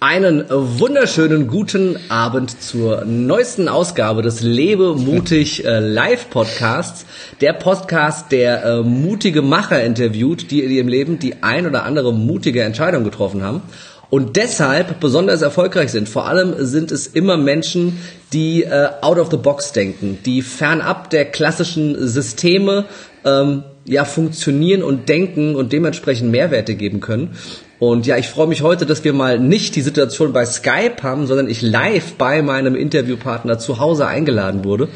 Einen 0.00 0.44
wunderschönen 0.48 1.48
guten 1.48 1.98
Abend 2.08 2.62
zur 2.62 3.04
neuesten 3.04 3.68
Ausgabe 3.68 4.22
des 4.22 4.42
Lebe 4.42 4.94
mutig 4.94 5.64
äh, 5.64 5.80
Live 5.80 6.30
Podcasts. 6.30 7.04
Der 7.40 7.52
Podcast, 7.52 8.30
der 8.30 8.64
äh, 8.64 8.82
mutige 8.82 9.42
Macher 9.42 9.82
interviewt, 9.82 10.52
die 10.52 10.62
in 10.62 10.70
ihrem 10.70 10.86
Leben 10.86 11.18
die 11.18 11.42
ein 11.42 11.66
oder 11.66 11.82
andere 11.82 12.14
mutige 12.14 12.62
Entscheidung 12.62 13.02
getroffen 13.02 13.42
haben 13.42 13.62
und 14.08 14.36
deshalb 14.36 15.00
besonders 15.00 15.42
erfolgreich 15.42 15.90
sind. 15.90 16.08
Vor 16.08 16.28
allem 16.28 16.54
sind 16.64 16.92
es 16.92 17.08
immer 17.08 17.36
Menschen, 17.36 17.98
die 18.32 18.62
äh, 18.62 18.90
out 19.00 19.18
of 19.18 19.32
the 19.32 19.36
box 19.36 19.72
denken, 19.72 20.20
die 20.24 20.42
fernab 20.42 21.10
der 21.10 21.24
klassischen 21.24 22.06
Systeme 22.06 22.84
ähm, 23.24 23.64
ja 23.84 24.04
funktionieren 24.04 24.84
und 24.84 25.08
denken 25.08 25.56
und 25.56 25.72
dementsprechend 25.72 26.30
Mehrwerte 26.30 26.76
geben 26.76 27.00
können. 27.00 27.36
Und 27.78 28.06
ja, 28.06 28.16
ich 28.16 28.28
freue 28.28 28.48
mich 28.48 28.62
heute, 28.62 28.86
dass 28.86 29.04
wir 29.04 29.12
mal 29.12 29.38
nicht 29.38 29.76
die 29.76 29.82
Situation 29.82 30.32
bei 30.32 30.44
Skype 30.44 31.02
haben, 31.02 31.26
sondern 31.26 31.48
ich 31.48 31.62
live 31.62 32.14
bei 32.14 32.42
meinem 32.42 32.74
Interviewpartner 32.74 33.58
zu 33.58 33.78
Hause 33.78 34.06
eingeladen 34.06 34.64
wurde. 34.64 34.88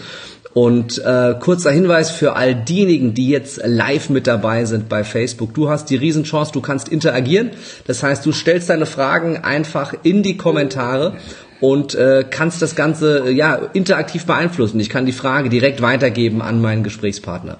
Und 0.54 0.98
äh, 0.98 1.34
kurzer 1.40 1.70
Hinweis 1.70 2.10
für 2.10 2.36
all 2.36 2.54
diejenigen, 2.54 3.14
die 3.14 3.28
jetzt 3.28 3.60
live 3.64 4.10
mit 4.10 4.26
dabei 4.26 4.66
sind 4.66 4.88
bei 4.88 5.02
Facebook. 5.02 5.54
Du 5.54 5.70
hast 5.70 5.88
die 5.88 5.96
Riesenchance, 5.96 6.52
du 6.52 6.60
kannst 6.60 6.88
interagieren. 6.88 7.52
Das 7.86 8.02
heißt, 8.02 8.26
du 8.26 8.32
stellst 8.32 8.68
deine 8.68 8.84
Fragen 8.84 9.38
einfach 9.38 9.94
in 10.02 10.22
die 10.22 10.36
Kommentare 10.36 11.14
und 11.62 11.94
äh, 11.94 12.24
kannst 12.28 12.60
das 12.60 12.74
Ganze 12.74 13.30
ja 13.30 13.54
interaktiv 13.72 14.26
beeinflussen. 14.26 14.80
Ich 14.80 14.90
kann 14.90 15.06
die 15.06 15.12
Frage 15.12 15.48
direkt 15.48 15.80
weitergeben 15.80 16.42
an 16.42 16.60
meinen 16.60 16.82
Gesprächspartner. 16.82 17.56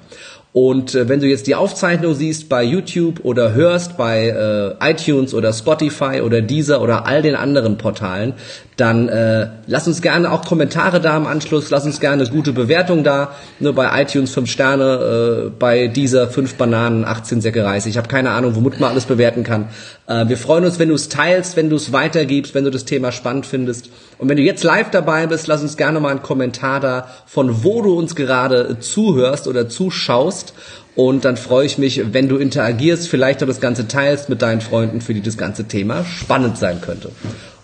Und 0.53 0.95
äh, 0.95 1.09
wenn 1.09 1.21
du 1.21 1.27
jetzt 1.27 1.47
die 1.47 1.55
Aufzeichnung 1.55 2.15
siehst 2.15 2.51
bei 2.51 2.63
YouTube 2.63 3.21
oder 3.23 3.55
hörst 3.55 3.97
bei 3.97 4.29
äh, 4.29 4.91
iTunes 4.91 5.33
oder 5.33 5.51
Spotify 5.53 6.21
oder 6.21 6.43
Deezer 6.43 6.83
oder 6.83 7.07
all 7.07 7.23
den 7.23 7.35
anderen 7.35 7.79
Portalen, 7.79 8.35
dann 8.77 9.09
äh, 9.09 9.49
lass 9.67 9.87
uns 9.87 10.03
gerne 10.03 10.31
auch 10.31 10.45
Kommentare 10.45 11.01
da 11.01 11.17
im 11.17 11.27
Anschluss, 11.27 11.71
lass 11.71 11.87
uns 11.87 12.01
gerne 12.01 12.27
gute 12.27 12.53
Bewertung 12.53 13.03
da. 13.03 13.35
Nur 13.61 13.75
bei 13.75 14.03
iTunes 14.03 14.35
5 14.35 14.51
Sterne, 14.51 15.47
äh, 15.47 15.51
bei 15.59 15.89
dieser 15.89 16.29
5 16.29 16.57
Bananen, 16.57 17.07
18 17.07 17.41
Säcke 17.41 17.65
Reis. 17.65 17.87
Ich 17.87 17.97
habe 17.97 18.09
keine 18.09 18.31
Ahnung, 18.31 18.55
womit 18.55 18.79
man 18.79 18.91
alles 18.91 19.07
bewerten 19.07 19.45
kann. 19.45 19.69
Äh, 20.07 20.29
wir 20.29 20.37
freuen 20.37 20.65
uns, 20.65 20.79
wenn 20.79 20.91
du 20.91 20.95
es 20.95 21.09
teilst, 21.09 21.57
wenn 21.57 21.71
du 21.71 21.77
es 21.77 21.93
weitergibst, 21.93 22.55
wenn 22.55 22.65
du 22.65 22.71
das 22.71 22.85
Thema 22.85 23.11
spannend 23.11 23.47
findest. 23.47 23.89
Und 24.23 24.29
wenn 24.29 24.37
du 24.37 24.45
jetzt 24.45 24.63
live 24.63 24.89
dabei 24.93 25.27
bist, 25.27 25.49
lass 25.49 25.63
uns 25.63 25.77
gerne 25.77 25.99
mal 25.99 26.11
einen 26.11 26.23
Kommentar 26.23 26.79
da, 26.79 27.09
von 27.27 27.65
wo 27.65 27.83
du 27.83 27.99
uns 27.99 28.15
gerade 28.15 28.79
zuhörst 28.79 29.49
oder 29.49 29.69
zuschaust. 29.69 30.55
Und 30.95 31.25
dann 31.25 31.37
freue 31.37 31.67
ich 31.67 31.77
mich, 31.77 32.01
wenn 32.13 32.29
du 32.29 32.37
interagierst, 32.37 33.09
vielleicht 33.09 33.43
auch 33.43 33.49
das 33.49 33.61
Ganze 33.61 33.89
teilst 33.89 34.29
mit 34.29 34.41
deinen 34.41 34.61
Freunden, 34.61 35.01
für 35.01 35.13
die 35.13 35.23
das 35.23 35.37
ganze 35.37 35.65
Thema 35.65 36.05
spannend 36.05 36.57
sein 36.57 36.81
könnte. 36.81 37.11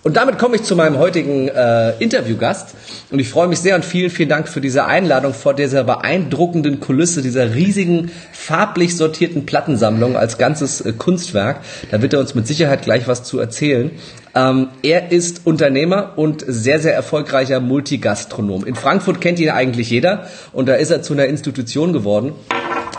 Und 0.04 0.16
damit 0.16 0.38
komme 0.38 0.56
ich 0.56 0.62
zu 0.62 0.77
meinem 0.77 0.98
heutigen 0.98 1.48
äh, 1.48 1.91
Interviewgast. 1.98 2.74
Und 3.10 3.18
ich 3.18 3.28
freue 3.28 3.48
mich 3.48 3.58
sehr 3.58 3.74
und 3.74 3.84
vielen, 3.84 4.10
vielen 4.10 4.28
Dank 4.28 4.48
für 4.48 4.60
diese 4.60 4.84
Einladung 4.84 5.34
vor 5.34 5.54
dieser 5.54 5.82
beeindruckenden 5.82 6.78
Kulisse, 6.78 7.20
dieser 7.20 7.54
riesigen, 7.54 8.10
farblich 8.32 8.96
sortierten 8.96 9.44
Plattensammlung 9.44 10.16
als 10.16 10.38
ganzes 10.38 10.80
äh, 10.80 10.92
Kunstwerk. 10.92 11.60
Da 11.91 12.00
wird 12.00 12.12
er 12.12 12.20
uns 12.20 12.34
mit 12.34 12.46
Sicherheit 12.46 12.82
gleich 12.82 13.08
was 13.08 13.24
zu 13.24 13.41
erzählen. 13.41 13.91
Ähm, 14.34 14.69
er 14.82 15.10
ist 15.10 15.46
Unternehmer 15.46 16.12
und 16.16 16.44
sehr, 16.46 16.78
sehr 16.78 16.94
erfolgreicher 16.94 17.58
Multigastronom. 17.58 18.64
In 18.64 18.76
Frankfurt 18.76 19.20
kennt 19.20 19.41
ihn 19.41 19.50
eigentlich 19.50 19.91
jeder 19.91 20.28
und 20.52 20.69
da 20.69 20.74
ist 20.74 20.91
er 20.91 21.02
zu 21.02 21.12
einer 21.12 21.26
Institution 21.26 21.92
geworden. 21.92 22.34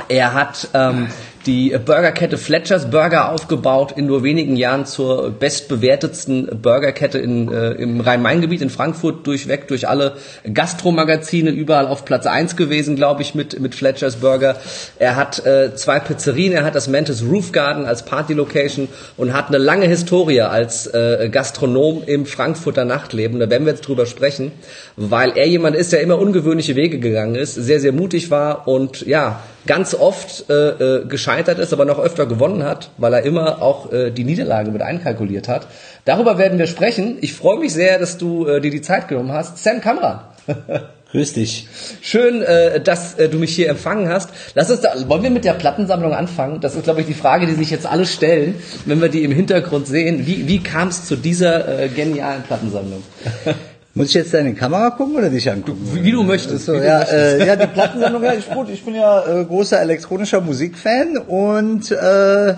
Er 0.09 0.33
hat 0.33 0.70
ähm, 0.73 1.08
die 1.45 1.76
Burgerkette 1.84 2.38
Fletchers 2.38 2.90
Burger 2.90 3.32
aufgebaut, 3.32 3.94
in 3.95 4.06
nur 4.06 4.23
wenigen 4.23 4.56
Jahren 4.56 4.86
zur 4.86 5.32
bestbewertetsten 5.32 6.59
Burgerkette 6.62 7.18
in, 7.18 7.52
äh, 7.52 7.72
im 7.72 8.02
Rhein-Main-Gebiet 8.02 8.62
in 8.62 8.70
Frankfurt 8.70 9.26
durchweg, 9.26 9.67
durch 9.67 9.88
alle 9.88 10.17
Gastromagazine, 10.54 11.52
überall 11.52 11.88
auf 11.88 12.06
Platz 12.06 12.26
eins 12.26 12.55
gewesen, 12.55 12.95
glaube 12.95 13.22
ich, 13.22 13.36
mit, 13.36 13.60
mit 13.60 13.76
Fletchers 13.76 14.17
Burger. 14.17 14.58
Er 14.98 15.16
hat 15.16 15.45
äh, 15.45 15.76
zwei 15.76 15.99
Pizzerien, 15.99 16.54
er 16.54 16.64
hat 16.64 16.76
das 16.76 16.88
Mantis 16.88 17.23
Roof 17.23 17.52
Garden 17.52 17.86
als 17.86 18.04
Party-Location 18.04 18.89
und 19.17 19.33
hat 19.33 19.48
eine 19.48 19.58
lange 19.58 19.88
Historie 19.88 20.42
als 20.42 20.88
äh, 20.88 21.30
Gastronom 21.32 22.04
im 22.05 22.26
Frankfurter 22.26 22.86
Nachtleben. 22.86 23.39
Da 23.39 23.49
werden 23.49 23.66
wir 23.66 23.73
jetzt 23.73 23.88
drüber 23.88 24.05
sprechen, 24.05 24.52
weil 24.98 25.32
er 25.36 25.48
jemand 25.48 25.76
ist, 25.76 25.94
der 25.94 26.02
immer 26.02 26.20
ungewöhnliche 26.20 26.76
Wege 26.76 26.99
gegangen 26.99 27.36
ist, 27.36 27.55
sehr, 27.55 27.80
sehr 27.80 27.94
mutig 27.94 28.30
war 28.30 28.67
und 28.67 29.05
ja, 29.05 29.42
ganz 29.69 29.93
oft 29.93 30.49
äh, 30.49 30.53
äh, 30.53 31.05
gescheitert 31.05 31.59
ist, 31.59 31.73
aber 31.73 31.85
noch 31.85 31.99
öfter 31.99 32.25
gewonnen 32.25 32.63
hat, 32.63 32.89
weil 32.97 33.13
er 33.13 33.21
immer 33.21 33.61
auch 33.61 33.93
äh, 33.93 34.09
die 34.09 34.23
Niederlage 34.23 34.71
mit 34.71 34.81
einkalkuliert 34.81 35.47
hat. 35.47 35.67
Darüber 36.05 36.39
werden 36.39 36.57
wir 36.57 36.65
sprechen. 36.65 37.19
Ich 37.21 37.33
freue 37.33 37.59
mich 37.59 37.71
sehr, 37.71 37.99
dass 37.99 38.17
du 38.17 38.47
äh, 38.47 38.61
dir 38.61 38.71
die 38.71 38.81
Zeit 38.81 39.07
genommen 39.07 39.31
hast. 39.31 39.63
Sam 39.63 39.80
Kamera. 39.80 40.33
Grüß 41.11 41.33
dich. 41.33 41.67
Schön, 42.02 42.41
äh, 42.41 42.81
dass 42.81 43.13
äh, 43.19 43.30
du 43.30 43.37
mich 43.37 43.55
hier 43.55 43.69
empfangen 43.69 44.09
hast. 44.09 44.31
Lass 44.55 44.71
uns 44.71 44.81
da, 44.81 44.89
wollen 45.07 45.21
wir 45.21 45.30
mit 45.30 45.45
der 45.45 45.53
Plattensammlung 45.53 46.13
anfangen? 46.13 46.61
Das 46.61 46.73
ist, 46.73 46.86
glaube 46.86 47.01
ich, 47.01 47.07
die 47.07 47.13
Frage, 47.13 47.45
die 47.45 47.53
sich 47.53 47.69
jetzt 47.69 47.86
alle 47.86 48.07
stellen, 48.07 48.55
wenn 48.86 48.99
wir 48.99 49.09
die 49.09 49.23
im 49.23 49.31
Hintergrund 49.31 49.86
sehen. 49.86 50.25
Wie, 50.25 50.47
wie 50.47 50.63
kam 50.63 50.87
es 50.87 51.05
zu 51.05 51.15
dieser 51.15 51.83
äh, 51.83 51.89
genialen 51.89 52.41
Plattensammlung? 52.41 53.03
Muss 53.95 54.10
ich 54.10 54.14
jetzt 54.14 54.33
deine 54.33 54.54
Kamera 54.54 54.92
gucken 54.92 55.16
oder 55.16 55.30
dich 55.30 55.50
angucken? 55.50 55.82
Wie, 55.94 56.04
wie 56.04 56.11
du 56.11 56.23
möchtest. 56.23 56.66
So, 56.66 56.73
wie 56.73 56.77
ja, 56.77 57.04
du 57.04 57.11
möchtest. 57.11 57.42
Äh, 57.42 57.48
ja, 57.48 57.55
die 57.55 57.67
Plattensammlung, 57.67 58.23
ja, 58.23 58.33
ich, 58.33 58.50
gut, 58.50 58.70
ich 58.70 58.83
bin 58.86 58.95
ja 58.95 59.42
äh, 59.42 59.45
großer 59.45 59.80
elektronischer 59.80 60.42
Musikfan 60.42 61.17
und 61.17 61.92
äh, 61.92 62.54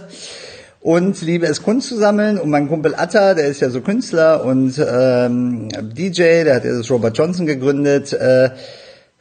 und 0.82 1.22
liebe 1.22 1.46
es 1.46 1.62
Kunst 1.62 1.90
zu 1.90 1.98
sammeln. 1.98 2.38
Und 2.38 2.50
mein 2.50 2.68
Kumpel 2.68 2.96
Atta, 2.96 3.34
der 3.36 3.46
ist 3.48 3.62
ja 3.62 3.70
so 3.70 3.82
Künstler 3.82 4.44
und 4.44 4.80
ähm, 4.80 5.70
DJ, 5.96 6.44
der 6.44 6.56
hat 6.56 6.66
ja 6.66 6.76
das 6.76 6.90
Robert 6.90 7.18
Johnson 7.18 7.46
gegründet, 7.46 8.14
äh, 8.14 8.50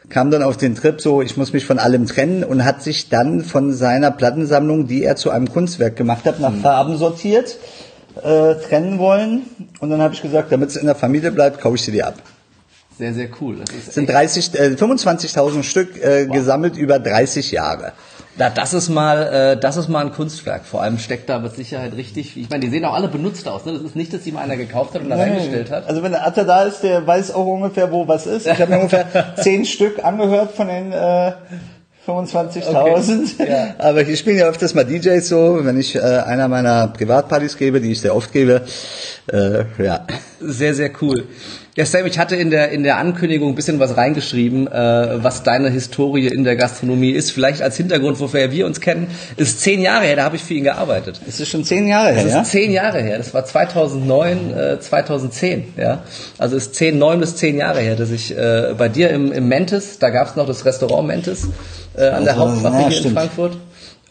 kam 0.09 0.31
dann 0.31 0.43
auf 0.43 0.56
den 0.56 0.75
Trip 0.75 1.00
so, 1.00 1.22
ich 1.22 1.37
muss 1.37 1.53
mich 1.53 1.65
von 1.65 1.78
allem 1.78 2.06
trennen 2.06 2.43
und 2.43 2.65
hat 2.65 2.82
sich 2.82 3.10
dann 3.10 3.44
von 3.44 3.72
seiner 3.72 4.10
Plattensammlung, 4.10 4.88
die 4.88 5.04
er 5.04 5.16
zu 5.16 5.31
einem 5.31 5.49
Kunstwerk 5.53 5.97
gemacht 5.97 6.25
hat, 6.25 6.41
nach 6.41 6.54
Farben 6.54 6.97
sortiert, 6.97 7.59
äh, 8.25 8.54
trennen 8.56 8.98
wollen. 8.98 9.42
Und 9.81 9.91
dann 9.91 10.00
habe 10.00 10.14
ich 10.14 10.22
gesagt, 10.22 10.53
damit 10.53 10.70
es 10.70 10.76
in 10.76 10.86
der 10.86 10.94
Familie 10.94 11.32
bleibt, 11.32 11.60
kaufe 11.60 11.76
ich 11.76 11.82
sie 11.82 11.92
dir 11.92 12.06
ab. 12.06 12.14
Sehr, 12.98 13.14
sehr 13.14 13.28
cool. 13.41 13.56
Das 13.56 13.94
sind 13.94 14.10
30, 14.10 14.54
äh, 14.54 14.66
25.000 14.76 15.62
Stück 15.62 16.03
äh, 16.03 16.26
gesammelt 16.26 16.76
über 16.76 16.98
30 16.98 17.50
Jahre. 17.50 17.92
Na, 18.36 18.50
das 18.50 18.75
ist 18.75 18.88
mal, 18.88 19.22
äh, 19.22 19.56
das 19.58 19.76
ist 19.76 19.88
mal 19.88 20.04
ein 20.04 20.12
Kunstwerk. 20.12 20.64
Vor 20.64 20.82
allem 20.82 20.98
steckt 20.98 21.28
da 21.28 21.38
mit 21.38 21.54
Sicherheit 21.54 21.97
richtig. 21.97 22.36
Ich 22.36 22.50
meine, 22.50 22.60
die 22.60 22.70
sehen 22.70 22.84
auch 22.84 22.94
alle 22.94 23.08
benutzt 23.08 23.48
aus. 23.48 23.64
Ne? 23.64 23.72
Das 23.72 23.82
ist 23.82 23.97
nicht, 23.97 24.12
dass 24.12 24.22
die 24.22 24.32
mal 24.32 24.42
einer 24.42 24.56
gekauft 24.56 24.94
hat 24.94 25.02
und 25.02 25.10
da 25.10 25.16
reingestellt 25.16 25.70
hat. 25.70 25.88
Also 25.88 26.02
wenn 26.02 26.12
der 26.12 26.26
Atta 26.26 26.44
da 26.44 26.62
ist, 26.62 26.81
der 26.81 27.06
weiß 27.06 27.32
auch 27.34 27.47
ungefähr, 27.47 27.91
wo 27.91 28.06
was 28.06 28.26
ist. 28.26 28.47
Ich 28.47 28.60
habe 28.60 28.70
mir 28.70 28.78
ungefähr 28.78 29.34
10 29.37 29.64
Stück 29.64 30.04
angehört 30.04 30.52
von 30.52 30.69
den 30.69 30.92
äh, 30.92 31.32
25.000. 32.06 33.41
Okay. 33.41 33.50
Ja. 33.50 33.75
Aber 33.78 34.00
ich 34.03 34.19
spiele 34.19 34.38
ja 34.38 34.49
öfters 34.49 34.75
mal 34.75 34.84
DJs 34.84 35.28
so, 35.28 35.65
wenn 35.65 35.78
ich 35.78 35.97
äh, 35.97 36.00
einer 36.00 36.49
meiner 36.49 36.88
Privatpartys 36.88 37.56
gebe, 37.56 37.81
die 37.81 37.93
ich 37.93 38.00
sehr 38.00 38.16
oft 38.16 38.33
gebe. 38.33 38.62
Äh, 39.31 39.65
ja. 39.83 40.06
Sehr, 40.41 40.75
sehr 40.75 40.91
cool. 41.03 41.27
Ja, 41.80 41.86
Sam, 41.86 42.04
ich 42.04 42.18
hatte 42.18 42.36
in 42.36 42.50
der, 42.50 42.72
in 42.72 42.82
der 42.82 42.98
Ankündigung 42.98 43.48
ein 43.48 43.54
bisschen 43.54 43.80
was 43.80 43.96
reingeschrieben, 43.96 44.66
äh, 44.66 45.24
was 45.24 45.44
deine 45.44 45.70
Historie 45.70 46.26
in 46.26 46.44
der 46.44 46.54
Gastronomie 46.54 47.08
ist. 47.12 47.30
Vielleicht 47.30 47.62
als 47.62 47.78
Hintergrund, 47.78 48.20
wofür 48.20 48.52
wir 48.52 48.66
uns 48.66 48.82
kennen, 48.82 49.06
ist 49.38 49.62
zehn 49.62 49.80
Jahre 49.80 50.04
her, 50.04 50.16
da 50.16 50.24
habe 50.24 50.36
ich 50.36 50.42
für 50.42 50.52
ihn 50.52 50.64
gearbeitet. 50.64 51.22
Das 51.24 51.40
ist 51.40 51.48
schon 51.48 51.64
zehn 51.64 51.88
Jahre 51.88 52.12
her, 52.12 52.22
Das 52.24 52.32
ja? 52.34 52.42
ist 52.42 52.50
zehn 52.50 52.70
Jahre 52.70 53.00
her. 53.00 53.16
Das 53.16 53.32
war 53.32 53.46
2009, 53.46 54.54
äh, 54.54 54.78
2010. 54.78 55.72
Ja, 55.78 56.02
also 56.36 56.54
ist 56.58 56.74
zehn, 56.74 56.98
neun 56.98 57.19
bis 57.19 57.36
zehn 57.36 57.56
Jahre 57.56 57.80
her, 57.80 57.96
dass 57.96 58.10
ich 58.10 58.36
äh, 58.36 58.74
bei 58.76 58.90
dir 58.90 59.08
im, 59.08 59.32
im 59.32 59.48
Mentis, 59.48 59.98
da 59.98 60.10
gab 60.10 60.28
es 60.28 60.36
noch 60.36 60.46
das 60.46 60.66
Restaurant 60.66 61.06
Mentis 61.08 61.48
äh, 61.96 62.08
an 62.08 62.24
der 62.24 62.34
Also, 62.38 62.56
Hauptwache 62.56 62.82
ja, 62.82 62.88
hier 62.90 63.06
in. 63.06 63.12
Frankfurt. 63.14 63.56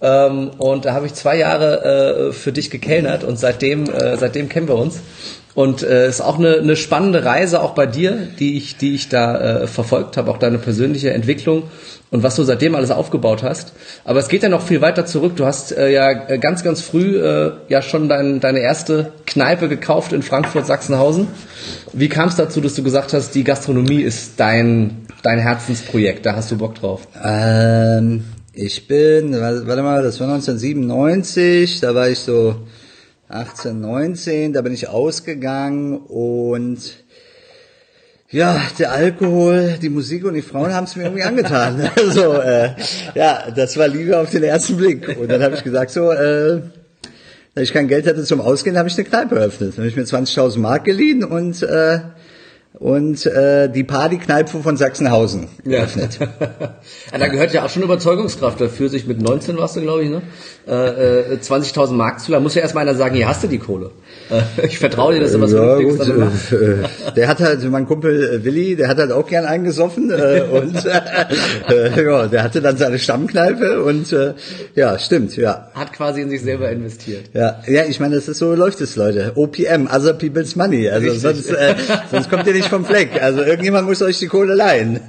Ähm, 0.02 0.52
und 0.58 0.85
da 0.85 0.94
habe 0.94 1.06
ich 1.06 1.13
zwei 1.13 1.38
Jahre 1.38 2.29
äh, 2.29 2.34
für 2.34 2.52
dich 2.52 2.72
gekellnert 2.72 3.24
und 3.24 3.38
seitdem, 3.38 3.84
äh, 3.90 4.18
seitdem 4.18 4.50
kennen 4.50 4.67
wir 4.67 4.76
uns. 4.76 5.02
Und 5.59 5.84
äh, 5.84 6.08
ist 6.08 6.22
auch 6.22 6.40
eine, 6.40 6.59
eine 6.59 6.78
spannende 6.78 7.26
Reise 7.26 7.61
auch 7.61 7.72
bei 7.72 7.85
dir, 7.85 8.29
die 8.40 8.56
ich, 8.56 8.78
die 8.78 8.96
ich 8.96 9.09
da 9.09 9.64
äh, 9.64 9.67
verfolgt 9.67 10.16
habe, 10.16 10.32
auch 10.32 10.38
deine 10.38 10.58
persönliche 10.58 11.11
Entwicklung 11.11 11.64
und 12.11 12.23
was 12.23 12.38
du 12.38 12.44
seitdem 12.44 12.76
alles 12.76 12.91
aufgebaut 12.91 13.44
hast. 13.44 13.73
Aber 14.06 14.20
es 14.20 14.29
geht 14.29 14.41
ja 14.41 14.47
noch 14.47 14.61
viel 14.61 14.79
weiter 14.79 15.06
zurück. 15.06 15.35
Du 15.35 15.46
hast 15.46 15.76
äh, 15.76 15.91
ja 15.91 16.14
ganz, 16.38 16.64
ganz 16.64 16.79
früh 16.79 17.20
äh, 17.22 17.52
ja 17.67 17.82
schon 17.82 18.08
dein, 18.08 18.40
deine 18.40 18.59
erste 18.59 19.11
Kneipe 19.26 19.67
gekauft 19.67 20.14
in 20.14 20.22
Frankfurt, 20.22 20.66
Sachsenhausen. 20.66 21.28
Wie 21.91 22.08
kam 22.08 22.29
es 22.29 22.38
dazu, 22.38 22.61
dass 22.61 22.76
du 22.76 22.82
gesagt 22.82 23.11
hast, 23.11 23.35
die 23.35 23.44
Gastronomie 23.44 24.00
ist 24.02 24.40
dein, 24.40 25.08
dein 25.23 25.40
Herzensprojekt, 25.40 26.26
da 26.26 26.38
hast 26.38 26.52
du 26.52 26.58
Bock 26.58 26.76
drauf? 26.76 27.06
Ähm, 27.22 28.23
ich 28.53 28.88
bin, 28.88 29.34
warte 29.34 29.84
mal, 29.84 30.03
das 30.03 30.22
war 30.22 30.29
1997, 30.29 31.82
da 31.82 31.94
war 31.94 32.08
ich 32.08 32.20
so 32.20 32.56
18, 33.29 33.79
19, 33.79 34.53
da 34.53 34.61
bin 34.61 34.73
ich 34.73 34.90
ausgegangen 34.90 35.97
und 35.97 36.79
ja, 38.31 38.61
der 38.78 38.91
Alkohol, 38.91 39.76
die 39.81 39.90
Musik 39.90 40.26
und 40.26 40.34
die 40.34 40.41
Frauen 40.41 40.73
haben 40.73 40.84
es 40.84 40.96
mir 40.96 41.03
irgendwie 41.03 41.23
angetan. 41.23 41.90
Also 41.96 42.34
äh, 42.34 42.72
ja, 43.16 43.49
das 43.55 43.78
war 43.78 43.87
Liebe 43.87 44.20
auf 44.20 44.29
den 44.29 44.43
ersten 44.43 44.78
Blick. 44.78 45.17
Und 45.20 45.31
dann 45.31 45.41
habe 45.41 45.55
ich 45.55 45.64
gesagt 45.64 45.91
so, 45.91 46.11
äh, 46.11 46.61
Da 47.55 47.61
ich 47.61 47.73
kein 47.73 47.87
Geld 47.87 48.08
hatte 48.08 48.23
zum 48.23 48.41
Ausgehen, 48.41 48.78
habe 48.78 48.87
ich 48.87 48.97
eine 48.97 49.08
Kneipe 49.08 49.35
eröffnet. 49.35 49.73
Da 49.73 49.78
habe 49.79 49.87
ich 49.87 49.96
mir 49.96 50.03
20.000 50.03 50.59
Mark 50.59 50.85
geliehen 50.85 51.23
und 51.23 51.64
äh, 51.64 51.99
und 52.74 53.26
äh, 53.26 53.68
die 53.68 53.84
Partykneipe 53.84 54.60
von 54.60 54.78
Sachsenhausen 54.78 55.48
geöffnet. 55.64 56.20
Ja. 56.20 56.78
da 57.18 57.28
gehört 57.28 57.52
ja 57.52 57.66
auch 57.66 57.70
schon 57.70 57.82
Überzeugungskraft 57.82 58.62
dafür, 58.62 58.90
sich 58.90 59.08
mit 59.08 59.22
19 59.22 59.58
warst 59.58 59.76
du, 59.76 59.82
glaube 59.82 60.04
ich, 60.04 60.10
ne? 60.10 60.22
Äh, 60.68 61.34
äh, 61.34 61.38
20.000 61.42 61.94
Mark 61.94 62.20
zu 62.20 62.32
leihen. 62.32 62.44
Muss 62.44 62.54
ja 62.54 62.62
erstmal 62.62 62.88
einer 62.88 62.96
sagen, 62.96 63.16
hier 63.16 63.28
hast 63.28 63.44
du 63.44 63.48
die 63.48 63.58
Kohle. 63.58 63.90
Äh, 64.30 64.68
ich 64.68 64.78
vertraue 64.78 65.16
dir, 65.16 65.22
dass 65.22 65.32
du 65.32 65.42
was 65.42 65.52
ja, 65.52 65.80
gut, 65.80 66.00
äh, 66.00 66.56
äh, 66.56 67.12
Der 67.16 67.28
hat 67.28 67.40
halt, 67.40 67.64
mein 67.72 67.88
Kumpel 67.88 68.36
äh, 68.36 68.46
Willi, 68.46 68.76
der 68.76 68.88
hat 68.88 69.00
halt 69.00 69.12
auch 69.12 69.26
gern 69.26 69.46
eingesoffen 69.46 70.12
äh, 70.12 70.44
und 70.52 70.86
äh, 70.86 72.04
ja, 72.04 72.28
der 72.28 72.44
hatte 72.44 72.62
dann 72.62 72.78
seine 72.78 73.00
Stammkneipe 73.00 73.84
und 73.84 74.14
äh, 74.14 74.36
ja, 74.76 75.00
stimmt, 75.00 75.36
ja. 75.38 75.70
Hat 75.74 75.92
quasi 75.92 76.22
in 76.22 76.30
sich 76.30 76.44
selber 76.44 76.70
investiert. 76.70 77.32
Ja, 77.34 77.62
ja, 77.66 77.86
ich 77.86 78.00
meine, 78.00 78.16
das 78.16 78.28
ist 78.28 78.38
so 78.38 78.54
läuft 78.54 78.80
es, 78.82 78.96
Leute. 78.96 79.32
OPM, 79.36 79.88
Other 79.88 80.14
People's 80.14 80.56
Money. 80.56 80.88
Also 80.88 81.08
Richtig. 81.08 81.22
sonst, 81.24 81.50
äh, 81.50 81.76
sonst 82.12 82.30
kommt 82.30 82.46
ihr 82.46 82.54
nicht 82.54 82.59
vom 82.67 82.85
Fleck. 82.85 83.22
Also 83.22 83.41
irgendjemand 83.41 83.88
muss 83.88 84.02
euch 84.02 84.20
die 84.20 84.28
Kohle 84.28 84.56
leihen. 84.56 85.00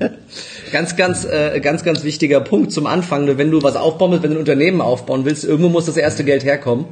Ganz, 0.73 0.97
ganz, 0.97 1.25
äh, 1.25 1.59
ganz, 1.61 1.83
ganz 1.83 2.05
wichtiger 2.05 2.41
Punkt 2.41 2.71
zum 2.71 2.87
Anfang. 2.87 3.27
Wenn 3.39 3.51
du 3.51 3.63
was 3.63 3.77
aufbauen 3.77 4.13
willst, 4.13 4.23
wenn 4.23 4.31
du 4.31 4.37
ein 4.37 4.41
Unternehmen 4.41 4.81
aufbauen 4.81 5.25
willst, 5.25 5.45
irgendwo 5.45 5.69
muss 5.69 5.87
das 5.87 5.97
erste 5.97 6.23
Geld 6.23 6.45
herkommen. 6.45 6.87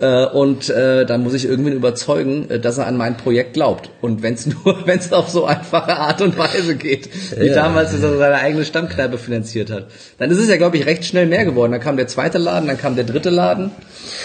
Ja. 0.00 0.24
Äh, 0.24 0.30
und 0.30 0.70
äh, 0.70 1.04
dann 1.04 1.22
muss 1.22 1.34
ich 1.34 1.44
irgendwen 1.44 1.74
überzeugen, 1.74 2.50
äh, 2.50 2.58
dass 2.58 2.78
er 2.78 2.86
an 2.86 2.96
mein 2.96 3.16
Projekt 3.16 3.52
glaubt. 3.52 3.90
Und 4.00 4.22
wenn 4.22 4.34
es 4.34 4.46
nur, 4.64 4.86
wenn 4.86 4.98
es 4.98 5.12
auf 5.12 5.28
so 5.28 5.44
einfache 5.44 5.96
Art 5.96 6.22
und 6.22 6.38
Weise 6.38 6.76
geht, 6.76 7.10
wie 7.38 7.48
ja. 7.48 7.54
damals, 7.54 7.92
dass 7.92 8.02
er 8.02 8.16
seine 8.16 8.36
eigene 8.36 8.64
Stammkneipe 8.64 9.18
finanziert 9.18 9.70
hat, 9.70 9.88
dann 10.18 10.30
ist 10.30 10.38
es 10.38 10.48
ja, 10.48 10.56
glaube 10.56 10.78
ich, 10.78 10.86
recht 10.86 11.04
schnell 11.04 11.26
mehr 11.26 11.44
geworden. 11.44 11.72
Dann 11.72 11.80
kam 11.80 11.96
der 11.96 12.08
zweite 12.08 12.38
Laden, 12.38 12.66
dann 12.66 12.78
kam 12.78 12.96
der 12.96 13.04
dritte 13.04 13.30
Laden. 13.30 13.70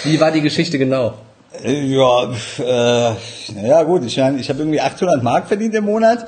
Wie 0.05 0.19
war 0.21 0.31
die 0.31 0.41
Geschichte 0.41 0.77
genau? 0.77 1.15
Ja, 1.61 2.23
äh, 2.23 3.15
naja 3.53 3.83
gut, 3.83 4.03
ich, 4.03 4.17
ich 4.17 4.49
habe 4.49 4.59
irgendwie 4.59 4.81
800 4.81 5.21
Mark 5.21 5.47
verdient 5.47 5.75
im 5.75 5.85
Monat 5.85 6.25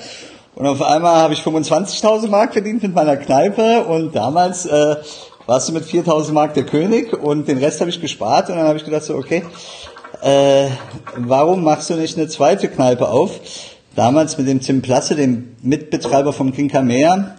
und 0.54 0.68
auf 0.68 0.84
einmal 0.84 1.16
habe 1.16 1.34
ich 1.34 1.40
25.000 1.40 2.28
Mark 2.28 2.54
verdient 2.54 2.84
mit 2.84 2.94
meiner 2.94 3.18
Kneipe 3.18 3.86
und 3.86 4.16
damals 4.16 4.68
äh, 4.68 4.98
warst 5.48 5.68
du 5.68 5.74
mit 5.74 5.84
4.000 5.86 6.32
Mark 6.32 6.54
der 6.54 6.66
König 6.66 7.12
und 7.12 7.48
den 7.48 7.58
Rest 7.58 7.82
habe 7.82 7.90
ich 7.90 8.00
gespart 8.00 8.50
und 8.50 8.58
dann 8.58 8.68
habe 8.68 8.78
ich 8.78 8.86
gedacht 8.86 9.04
so, 9.04 9.16
okay, 9.16 9.44
äh, 10.22 10.68
warum 11.18 11.64
machst 11.64 11.90
du 11.90 11.96
nicht 11.96 12.18
eine 12.18 12.28
zweite 12.28 12.68
Kneipe 12.68 13.10
auf? 13.10 13.40
Damals 13.96 14.38
mit 14.38 14.48
dem 14.48 14.62
Tim 14.62 14.84
Plasse, 14.84 15.16
dem 15.16 15.56
Mitbetreiber 15.64 16.34
vom 16.34 16.54
Kinkermeer, 16.54 17.36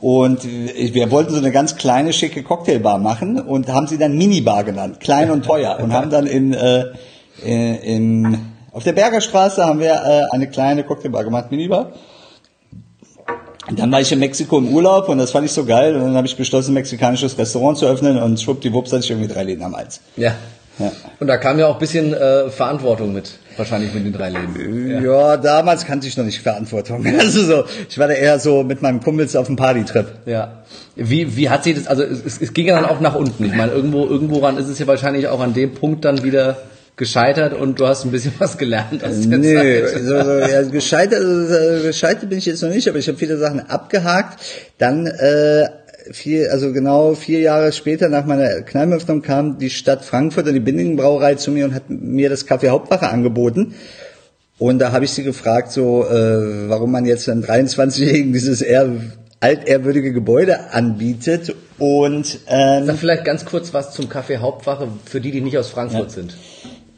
und 0.00 0.44
wir 0.44 1.10
wollten 1.10 1.32
so 1.32 1.38
eine 1.38 1.50
ganz 1.50 1.74
kleine, 1.74 2.12
schicke 2.12 2.44
Cocktailbar 2.44 2.98
machen 2.98 3.40
und 3.40 3.68
haben 3.68 3.88
sie 3.88 3.98
dann 3.98 4.16
Minibar 4.16 4.62
genannt, 4.62 5.00
klein 5.00 5.28
und 5.30 5.44
teuer. 5.44 5.80
Und 5.82 5.92
haben 5.92 6.08
dann 6.08 6.26
in, 6.26 6.54
äh, 6.54 6.84
äh, 7.44 7.76
in, 7.96 8.38
auf 8.72 8.84
der 8.84 8.92
Bergerstraße 8.92 9.64
haben 9.64 9.80
wir 9.80 9.92
äh, 9.92 10.34
eine 10.34 10.48
kleine 10.48 10.84
Cocktailbar 10.84 11.24
gemacht, 11.24 11.50
Minibar. 11.50 11.92
Und 13.68 13.78
dann 13.78 13.92
war 13.92 14.00
ich 14.00 14.10
in 14.10 14.18
Mexiko 14.18 14.58
im 14.58 14.68
Urlaub 14.68 15.08
und 15.08 15.18
das 15.18 15.30
fand 15.30 15.44
ich 15.44 15.52
so 15.52 15.64
geil. 15.64 15.94
Und 15.94 16.02
dann 16.02 16.16
habe 16.16 16.26
ich 16.26 16.36
beschlossen, 16.36 16.70
ein 16.70 16.74
mexikanisches 16.74 17.36
Restaurant 17.36 17.76
zu 17.76 17.86
öffnen 17.86 18.18
und 18.18 18.40
schwuppdiwupps 18.40 18.92
hatte 18.92 19.04
ich 19.04 19.10
irgendwie 19.10 19.28
drei 19.28 19.44
Läden 19.44 19.62
am 19.62 19.76
Hals. 19.76 20.00
Ja. 20.16 20.34
ja. 20.78 20.90
Und 21.20 21.26
da 21.26 21.36
kam 21.36 21.58
ja 21.58 21.66
auch 21.66 21.74
ein 21.74 21.78
bisschen 21.78 22.14
äh, 22.14 22.48
Verantwortung 22.48 23.12
mit, 23.12 23.32
wahrscheinlich 23.58 23.92
mit 23.92 24.06
den 24.06 24.14
drei 24.14 24.30
Läden. 24.30 24.90
Ja. 24.90 25.00
ja, 25.00 25.36
damals 25.36 25.84
kannte 25.84 26.08
ich 26.08 26.16
noch 26.16 26.24
nicht 26.24 26.40
Verantwortung. 26.40 27.04
Also 27.18 27.42
so, 27.42 27.64
ich 27.90 27.98
war 27.98 28.08
da 28.08 28.14
eher 28.14 28.38
so 28.38 28.62
mit 28.62 28.80
meinem 28.80 29.02
Kumpels 29.02 29.36
auf 29.36 29.48
dem 29.48 29.56
Partytrip. 29.56 30.12
Ja. 30.24 30.62
Wie, 30.96 31.36
wie 31.36 31.50
hat 31.50 31.64
sie 31.64 31.74
das, 31.74 31.88
also 31.88 32.04
es, 32.04 32.40
es 32.40 32.54
ging 32.54 32.66
ja 32.66 32.80
dann 32.80 32.86
auch 32.86 33.00
nach 33.00 33.16
unten. 33.16 33.44
Ich 33.44 33.54
meine, 33.54 33.72
irgendwo, 33.72 34.06
irgendwo 34.06 34.38
ran 34.38 34.56
ist 34.56 34.68
es 34.68 34.78
ja 34.78 34.86
wahrscheinlich 34.86 35.28
auch 35.28 35.40
an 35.40 35.52
dem 35.52 35.74
Punkt 35.74 36.06
dann 36.06 36.22
wieder 36.22 36.56
gescheitert 36.98 37.54
und 37.54 37.80
du 37.80 37.86
hast 37.86 38.04
ein 38.04 38.10
bisschen 38.10 38.34
was 38.38 38.58
gelernt 38.58 39.02
aus 39.02 39.28
der 39.28 39.38
nee, 39.38 39.54
Zeit. 39.54 40.02
So, 40.02 40.22
so, 40.22 40.38
ja, 40.38 40.62
gescheitert, 40.62 41.20
also, 41.24 41.82
gescheitert 41.82 42.28
bin 42.28 42.38
ich 42.38 42.46
jetzt 42.46 42.62
noch 42.62 42.70
nicht, 42.70 42.88
aber 42.88 42.98
ich 42.98 43.08
habe 43.08 43.16
viele 43.16 43.38
Sachen 43.38 43.60
abgehakt. 43.60 44.40
Dann 44.76 45.06
äh, 45.06 45.68
vier, 46.10 46.52
also 46.52 46.72
genau 46.72 47.14
vier 47.14 47.40
Jahre 47.40 47.72
später 47.72 48.08
nach 48.08 48.26
meiner 48.26 48.62
Kneipenöffnung 48.62 49.22
kam 49.22 49.58
die 49.58 49.70
Stadt 49.70 50.04
Frankfurt 50.04 50.46
und 50.46 50.54
die 50.54 50.60
Bindigenbrauerei 50.60 51.36
zu 51.36 51.50
mir 51.50 51.64
und 51.64 51.74
hat 51.74 51.88
mir 51.88 52.28
das 52.28 52.46
Kaffee 52.46 52.68
Hauptwache 52.68 53.08
angeboten. 53.08 53.74
Und 54.58 54.80
da 54.80 54.90
habe 54.90 55.04
ich 55.04 55.12
sie 55.12 55.22
gefragt, 55.22 55.70
so, 55.70 56.04
äh, 56.04 56.68
warum 56.68 56.90
man 56.90 57.04
jetzt 57.04 57.28
einen 57.28 57.44
23-Jährigen 57.44 58.32
dieses 58.32 58.60
eher 58.60 58.90
altehrwürdige 59.40 60.12
Gebäude 60.12 60.72
anbietet. 60.72 61.54
Und 61.78 62.40
ähm, 62.48 62.86
Sag 62.86 62.96
vielleicht 62.96 63.24
ganz 63.24 63.44
kurz 63.44 63.72
was 63.72 63.92
zum 63.92 64.08
Kaffee 64.08 64.38
Hauptwache 64.38 64.88
für 65.04 65.20
die, 65.20 65.30
die 65.30 65.40
nicht 65.40 65.56
aus 65.56 65.68
Frankfurt 65.68 66.08
ja. 66.08 66.14
sind. 66.14 66.36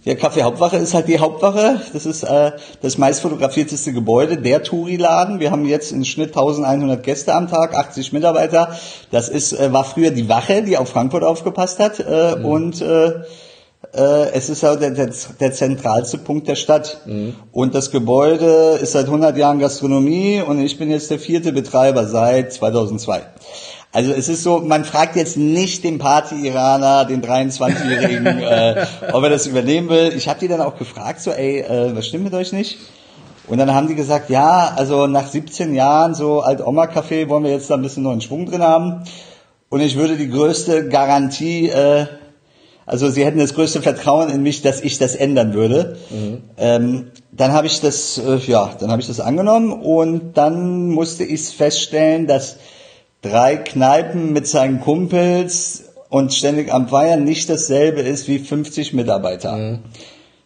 Der 0.07 0.19
Café 0.19 0.43
Hauptwache 0.43 0.79
ist 0.79 0.95
halt 0.95 1.09
die 1.09 1.19
Hauptwache. 1.19 1.83
Das 1.93 2.07
ist 2.07 2.23
äh, 2.23 2.53
das 2.81 2.97
meistfotografierteste 2.97 3.93
Gebäude, 3.93 4.39
der 4.39 4.63
Touri-Laden. 4.63 5.41
Wir 5.41 5.51
haben 5.51 5.67
jetzt 5.67 5.93
im 5.93 6.05
Schnitt 6.05 6.31
1100 6.31 7.03
Gäste 7.03 7.35
am 7.35 7.49
Tag, 7.49 7.75
80 7.75 8.13
Mitarbeiter. 8.15 8.75
Das 9.11 9.29
ist 9.29 9.53
äh, 9.53 9.73
war 9.73 9.85
früher 9.85 10.11
die 10.11 10.29
Wache, 10.29 10.63
die 10.63 10.79
auf 10.79 10.89
Frankfurt 10.89 11.23
aufgepasst 11.23 11.79
hat. 11.81 12.01
Äh, 12.01 12.37
mhm. 12.37 12.45
Und 12.47 12.81
äh, 12.81 13.13
äh, 13.93 14.31
es 14.33 14.49
ist 14.49 14.63
halt 14.63 14.81
der, 14.81 14.91
der, 14.91 15.11
der 15.41 15.53
zentralste 15.53 16.19
Punkt 16.19 16.49
der 16.49 16.55
Stadt. 16.55 17.03
Mhm. 17.07 17.35
Und 17.53 17.75
das 17.75 17.91
Gebäude 17.91 18.79
ist 18.81 18.93
seit 18.93 19.07
100 19.07 19.37
Jahren 19.37 19.59
Gastronomie 19.59 20.43
und 20.47 20.61
ich 20.61 20.79
bin 20.79 20.91
jetzt 20.91 21.11
der 21.11 21.19
vierte 21.19 21.53
Betreiber 21.53 22.07
seit 22.07 22.53
2002. 22.53 23.23
Also 23.93 24.13
es 24.13 24.29
ist 24.29 24.45
so, 24.45 24.61
man 24.61 24.85
fragt 24.85 25.17
jetzt 25.17 25.37
nicht 25.37 25.83
den 25.83 25.99
Party-Iraner, 25.99 27.07
den 27.07 27.23
23-Jährigen, 27.23 28.27
äh, 28.39 28.87
ob 29.13 29.25
er 29.25 29.31
das 29.31 29.47
übernehmen 29.47 29.89
will. 29.89 30.13
Ich 30.17 30.29
habe 30.29 30.39
die 30.39 30.47
dann 30.47 30.61
auch 30.61 30.79
gefragt, 30.79 31.21
so, 31.21 31.33
ey, 31.33 31.61
äh, 31.61 31.95
was 31.95 32.07
stimmt 32.07 32.25
mit 32.25 32.35
euch 32.35 32.53
nicht? 32.53 32.79
Und 33.49 33.59
dann 33.59 33.75
haben 33.75 33.89
die 33.89 33.97
gesagt, 33.97 34.31
ja, 34.31 34.75
also 34.77 35.09
nach 35.09 35.27
17 35.27 35.75
Jahren 35.75 36.15
so 36.15 36.41
Alt-Oma-Café 36.41 37.29
wollen 37.29 37.43
wir 37.43 37.51
jetzt 37.51 37.69
da 37.69 37.75
ein 37.75 37.83
bisschen 37.83 38.05
neuen 38.05 38.21
Schwung 38.21 38.47
drin 38.47 38.63
haben. 38.63 39.03
Und 39.71 39.81
ich 39.81 39.97
würde 39.97 40.17
die 40.17 40.29
größte 40.29 40.89
Garantie, 40.89 41.69
äh, 41.69 42.07
also 42.87 43.09
sie 43.09 43.25
hätten 43.25 43.41
das 43.41 43.55
größte 43.55 43.83
Vertrauen 43.83 44.31
in 44.31 44.45
mich, 44.45 44.63
dass 44.63 44.81
ich 44.81 44.99
das 44.99 45.17
ändern 45.17 45.53
würde. 45.53 45.97
Mhm. 46.11 46.43
Ähm, 46.59 47.11
dann 47.33 47.53
habe 47.53 47.67
ich 47.67 47.81
das, 47.81 48.19
äh, 48.19 48.37
ja, 48.47 48.71
dann 48.79 48.93
habe 48.93 49.01
ich 49.01 49.09
das 49.09 49.19
angenommen 49.19 49.73
und 49.73 50.35
dann 50.35 50.91
musste 50.91 51.25
ich 51.25 51.49
feststellen, 51.49 52.29
dass 52.29 52.57
drei 53.23 53.57
Kneipen 53.57 54.33
mit 54.33 54.47
seinen 54.47 54.81
Kumpels 54.81 55.85
und 56.09 56.35
ständig 56.35 56.73
am 56.73 56.89
Feiern 56.89 57.25
nicht 57.25 57.49
dasselbe 57.49 58.01
ist 58.01 58.29
wie 58.29 58.39
50 58.39 58.93
Mitarbeiter. 58.93 59.57
Mhm. 59.57 59.79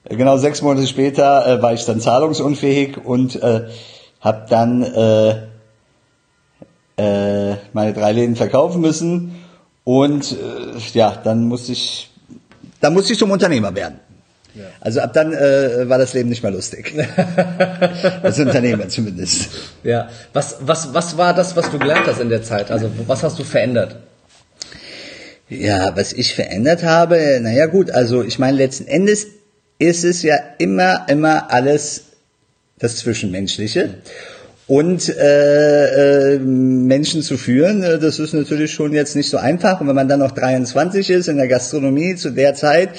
Genau 0.05 0.37
sechs 0.37 0.61
Monate 0.61 0.87
später 0.87 1.47
äh, 1.47 1.63
war 1.63 1.73
ich 1.73 1.85
dann 1.87 2.01
zahlungsunfähig 2.01 2.99
und 3.05 3.43
äh, 3.43 3.69
habe 4.21 4.47
dann 4.51 4.83
äh, 4.83 5.31
äh, 6.97 7.57
meine 7.73 7.95
drei 7.95 8.13
Läden 8.13 8.37
verkaufen 8.37 8.83
müssen 8.83 9.35
und 9.85 10.33
äh, 10.33 10.79
ja, 10.93 11.17
dann 11.23 11.45
musste 11.49 11.73
ich, 11.73 12.11
dann 12.81 12.93
musste 12.93 13.15
ich 13.15 13.19
zum 13.19 13.31
Unternehmer 13.31 13.75
werden. 13.75 14.01
Ja. 14.55 14.65
Also 14.81 15.01
ab 15.01 15.13
dann 15.13 15.33
äh, 15.33 15.89
war 15.89 15.99
das 15.99 16.15
Leben 16.15 16.29
nicht 16.29 16.43
mehr 16.43 16.53
lustig. 16.53 16.95
Als 18.23 18.39
Unternehmer 18.39 18.89
zumindest. 18.89 19.49
Ja. 19.83 20.09
Was, 20.33 20.59
was, 20.61 20.95
was 20.95 21.17
war 21.17 21.35
das, 21.35 21.57
was 21.57 21.71
du 21.71 21.79
gelernt 21.79 22.07
hast 22.07 22.21
in 22.21 22.29
der 22.29 22.43
Zeit? 22.43 22.71
Also 22.71 22.91
was 23.07 23.23
hast 23.23 23.39
du 23.39 23.45
verändert? 23.45 23.97
Ja, 25.49 25.97
was 25.97 26.13
ich 26.13 26.35
verändert 26.35 26.85
habe, 26.85 27.39
naja 27.43 27.67
gut, 27.67 27.91
also 27.91 28.23
ich 28.23 28.39
meine, 28.39 28.57
letzten 28.57 28.87
Endes 28.87 29.27
ist 29.79 30.05
es 30.05 30.23
ja 30.23 30.37
immer, 30.59 31.07
immer 31.09 31.53
alles 31.53 32.05
das 32.79 32.97
Zwischenmenschliche. 32.97 33.95
Und 34.67 35.11
äh, 35.11 36.35
äh, 36.35 36.39
Menschen 36.39 37.21
zu 37.21 37.37
führen, 37.37 37.83
äh, 37.83 37.99
das 37.99 38.19
ist 38.19 38.33
natürlich 38.33 38.73
schon 38.73 38.95
jetzt 38.95 39.15
nicht 39.15 39.29
so 39.29 39.37
einfach. 39.37 39.83
Und 39.83 39.89
wenn 39.89 39.95
man 39.95 40.09
dann 40.09 40.21
noch 40.21 40.31
23 40.31 41.11
ist 41.11 41.29
in 41.29 41.37
der 41.37 41.49
Gastronomie 41.49 42.17
zu 42.17 42.31
der 42.31 42.55
Zeit, 42.55 42.91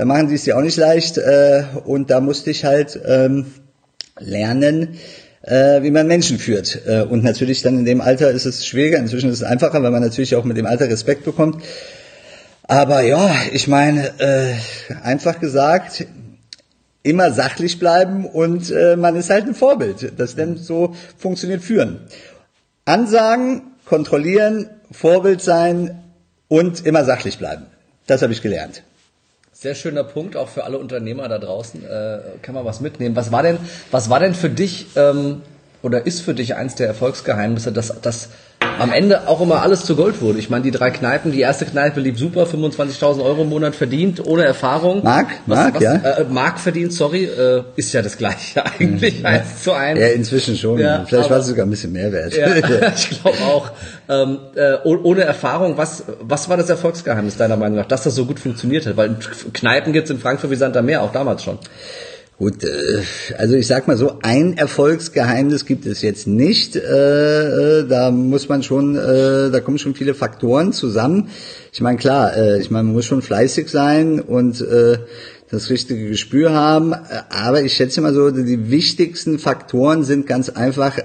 da 0.00 0.06
machen 0.06 0.30
sie 0.30 0.34
es 0.34 0.46
ja 0.46 0.56
auch 0.56 0.62
nicht 0.62 0.78
leicht. 0.78 1.18
Äh, 1.18 1.62
und 1.84 2.10
da 2.10 2.20
musste 2.22 2.50
ich 2.50 2.64
halt 2.64 2.98
ähm, 3.04 3.52
lernen, 4.18 4.96
äh, 5.42 5.82
wie 5.82 5.90
man 5.90 6.06
Menschen 6.06 6.38
führt. 6.38 6.86
Äh, 6.86 7.02
und 7.02 7.22
natürlich 7.22 7.60
dann 7.60 7.80
in 7.80 7.84
dem 7.84 8.00
Alter 8.00 8.30
ist 8.30 8.46
es 8.46 8.66
schwieriger, 8.66 8.96
inzwischen 8.96 9.28
ist 9.28 9.42
es 9.42 9.42
einfacher, 9.42 9.82
weil 9.82 9.90
man 9.90 10.00
natürlich 10.00 10.36
auch 10.36 10.44
mit 10.44 10.56
dem 10.56 10.64
Alter 10.64 10.88
Respekt 10.88 11.24
bekommt. 11.24 11.62
Aber 12.62 13.02
ja, 13.02 13.30
ich 13.52 13.68
meine, 13.68 14.18
äh, 14.20 14.54
einfach 15.02 15.38
gesagt, 15.38 16.06
immer 17.02 17.30
sachlich 17.30 17.78
bleiben 17.78 18.24
und 18.24 18.70
äh, 18.70 18.96
man 18.96 19.16
ist 19.16 19.28
halt 19.28 19.48
ein 19.48 19.54
Vorbild. 19.54 20.14
Das 20.16 20.34
denn 20.34 20.56
so 20.56 20.94
funktioniert 21.18 21.62
führen. 21.62 22.00
Ansagen, 22.86 23.64
kontrollieren, 23.84 24.70
Vorbild 24.90 25.42
sein 25.42 26.02
und 26.48 26.86
immer 26.86 27.04
sachlich 27.04 27.36
bleiben. 27.36 27.66
Das 28.06 28.22
habe 28.22 28.32
ich 28.32 28.40
gelernt. 28.40 28.82
Sehr 29.60 29.74
schöner 29.74 30.04
Punkt, 30.04 30.38
auch 30.38 30.48
für 30.48 30.64
alle 30.64 30.78
Unternehmer 30.78 31.28
da 31.28 31.38
draußen. 31.38 31.84
Äh, 31.84 32.20
kann 32.40 32.54
man 32.54 32.64
was 32.64 32.80
mitnehmen. 32.80 33.14
Was 33.14 33.30
war 33.30 33.42
denn, 33.42 33.58
was 33.90 34.08
war 34.08 34.18
denn 34.18 34.32
für 34.32 34.48
dich 34.48 34.86
ähm, 34.96 35.42
oder 35.82 36.06
ist 36.06 36.22
für 36.22 36.32
dich 36.32 36.56
eins 36.56 36.76
der 36.76 36.86
Erfolgsgeheimnisse, 36.86 37.70
das, 37.70 37.94
das 38.00 38.30
am 38.80 38.92
Ende 38.92 39.28
auch 39.28 39.40
immer 39.40 39.62
alles 39.62 39.84
zu 39.84 39.94
Gold 39.96 40.20
wurde. 40.20 40.38
Ich 40.38 40.50
meine, 40.50 40.62
die 40.64 40.70
drei 40.70 40.90
Kneipen, 40.90 41.32
die 41.32 41.40
erste 41.40 41.64
Kneipe 41.66 42.00
lief 42.00 42.18
super, 42.18 42.44
25.000 42.44 43.22
Euro 43.22 43.42
im 43.42 43.48
Monat 43.48 43.74
verdient, 43.74 44.24
ohne 44.26 44.44
Erfahrung. 44.44 45.04
Mark, 45.04 45.28
Mark, 45.46 45.74
was, 45.74 45.82
ja. 45.82 45.94
Äh, 45.94 46.24
Mark 46.28 46.58
verdient, 46.58 46.92
sorry, 46.92 47.24
äh, 47.24 47.62
ist 47.76 47.92
ja 47.92 48.02
das 48.02 48.16
gleiche 48.16 48.64
eigentlich, 48.78 49.24
eins 49.24 49.62
zu 49.62 49.72
eins. 49.72 50.00
Ja, 50.00 50.08
inzwischen 50.08 50.56
schon. 50.56 50.78
Ja, 50.78 51.04
Vielleicht 51.06 51.30
war 51.30 51.38
es 51.38 51.46
sogar 51.46 51.66
ein 51.66 51.70
bisschen 51.70 51.92
mehr 51.92 52.10
wert. 52.12 52.34
Ja, 52.36 52.46
ich 52.94 53.20
glaube 53.22 53.38
auch. 53.44 53.70
Ähm, 54.08 54.38
äh, 54.54 54.78
oh- 54.84 54.98
ohne 55.02 55.22
Erfahrung, 55.22 55.76
was, 55.76 56.04
was 56.20 56.48
war 56.48 56.56
das 56.56 56.68
Erfolgsgeheimnis 56.68 57.36
deiner 57.36 57.56
Meinung 57.56 57.76
nach, 57.78 57.86
dass 57.86 58.02
das 58.04 58.14
so 58.14 58.24
gut 58.24 58.40
funktioniert 58.40 58.86
hat? 58.86 58.96
Weil 58.96 59.16
Kneipen 59.52 59.92
gibt's 59.92 60.10
in 60.10 60.18
Frankfurt 60.18 60.50
wie 60.50 60.56
Sand 60.56 60.76
am 60.76 60.86
Meer, 60.86 61.02
auch 61.02 61.12
damals 61.12 61.44
schon. 61.44 61.58
Gut, 62.40 62.64
äh, 62.64 63.02
also 63.36 63.54
ich 63.54 63.66
sag 63.66 63.86
mal 63.86 63.98
so, 63.98 64.20
ein 64.22 64.56
Erfolgsgeheimnis 64.56 65.66
gibt 65.66 65.84
es 65.84 66.00
jetzt 66.00 66.26
nicht. 66.26 66.74
Äh, 66.74 67.80
äh, 67.80 67.86
Da 67.86 68.10
muss 68.10 68.48
man 68.48 68.62
schon, 68.62 68.94
da 68.94 69.60
kommen 69.60 69.76
schon 69.76 69.94
viele 69.94 70.14
Faktoren 70.14 70.72
zusammen. 70.72 71.28
Ich 71.70 71.82
meine, 71.82 71.98
klar, 71.98 72.32
ich 72.58 72.70
meine, 72.70 72.84
man 72.84 72.94
muss 72.94 73.04
schon 73.04 73.20
fleißig 73.20 73.68
sein 73.68 74.20
und 74.20 74.64
das 75.50 75.70
richtige 75.70 76.08
Gespür 76.08 76.52
haben. 76.52 76.94
Aber 77.28 77.62
ich 77.62 77.74
schätze 77.74 78.00
mal 78.00 78.14
so, 78.14 78.30
die 78.30 78.70
wichtigsten 78.70 79.38
Faktoren 79.38 80.04
sind 80.04 80.26
ganz 80.26 80.48
einfach, 80.48 80.98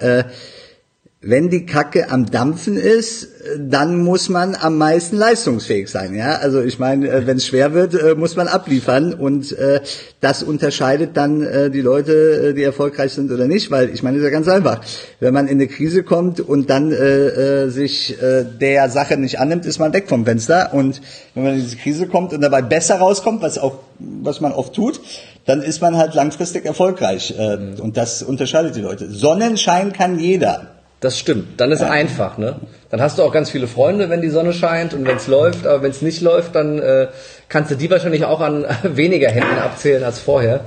wenn 1.21 1.49
die 1.49 1.65
Kacke 1.65 2.11
am 2.11 2.27
Dampfen 2.27 2.77
ist, 2.77 3.29
dann 3.57 3.97
muss 3.97 4.29
man 4.29 4.53
am 4.53 4.77
meisten 4.77 5.17
leistungsfähig 5.17 5.89
sein. 5.89 6.13
Ja, 6.13 6.35
also 6.35 6.61
ich 6.61 6.77
meine, 6.77 7.25
wenn 7.25 7.37
es 7.37 7.47
schwer 7.47 7.73
wird, 7.73 7.95
äh, 7.95 8.13
muss 8.13 8.35
man 8.35 8.47
abliefern 8.47 9.13
und 9.13 9.51
äh, 9.57 9.81
das 10.19 10.43
unterscheidet 10.43 11.17
dann 11.17 11.41
äh, 11.41 11.71
die 11.71 11.81
Leute, 11.81 12.49
äh, 12.49 12.53
die 12.53 12.61
erfolgreich 12.61 13.13
sind 13.13 13.31
oder 13.31 13.47
nicht, 13.47 13.71
weil 13.71 13.89
ich 13.89 14.03
meine, 14.03 14.17
ist 14.17 14.23
ja 14.23 14.29
ganz 14.29 14.47
einfach. 14.47 14.81
Wenn 15.19 15.33
man 15.33 15.47
in 15.47 15.53
eine 15.53 15.67
Krise 15.67 16.03
kommt 16.03 16.41
und 16.41 16.69
dann 16.69 16.91
äh, 16.91 16.95
äh, 16.95 17.69
sich 17.69 18.21
äh, 18.21 18.43
der 18.43 18.89
Sache 18.89 19.17
nicht 19.17 19.39
annimmt, 19.39 19.65
ist 19.65 19.79
man 19.79 19.93
weg 19.93 20.07
vom 20.07 20.25
Fenster 20.25 20.73
und 20.73 21.01
wenn 21.33 21.43
man 21.43 21.53
in 21.55 21.61
diese 21.61 21.77
Krise 21.77 22.07
kommt 22.07 22.33
und 22.33 22.41
dabei 22.41 22.61
besser 22.61 22.97
rauskommt, 22.97 23.41
was 23.41 23.57
auch 23.57 23.79
was 23.97 24.41
man 24.41 24.51
oft 24.51 24.73
tut, 24.73 25.01
dann 25.45 25.61
ist 25.61 25.81
man 25.81 25.97
halt 25.97 26.13
langfristig 26.13 26.65
erfolgreich 26.65 27.33
äh, 27.37 27.81
und 27.81 27.97
das 27.97 28.21
unterscheidet 28.21 28.75
die 28.75 28.81
Leute. 28.81 29.09
Sonnenschein 29.09 29.91
kann 29.91 30.19
jeder. 30.19 30.74
Das 30.99 31.19
stimmt. 31.19 31.59
Dann 31.59 31.71
ist 31.71 31.81
einfach, 31.81 32.37
ne? 32.37 32.55
Dann 32.89 33.01
hast 33.01 33.19
du 33.19 33.23
auch 33.23 33.31
ganz 33.31 33.49
viele 33.49 33.67
Freunde, 33.67 34.09
wenn 34.09 34.21
die 34.21 34.29
Sonne 34.29 34.53
scheint 34.53 34.93
und 34.93 35.05
wenn 35.05 35.17
es 35.17 35.27
läuft. 35.27 35.67
Aber 35.67 35.83
wenn 35.83 35.91
es 35.91 36.01
nicht 36.01 36.21
läuft, 36.21 36.55
dann 36.55 36.79
äh, 36.79 37.07
kannst 37.49 37.71
du 37.71 37.75
die 37.75 37.89
wahrscheinlich 37.89 38.25
auch 38.25 38.39
an 38.39 38.65
weniger 38.83 39.29
Händen 39.29 39.57
abzählen 39.57 40.03
als 40.03 40.19
vorher. 40.19 40.61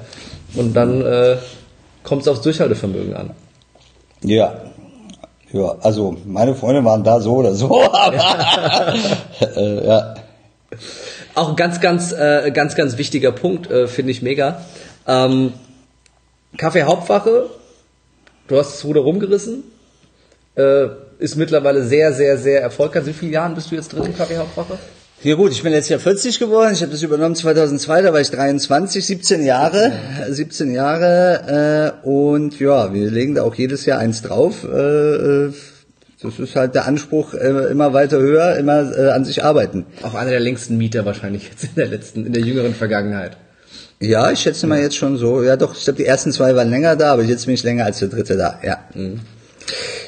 Und 0.54 0.74
dann 0.74 1.04
äh, 1.04 1.36
kommt 2.04 2.22
es 2.22 2.28
aufs 2.28 2.42
Durchhaltevermögen 2.42 3.14
an. 3.14 3.30
Ja. 4.22 4.60
Ja, 5.50 5.76
also 5.80 6.16
meine 6.26 6.54
Freunde 6.54 6.84
waren 6.84 7.02
da 7.04 7.20
so 7.20 7.36
oder 7.36 7.54
so, 7.54 7.82
aber 7.92 8.94
äh, 9.56 9.86
ja. 9.86 10.14
Auch 11.34 11.50
ein 11.50 11.56
ganz, 11.56 11.80
ganz, 11.80 12.12
äh, 12.12 12.50
ganz, 12.52 12.74
ganz 12.74 12.98
wichtiger 12.98 13.32
Punkt, 13.32 13.70
äh, 13.70 13.86
finde 13.86 14.10
ich 14.10 14.22
mega. 14.22 14.60
Ähm, 15.06 15.54
Kaffee 16.58 16.82
Hauptwache, 16.82 17.46
du 18.48 18.58
hast 18.58 18.74
das 18.74 18.84
Ruder 18.84 19.00
rumgerissen, 19.00 19.62
äh, 20.58 20.88
ist 21.18 21.36
mittlerweile 21.36 21.82
sehr, 21.82 22.12
sehr, 22.12 22.36
sehr 22.38 22.60
erfolgreich. 22.60 23.06
Wie 23.06 23.12
viele 23.12 23.32
Jahren 23.32 23.54
bist 23.54 23.70
du 23.70 23.76
jetzt 23.76 23.92
drin 23.92 24.04
im 24.04 24.16
Kaffee 24.16 24.36
Hauptwache? 24.36 24.78
Ja 25.22 25.34
gut, 25.34 25.50
ich 25.50 25.64
bin 25.64 25.72
jetzt 25.72 25.88
ja 25.88 25.98
40 25.98 26.38
geworden, 26.38 26.72
ich 26.72 26.80
habe 26.80 26.92
das 26.92 27.02
übernommen 27.02 27.34
2002, 27.34 28.02
da 28.02 28.12
war 28.12 28.20
ich 28.20 28.30
23, 28.30 29.04
17 29.04 29.44
Jahre, 29.44 29.92
17 30.28 30.72
Jahre 30.72 31.96
äh, 32.04 32.08
und 32.08 32.60
ja, 32.60 32.94
wir 32.94 33.10
legen 33.10 33.34
da 33.34 33.42
auch 33.42 33.56
jedes 33.56 33.84
Jahr 33.84 33.98
eins 33.98 34.22
drauf. 34.22 34.62
Äh, 34.62 34.76
äh, 35.46 35.52
das 36.22 36.38
ist 36.38 36.54
halt 36.54 36.76
der 36.76 36.86
Anspruch, 36.86 37.34
äh, 37.34 37.48
immer 37.68 37.92
weiter 37.94 38.18
höher, 38.18 38.56
immer 38.58 38.96
äh, 38.96 39.10
an 39.10 39.24
sich 39.24 39.42
arbeiten. 39.42 39.86
Auch 40.02 40.14
einer 40.14 40.30
der 40.30 40.40
längsten 40.40 40.78
Mieter 40.78 41.04
wahrscheinlich 41.04 41.48
jetzt 41.50 41.64
in 41.64 41.74
der 41.74 41.88
letzten, 41.88 42.24
in 42.24 42.32
der 42.32 42.42
jüngeren 42.42 42.74
Vergangenheit. 42.74 43.36
Ja, 43.98 44.30
ich 44.30 44.38
schätze 44.38 44.68
mal 44.68 44.80
jetzt 44.80 44.96
schon 44.96 45.16
so. 45.16 45.42
Ja 45.42 45.56
doch, 45.56 45.74
ich 45.76 45.82
glaube 45.82 45.96
die 45.96 46.06
ersten 46.06 46.30
zwei 46.30 46.54
waren 46.54 46.70
länger 46.70 46.94
da, 46.94 47.12
aber 47.12 47.24
jetzt 47.24 47.46
bin 47.46 47.54
ich 47.54 47.64
länger 47.64 47.86
als 47.86 47.98
der 47.98 48.08
dritte 48.08 48.36
da. 48.36 48.60
Ja. 48.64 48.78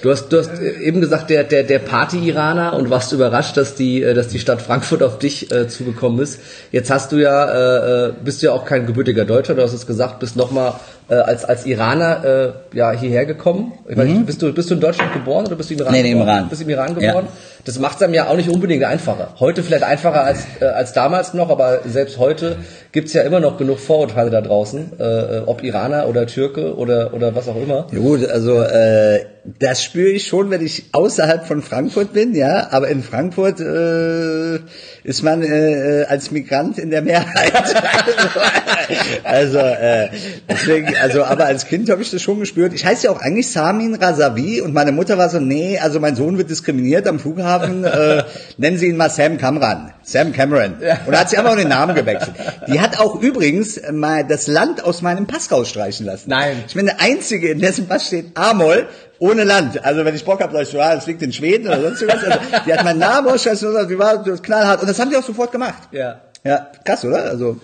Du 0.03 0.11
hast, 0.11 0.29
du 0.31 0.39
hast 0.39 0.59
äh, 0.61 0.81
eben 0.81 1.01
gesagt, 1.01 1.29
der, 1.29 1.45
der, 1.45 1.63
der 1.63 1.79
Party-Iraner 1.79 2.73
und 2.75 2.89
warst 2.89 3.13
überrascht, 3.13 3.57
dass 3.57 3.75
die, 3.75 4.03
äh, 4.03 4.15
dass 4.15 4.29
die 4.29 4.39
Stadt 4.39 4.63
Frankfurt 4.63 5.03
auf 5.03 5.19
dich 5.19 5.53
äh, 5.53 5.69
zugekommen 5.69 6.21
ist. 6.21 6.41
Jetzt 6.73 6.91
hast 6.91 7.13
du 7.13 7.17
ja, 7.17 8.07
äh, 8.09 8.13
bist 8.25 8.41
du 8.43 8.47
ja 8.47 8.53
auch 8.53 8.65
kein 8.65 8.87
gebürtiger 8.87 9.25
Deutscher, 9.27 9.55
du 9.55 9.63
hast 9.63 9.75
es 9.75 9.87
gesagt, 9.87 10.19
bist 10.21 10.37
nochmal 10.37 10.75
äh, 11.09 11.15
als, 11.15 11.45
als 11.45 11.67
Iraner 11.67 12.25
äh, 12.73 12.77
ja, 12.77 12.93
hierher 12.93 13.27
gekommen. 13.27 13.73
Ich 13.89 13.97
weiß 13.97 14.09
nicht, 14.09 14.27
bist, 14.27 14.41
du, 14.41 14.53
bist 14.53 14.71
du 14.71 14.75
in 14.75 14.81
Deutschland 14.81 15.13
geboren 15.13 15.47
oder 15.47 15.57
bist 15.57 15.69
du 15.71 15.75
im 15.75 15.81
Iran 15.81 15.93
Mhm. 15.93 15.97
Nee, 15.99 16.03
nee, 16.03 16.13
im 16.13 16.19
geboren? 16.21 16.37
Iran. 16.37 16.49
Bist 16.49 16.61
du 16.61 16.65
im 16.65 16.71
Iran 16.71 16.97
Ja. 17.01 17.09
geboren? 17.09 17.29
Das 17.67 17.79
macht 17.79 17.97
es 17.97 18.03
einem 18.03 18.15
ja 18.15 18.27
auch 18.29 18.37
nicht 18.37 18.49
unbedingt 18.49 18.85
einfacher. 18.85 19.35
Heute 19.39 19.63
vielleicht 19.63 19.83
einfacher 19.83 20.25
als, 20.25 20.47
äh, 20.61 20.65
als 20.65 20.95
damals 20.95 21.35
noch, 21.35 21.51
aber 21.51 21.81
selbst 21.87 22.17
heute 22.19 22.57
gibt's 22.93 23.13
ja 23.13 23.21
immer 23.23 23.39
noch 23.41 23.59
genug 23.59 23.81
Vorurteile 23.81 24.31
da 24.31 24.41
draußen, 24.41 24.93
äh, 24.99 25.03
äh, 25.05 25.43
ob 25.45 25.63
Iraner 25.63 26.09
oder 26.09 26.27
Türke 26.27 26.75
oder, 26.75 27.13
oder 27.13 27.35
was 27.35 27.49
auch 27.49 27.57
immer. 27.57 27.87
Ja, 27.93 27.99
Gut, 27.99 28.27
also 28.31 28.63
äh, 28.63 29.27
das 29.59 29.83
spüre 29.91 30.11
ich 30.11 30.29
schon, 30.29 30.51
wenn 30.51 30.65
ich 30.65 30.85
außerhalb 30.93 31.47
von 31.47 31.63
Frankfurt 31.63 32.13
bin, 32.13 32.35
ja. 32.35 32.69
Aber 32.71 32.89
in 32.89 33.03
Frankfurt 33.03 33.59
äh, 33.59 34.61
ist 35.05 35.23
man 35.23 35.43
äh, 35.43 36.03
äh, 36.03 36.05
als 36.07 36.31
Migrant 36.31 36.79
in 36.79 36.91
der 36.91 37.03
Mehrheit. 37.03 37.53
also 39.25 39.59
äh, 39.59 40.09
deswegen, 40.49 40.95
also 41.01 41.25
aber 41.25 41.47
als 41.47 41.67
Kind 41.67 41.91
habe 41.91 42.03
ich 42.03 42.11
das 42.11 42.23
schon 42.23 42.41
gespürt. 42.41 42.73
Ich 42.73 42.85
heiße 42.85 43.07
ja 43.07 43.13
auch 43.13 43.21
eigentlich 43.21 43.51
Samin 43.51 43.95
Razavi 43.95 44.61
und 44.61 44.75
meine 44.75 44.93
Mutter 44.93 45.19
war 45.19 45.29
so, 45.29 45.41
nee, 45.41 45.79
also 45.79 46.01
mein 46.01 46.17
Sohn 46.17 46.39
wird 46.39 46.51
diskriminiert 46.51 47.07
am 47.07 47.19
Flughafen. 47.19 47.85
Äh, 47.85 48.25
nennen 48.59 48.79
Sie 48.79 48.87
ihn 48.87 48.97
mal 48.97 49.11
Sam 49.11 49.39
Cameron, 49.39 49.91
Sam 50.03 50.33
Cameron. 50.33 50.75
Und 51.07 51.13
da 51.13 51.21
hat 51.21 51.31
sie 51.31 51.37
einfach 51.37 51.53
auch 51.53 51.57
den 51.57 51.69
Namen 51.69 51.95
gewechselt. 51.95 52.35
Die 52.67 52.81
hat 52.81 52.99
auch 52.99 53.21
übrigens 53.21 53.81
mal 53.93 54.25
das 54.25 54.47
Land 54.47 54.85
aus 54.85 55.03
meinem 55.03 55.27
Pass 55.27 55.51
rausstreichen 55.51 56.07
lassen. 56.07 56.31
Nein. 56.31 56.65
Ich 56.67 56.75
bin 56.75 56.87
der 56.87 57.01
Einzige, 57.01 57.49
in 57.49 57.61
dessen 57.61 57.89
Pass 57.89 58.07
steht 58.07 58.37
Amol 58.37 58.87
ohne 59.21 59.45
Land. 59.45 59.85
Also 59.85 60.05
wenn 60.05 60.15
ich 60.15 60.25
Bock 60.25 60.43
habe, 60.43 60.53
sag 60.53 60.63
ich, 60.63 60.73
ja, 60.73 60.95
das 60.95 61.07
liegt 61.07 61.23
in 61.23 61.33
Schweden 61.33 61.69
oder 61.69 61.83
sonst 61.83 62.07
was. 62.09 62.25
Also, 62.25 62.39
die 62.67 62.73
hat 62.73 62.83
meinen 62.83 62.99
Namen 62.99 63.29
ausscheißen 63.29 63.71
lassen, 63.71 63.89
die 63.89 63.99
war 63.99 64.25
knallhart. 64.25 64.81
Und 64.81 64.89
das 64.91 64.99
haben 64.99 65.11
die 65.11 65.17
auch 65.17 65.25
sofort 65.25 65.53
gemacht. 65.53 65.89
Ja. 65.93 66.21
Ja, 66.45 66.69
krass, 66.85 67.05
oder? 67.05 67.25
Also, 67.25 67.61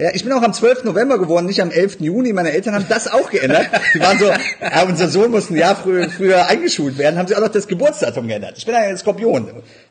ja, 0.00 0.08
ich 0.14 0.24
bin 0.24 0.32
auch 0.32 0.42
am 0.42 0.54
12. 0.54 0.84
November 0.84 1.18
geworden, 1.18 1.44
nicht 1.44 1.60
am 1.60 1.70
11. 1.70 2.00
Juni. 2.00 2.32
Meine 2.32 2.52
Eltern 2.52 2.74
haben 2.74 2.86
das 2.88 3.12
auch 3.12 3.28
geändert. 3.30 3.66
Die 3.92 4.00
waren 4.00 4.18
so, 4.18 4.26
ja, 4.62 4.82
unser 4.88 5.08
Sohn 5.08 5.30
muss 5.30 5.50
ein 5.50 5.56
Jahr 5.56 5.76
früher, 5.76 6.08
früher 6.08 6.46
eingeschult 6.46 6.96
werden, 6.96 7.18
haben 7.18 7.28
sie 7.28 7.36
auch 7.36 7.40
noch 7.40 7.48
das 7.48 7.68
Geburtsdatum 7.68 8.26
geändert. 8.26 8.54
Ich 8.56 8.64
bin 8.64 8.74
ein 8.74 8.96
Skorpion. 8.96 9.48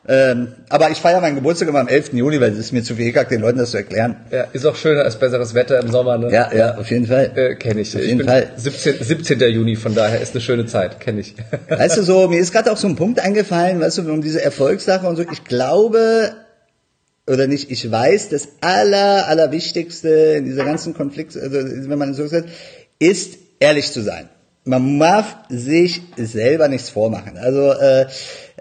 Ähm, 0.07 0.53
aber 0.69 0.89
ich 0.89 0.97
feiere 0.97 1.21
meinen 1.21 1.35
Geburtstag 1.35 1.69
immer 1.69 1.81
am 1.81 1.87
11. 1.87 2.13
Juni, 2.13 2.41
weil 2.41 2.53
es 2.53 2.57
ist 2.57 2.71
mir 2.71 2.81
zu 2.81 2.95
viel 2.95 3.05
Hickhack, 3.05 3.29
den 3.29 3.41
Leuten 3.41 3.59
das 3.59 3.71
zu 3.71 3.77
erklären. 3.77 4.15
Ja, 4.31 4.47
ist 4.51 4.65
auch 4.65 4.75
schöner 4.75 5.03
als 5.03 5.17
besseres 5.17 5.53
Wetter 5.53 5.79
im 5.79 5.91
Sommer, 5.91 6.17
ne? 6.17 6.31
Ja, 6.31 6.51
ja, 6.55 6.75
auf 6.77 6.89
jeden 6.89 7.05
Fall. 7.05 7.31
Äh, 7.35 7.55
kenne 7.55 7.81
ich. 7.81 7.93
Auf 7.95 8.01
ich 8.01 8.07
jeden 8.07 8.19
bin 8.19 8.27
Fall. 8.27 8.47
17, 8.55 9.03
17. 9.03 9.39
Juni, 9.41 9.75
von 9.75 9.93
daher 9.93 10.21
ist 10.21 10.33
eine 10.33 10.41
schöne 10.41 10.65
Zeit, 10.65 10.99
kenne 10.99 11.19
ich. 11.19 11.35
Weißt 11.67 11.97
du, 11.97 12.01
so, 12.01 12.27
mir 12.29 12.39
ist 12.39 12.51
gerade 12.51 12.71
auch 12.71 12.77
so 12.77 12.87
ein 12.87 12.95
Punkt 12.95 13.19
eingefallen, 13.19 13.79
weißt 13.79 13.99
du, 13.99 14.11
um 14.11 14.23
diese 14.23 14.41
Erfolgssache 14.41 15.05
und 15.05 15.17
so. 15.17 15.23
Ich 15.31 15.43
glaube, 15.43 16.31
oder 17.29 17.47
nicht, 17.47 17.69
ich 17.71 17.89
weiß, 17.89 18.29
das 18.29 18.49
aller, 18.61 19.27
allerwichtigste 19.27 20.09
in 20.37 20.45
dieser 20.45 20.65
ganzen 20.65 20.93
Konflikt, 20.93 21.37
also 21.37 21.57
wenn 21.89 21.99
man 21.99 22.13
so 22.13 22.25
sagt, 22.27 22.49
ist 22.97 23.37
ehrlich 23.59 23.91
zu 23.91 24.01
sein. 24.01 24.27
Man 24.65 24.99
darf 24.99 25.35
sich 25.47 26.01
selber 26.17 26.67
nichts 26.67 26.89
vormachen. 26.89 27.37
Also 27.37 27.71
äh, 27.71 28.05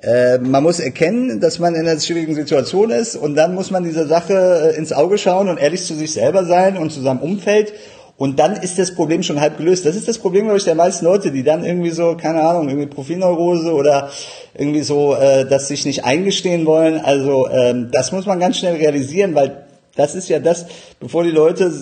äh, 0.03 0.39
man 0.39 0.63
muss 0.63 0.81
erkennen, 0.81 1.41
dass 1.41 1.59
man 1.59 1.75
in 1.75 1.87
einer 1.87 2.01
schwierigen 2.01 2.35
Situation 2.35 2.91
ist 2.91 3.17
und 3.17 3.35
dann 3.35 3.55
muss 3.55 3.71
man 3.71 3.85
dieser 3.85 4.07
Sache 4.07 4.73
äh, 4.73 4.77
ins 4.77 4.93
Auge 4.93 5.19
schauen 5.19 5.49
und 5.49 5.59
ehrlich 5.59 5.85
zu 5.85 5.95
sich 5.95 6.13
selber 6.13 6.45
sein 6.45 6.77
und 6.77 6.93
zu 6.93 7.01
seinem 7.01 7.21
Umfeld. 7.21 7.73
Und 8.19 8.41
dann 8.41 8.57
ist 8.57 8.81
das 8.81 8.97
Problem 8.97 9.23
schon 9.23 9.41
halb 9.41 9.59
gelöst. 9.59 9.87
Das 9.87 9.95
ist 9.95 10.09
das 10.09 10.19
Problem, 10.19 10.47
glaube 10.47 10.59
ich, 10.59 10.65
der 10.65 10.75
meisten 10.75 11.05
Leute, 11.05 11.31
die 11.31 11.45
dann 11.45 11.65
irgendwie 11.65 11.91
so, 11.91 12.17
keine 12.17 12.43
Ahnung, 12.43 12.69
irgendwie 12.69 12.89
Profilneurose 12.89 13.73
oder 13.73 14.11
irgendwie 14.55 14.83
so, 14.83 15.15
äh, 15.15 15.47
das 15.47 15.69
sich 15.69 15.87
nicht 15.87 16.05
eingestehen 16.05 16.67
wollen. 16.67 16.99
Also 16.99 17.49
ähm, 17.49 17.91
das 17.93 18.11
muss 18.11 18.27
man 18.27 18.41
ganz 18.41 18.59
schnell 18.59 18.75
realisieren, 18.75 19.37
weil 19.37 19.65
das 19.95 20.17
ist 20.17 20.29
ja 20.29 20.41
das, 20.41 20.67
bevor 20.99 21.23
die 21.23 21.31
Leute 21.31 21.73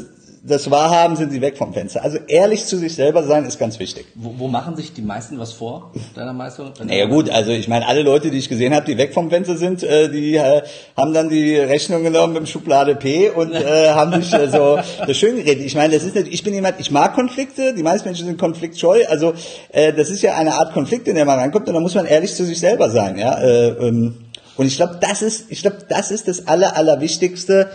das 0.46 0.70
wahrhaben, 0.70 1.16
sind 1.16 1.32
sie 1.32 1.40
weg 1.40 1.56
vom 1.56 1.72
Fenster. 1.72 2.04
Also 2.04 2.18
ehrlich 2.28 2.64
zu 2.66 2.78
sich 2.78 2.94
selber 2.94 3.24
sein 3.24 3.44
ist 3.44 3.58
ganz 3.58 3.78
wichtig. 3.78 4.06
Wo, 4.14 4.34
wo 4.38 4.48
machen 4.48 4.76
sich 4.76 4.92
die 4.92 5.02
meisten 5.02 5.38
was 5.38 5.52
vor, 5.52 5.92
deiner 6.14 6.32
Meinung? 6.32 6.72
Naja 6.84 7.06
gut, 7.06 7.28
also 7.30 7.50
ich 7.50 7.66
meine, 7.66 7.86
alle 7.86 8.02
Leute, 8.02 8.30
die 8.30 8.38
ich 8.38 8.48
gesehen 8.48 8.72
habe, 8.72 8.86
die 8.86 8.96
weg 8.96 9.12
vom 9.12 9.28
Fenster 9.28 9.56
sind, 9.56 9.82
äh, 9.82 10.08
die 10.08 10.36
äh, 10.36 10.62
haben 10.96 11.12
dann 11.12 11.28
die 11.28 11.56
Rechnung 11.56 12.04
genommen 12.04 12.34
mit 12.34 12.42
dem 12.42 12.46
Schublade 12.46 12.94
P 12.94 13.30
und 13.30 13.52
äh, 13.52 13.88
haben 13.94 14.22
sich 14.22 14.32
äh, 14.32 14.48
so 14.48 14.78
das 15.04 15.16
schön 15.16 15.36
geredet. 15.36 15.64
Ich 15.64 15.74
meine, 15.74 15.94
das 15.94 16.04
ist 16.04 16.14
nicht, 16.14 16.28
ich 16.32 16.44
bin 16.44 16.54
jemand, 16.54 16.78
ich 16.78 16.92
mag 16.92 17.14
Konflikte, 17.14 17.74
die 17.74 17.82
meisten 17.82 18.08
Menschen 18.08 18.26
sind 18.26 18.38
konfliktscheu, 18.38 19.04
also 19.08 19.34
äh, 19.72 19.92
das 19.92 20.10
ist 20.10 20.22
ja 20.22 20.36
eine 20.36 20.54
Art 20.54 20.72
Konflikt, 20.72 21.08
in 21.08 21.16
der 21.16 21.24
man 21.24 21.38
reinkommt 21.38 21.66
und 21.66 21.74
da 21.74 21.80
muss 21.80 21.94
man 21.94 22.06
ehrlich 22.06 22.34
zu 22.34 22.44
sich 22.44 22.60
selber 22.60 22.90
sein, 22.90 23.18
ja. 23.18 23.36
Äh, 23.38 23.68
ähm, 23.68 24.14
und 24.56 24.66
ich 24.66 24.76
glaube, 24.76 24.98
das 25.00 25.22
ist, 25.22 25.46
ich 25.50 25.62
glaube, 25.62 25.78
das 25.88 26.10
ist 26.10 26.28
das 26.28 26.46
aller, 26.46 26.76
allerwichtigste, 26.76 27.68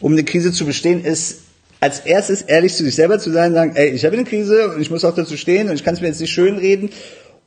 um 0.00 0.12
eine 0.12 0.24
Krise 0.24 0.52
zu 0.52 0.66
bestehen, 0.66 1.04
ist 1.04 1.47
als 1.80 2.00
erstes 2.00 2.42
ehrlich 2.42 2.74
zu 2.74 2.84
sich 2.84 2.94
selber 2.94 3.18
zu 3.18 3.30
sein, 3.30 3.54
sagen, 3.54 3.72
ey, 3.76 3.90
ich 3.90 4.04
habe 4.04 4.14
eine 4.14 4.24
Krise 4.24 4.74
und 4.74 4.80
ich 4.80 4.90
muss 4.90 5.04
auch 5.04 5.14
dazu 5.14 5.36
stehen 5.36 5.68
und 5.68 5.74
ich 5.74 5.84
kann 5.84 5.94
es 5.94 6.00
mir 6.00 6.08
jetzt 6.08 6.20
nicht 6.20 6.32
schön 6.32 6.58
reden. 6.58 6.90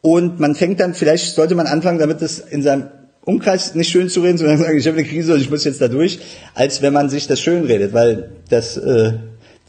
Und 0.01 0.39
man 0.39 0.55
fängt 0.55 0.79
dann, 0.79 0.93
vielleicht 0.93 1.35
sollte 1.35 1.55
man 1.55 1.67
anfangen, 1.67 1.99
damit 1.99 2.21
es 2.21 2.39
in 2.39 2.63
seinem 2.63 2.89
Umkreis 3.23 3.75
nicht 3.75 3.89
schön 3.89 4.09
zu 4.09 4.21
reden, 4.21 4.37
sondern 4.37 4.57
sagen, 4.59 4.77
ich 4.77 4.87
habe 4.87 4.97
eine 4.97 5.07
Krise 5.07 5.33
und 5.33 5.41
ich 5.41 5.49
muss 5.49 5.63
jetzt 5.63 5.81
da 5.81 5.87
durch, 5.87 6.19
als 6.53 6.81
wenn 6.81 6.93
man 6.93 7.09
sich 7.09 7.27
das 7.27 7.39
schön 7.39 7.65
redet, 7.65 7.93
weil 7.93 8.31
das 8.49 8.77
äh, 8.77 9.13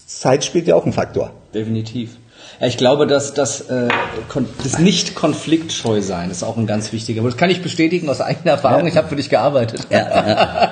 Zeit 0.06 0.44
spielt 0.44 0.66
ja 0.66 0.74
auch 0.74 0.84
einen 0.84 0.92
Faktor. 0.92 1.32
Definitiv. 1.54 2.16
Ja, 2.60 2.66
ich 2.68 2.76
glaube, 2.76 3.06
dass, 3.06 3.34
dass 3.34 3.62
äh, 3.62 3.88
das 4.62 4.78
nicht 4.78 5.14
konfliktscheu 5.14 6.00
sein 6.00 6.30
ist 6.30 6.42
auch 6.42 6.56
ein 6.56 6.66
ganz 6.66 6.92
wichtiger. 6.92 7.22
Das 7.22 7.36
kann 7.36 7.50
ich 7.50 7.62
bestätigen 7.62 8.08
aus 8.08 8.20
eigener 8.20 8.52
Erfahrung. 8.52 8.82
Ja. 8.82 8.88
Ich 8.88 8.96
habe 8.96 9.08
für 9.08 9.16
dich 9.16 9.30
gearbeitet. 9.30 9.86
Ja, 9.90 9.98
ja. 9.98 10.70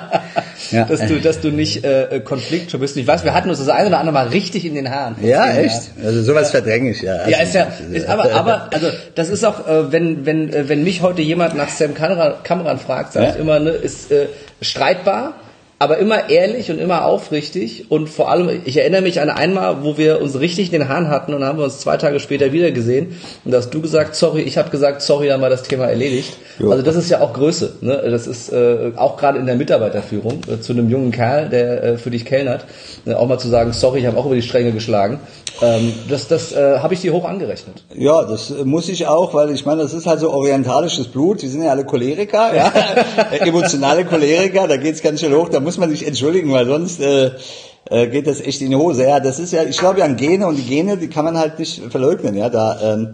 ja. 0.71 0.85
dass 0.85 1.07
du, 1.07 1.19
dass 1.19 1.41
du 1.41 1.49
nicht 1.49 1.83
äh, 1.83 2.21
konfliktscheu 2.23 2.77
bist. 2.77 2.97
Ich 2.97 3.07
weiß, 3.07 3.23
wir 3.23 3.33
hatten 3.33 3.49
uns 3.49 3.59
das 3.59 3.69
eine 3.69 3.87
oder 3.87 3.99
andere 3.99 4.13
Mal 4.13 4.27
richtig 4.27 4.65
in 4.65 4.75
den 4.75 4.89
Haaren. 4.89 5.15
Ja, 5.21 5.47
echt. 5.49 5.97
Jahren. 5.97 6.05
Also 6.05 6.23
sowas 6.23 6.51
verdränge 6.51 6.91
ich 6.91 7.01
ja. 7.01 7.13
Also, 7.15 7.31
ja, 7.31 7.37
ist 7.39 7.53
ja. 7.53 7.67
Ist, 7.91 8.07
aber, 8.07 8.31
aber 8.33 8.69
also 8.73 8.87
das 9.15 9.29
ist 9.29 9.43
auch, 9.43 9.67
äh, 9.67 9.91
wenn 9.91 10.25
wenn 10.25 10.53
äh, 10.53 10.69
wenn 10.69 10.83
mich 10.83 11.01
heute 11.01 11.21
jemand 11.21 11.55
nach 11.55 11.69
Sam 11.69 11.93
Cameron 11.93 12.79
fragt, 12.79 13.13
sage 13.13 13.33
ich 13.33 13.39
immer, 13.39 13.59
ne, 13.59 13.71
ist 13.71 14.11
äh, 14.11 14.27
streitbar 14.61 15.35
aber 15.81 15.97
immer 15.97 16.29
ehrlich 16.29 16.69
und 16.69 16.77
immer 16.77 17.05
aufrichtig 17.05 17.85
und 17.89 18.07
vor 18.07 18.29
allem, 18.29 18.61
ich 18.65 18.77
erinnere 18.77 19.01
mich 19.01 19.19
an 19.19 19.31
einmal, 19.31 19.83
wo 19.83 19.97
wir 19.97 20.21
uns 20.21 20.39
richtig 20.39 20.71
in 20.71 20.79
den 20.79 20.89
Haaren 20.89 21.09
hatten 21.09 21.33
und 21.33 21.43
haben 21.43 21.57
wir 21.57 21.65
uns 21.65 21.79
zwei 21.79 21.97
Tage 21.97 22.19
später 22.19 22.51
wieder 22.51 22.69
gesehen 22.69 23.17
und 23.43 23.51
da 23.51 23.57
hast 23.57 23.71
du 23.71 23.81
gesagt, 23.81 24.15
sorry, 24.15 24.41
ich 24.43 24.59
habe 24.59 24.69
gesagt, 24.69 25.01
sorry, 25.01 25.27
dann 25.27 25.41
war 25.41 25.49
das 25.49 25.63
Thema 25.63 25.85
erledigt. 25.85 26.37
Jo. 26.59 26.69
Also 26.69 26.83
das 26.83 26.95
ist 26.95 27.09
ja 27.09 27.21
auch 27.21 27.33
Größe, 27.33 27.77
ne? 27.81 27.99
das 28.11 28.27
ist 28.27 28.53
äh, 28.53 28.91
auch 28.95 29.17
gerade 29.17 29.39
in 29.39 29.47
der 29.47 29.55
Mitarbeiterführung 29.55 30.41
äh, 30.47 30.61
zu 30.61 30.73
einem 30.73 30.87
jungen 30.87 31.09
Kerl, 31.09 31.49
der 31.49 31.83
äh, 31.83 31.97
für 31.97 32.11
dich 32.11 32.25
kellnert, 32.25 32.65
äh, 33.07 33.15
auch 33.15 33.27
mal 33.27 33.39
zu 33.39 33.47
sagen, 33.47 33.73
sorry, 33.73 34.01
ich 34.01 34.05
habe 34.05 34.17
auch 34.17 34.27
über 34.27 34.35
die 34.35 34.43
Stränge 34.43 34.73
geschlagen, 34.73 35.19
ähm, 35.63 35.93
das 36.09 36.27
das 36.27 36.51
äh, 36.51 36.77
habe 36.77 36.93
ich 36.93 37.01
dir 37.01 37.11
hoch 37.11 37.25
angerechnet. 37.25 37.83
Ja, 37.95 38.23
das 38.23 38.53
muss 38.65 38.87
ich 38.87 39.07
auch, 39.07 39.33
weil 39.33 39.49
ich 39.51 39.65
meine, 39.65 39.81
das 39.81 39.93
ist 39.93 40.05
halt 40.05 40.19
so 40.19 40.31
orientalisches 40.31 41.07
Blut, 41.07 41.41
die 41.41 41.47
sind 41.47 41.63
ja 41.63 41.71
alle 41.71 41.85
Choleriker, 41.85 42.55
ja? 42.55 42.71
emotionale 43.39 44.05
Choleriker, 44.05 44.67
da 44.67 44.77
geht's 44.77 45.01
ganz 45.01 45.21
schön 45.21 45.33
hoch, 45.33 45.49
da 45.49 45.59
muss 45.59 45.70
muss 45.71 45.77
man 45.77 45.89
sich 45.89 46.05
entschuldigen, 46.05 46.51
weil 46.51 46.65
sonst 46.65 46.99
äh, 46.99 47.31
äh, 47.89 48.07
geht 48.07 48.27
das 48.27 48.41
echt 48.41 48.61
in 48.61 48.71
die 48.71 48.75
Hose. 48.75 49.05
Ja, 49.05 49.21
das 49.21 49.39
ist 49.39 49.53
ja, 49.53 49.63
ich 49.63 49.77
glaube 49.77 49.99
ja 49.99 50.05
an 50.05 50.17
Gene 50.17 50.45
und 50.45 50.57
die 50.57 50.63
Gene, 50.63 50.97
die 50.97 51.07
kann 51.07 51.23
man 51.23 51.37
halt 51.37 51.59
nicht 51.59 51.81
verleugnen. 51.89 52.35
Ja, 52.35 52.49
da 52.49 52.93
ähm, 52.93 53.13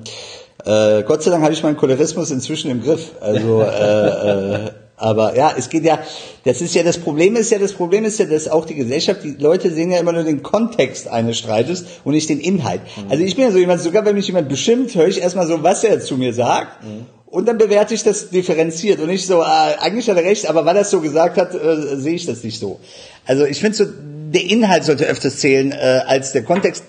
äh, 0.65 1.03
Gott 1.03 1.21
sei 1.21 1.29
Dank 1.29 1.43
habe 1.43 1.53
ich 1.53 1.61
meinen 1.61 1.77
Cholerismus 1.77 2.31
inzwischen 2.31 2.71
im 2.71 2.81
Griff. 2.81 3.11
Also 3.21 3.61
äh, 3.61 4.65
äh, 4.65 4.71
aber 4.95 5.37
ja, 5.37 5.53
es 5.55 5.69
geht 5.69 5.83
ja, 5.83 5.99
das 6.45 6.61
ist 6.61 6.73
ja 6.73 6.81
das 6.81 6.97
Problem 6.97 7.35
ist 7.35 7.51
ja, 7.51 7.59
das 7.59 7.73
Problem 7.73 8.05
ist 8.05 8.17
ja, 8.17 8.25
dass 8.25 8.47
auch 8.47 8.65
die 8.65 8.73
Gesellschaft, 8.73 9.23
die 9.23 9.35
Leute 9.37 9.69
sehen 9.71 9.91
ja 9.91 9.99
immer 9.99 10.13
nur 10.13 10.23
den 10.23 10.41
Kontext 10.41 11.07
eines 11.07 11.37
Streites 11.37 11.85
und 12.03 12.13
nicht 12.13 12.27
den 12.27 12.39
Inhalt. 12.39 12.81
Mhm. 12.81 13.11
Also 13.11 13.23
ich 13.23 13.35
bin 13.35 13.45
ja 13.45 13.51
so 13.51 13.59
jemand, 13.59 13.81
sogar 13.81 14.03
wenn 14.03 14.15
mich 14.15 14.25
jemand 14.25 14.49
beschimpft, 14.49 14.95
höre 14.95 15.09
ich 15.09 15.21
erstmal 15.21 15.45
so, 15.45 15.61
was 15.61 15.83
er 15.83 15.99
zu 15.99 16.17
mir 16.17 16.33
sagt. 16.33 16.83
Mhm. 16.83 17.05
Und 17.29 17.47
dann 17.47 17.57
bewerte 17.57 17.93
ich 17.93 18.03
das 18.03 18.29
differenziert 18.29 18.99
und 19.01 19.07
nicht 19.07 19.27
so, 19.27 19.41
äh, 19.41 19.45
eigentlich 19.79 20.09
hat 20.09 20.17
er 20.17 20.23
recht, 20.23 20.49
aber 20.49 20.65
weil 20.65 20.77
er 20.77 20.83
es 20.83 20.89
so 20.89 21.01
gesagt 21.01 21.37
hat, 21.37 21.53
äh, 21.53 21.97
sehe 21.97 22.15
ich 22.15 22.25
das 22.25 22.43
nicht 22.43 22.59
so. 22.59 22.79
Also 23.25 23.45
ich 23.45 23.59
finde 23.59 23.75
so, 23.75 23.85
der 23.85 24.43
Inhalt 24.45 24.85
sollte 24.85 25.05
öfters 25.05 25.37
zählen 25.37 25.71
äh, 25.73 26.01
als 26.07 26.31
der 26.31 26.43
Kontext. 26.43 26.83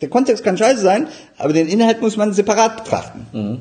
Der 0.00 0.08
Kontext 0.08 0.42
kann 0.42 0.58
scheiße 0.58 0.80
sein, 0.80 1.06
aber 1.38 1.52
den 1.52 1.68
Inhalt 1.68 2.00
muss 2.00 2.16
man 2.16 2.32
separat 2.32 2.82
betrachten. 2.82 3.26
Mhm. 3.32 3.60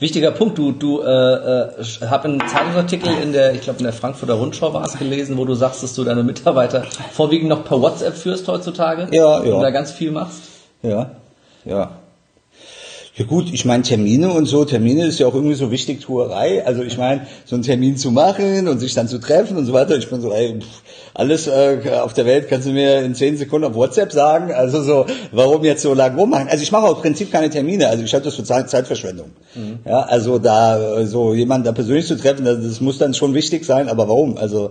Wichtiger 0.00 0.30
Punkt, 0.30 0.56
du, 0.58 0.70
du 0.70 1.00
äh, 1.00 1.06
äh, 1.06 1.84
hab 2.08 2.24
einen 2.24 2.40
Zeitungsartikel 2.46 3.10
in 3.20 3.32
der, 3.32 3.54
ich 3.54 3.62
glaube 3.62 3.80
in 3.80 3.84
der 3.84 3.92
Frankfurter 3.92 4.34
Rundschau 4.34 4.72
war 4.72 4.84
es 4.84 4.96
gelesen, 4.96 5.36
wo 5.38 5.44
du 5.44 5.54
sagst, 5.54 5.82
dass 5.82 5.94
du 5.94 6.04
deine 6.04 6.22
Mitarbeiter 6.22 6.84
vorwiegend 7.12 7.48
noch 7.48 7.64
per 7.64 7.80
WhatsApp 7.82 8.14
führst 8.14 8.46
heutzutage. 8.46 9.08
Ja, 9.10 9.42
ja. 9.42 9.54
Und 9.54 9.62
da 9.62 9.70
ganz 9.70 9.90
viel 9.90 10.12
machst. 10.12 10.42
Ja, 10.82 11.16
ja. 11.64 11.90
Ja 13.18 13.24
gut, 13.24 13.52
ich 13.52 13.64
meine 13.64 13.82
Termine 13.82 14.32
und 14.32 14.46
so, 14.46 14.64
Termine 14.64 15.04
ist 15.04 15.18
ja 15.18 15.26
auch 15.26 15.34
irgendwie 15.34 15.56
so 15.56 15.72
wichtig, 15.72 16.00
Tuerei. 16.02 16.64
Also 16.64 16.84
ich 16.84 16.96
meine, 16.98 17.26
so 17.44 17.56
einen 17.56 17.64
Termin 17.64 17.96
zu 17.96 18.12
machen 18.12 18.68
und 18.68 18.78
sich 18.78 18.94
dann 18.94 19.08
zu 19.08 19.18
treffen 19.18 19.56
und 19.56 19.66
so 19.66 19.72
weiter. 19.72 19.96
Ich 19.96 20.08
bin 20.08 20.20
so, 20.20 20.32
ey, 20.32 20.60
alles 21.14 21.48
äh, 21.48 21.80
auf 22.00 22.12
der 22.12 22.26
Welt 22.26 22.48
kannst 22.48 22.68
du 22.68 22.70
mir 22.70 23.00
in 23.00 23.16
zehn 23.16 23.36
Sekunden 23.36 23.66
auf 23.66 23.74
WhatsApp 23.74 24.12
sagen. 24.12 24.52
Also 24.52 24.84
so, 24.84 25.06
warum 25.32 25.64
jetzt 25.64 25.82
so 25.82 25.94
lange 25.94 26.16
rummachen? 26.16 26.46
Also 26.48 26.62
ich 26.62 26.70
mache 26.70 26.84
auch 26.84 26.94
im 26.94 27.02
Prinzip 27.02 27.32
keine 27.32 27.50
Termine. 27.50 27.88
Also 27.88 28.04
ich 28.04 28.14
halte 28.14 28.26
das 28.26 28.36
für 28.36 28.44
Zeit, 28.44 28.70
Zeitverschwendung. 28.70 29.32
Mhm. 29.56 29.80
Ja, 29.84 30.02
also 30.02 30.38
da 30.38 31.04
so 31.04 31.34
jemanden 31.34 31.64
da 31.64 31.72
persönlich 31.72 32.06
zu 32.06 32.16
treffen, 32.16 32.44
das, 32.44 32.62
das 32.62 32.80
muss 32.80 32.98
dann 32.98 33.14
schon 33.14 33.34
wichtig 33.34 33.64
sein. 33.64 33.88
Aber 33.88 34.06
warum? 34.06 34.36
Also 34.36 34.70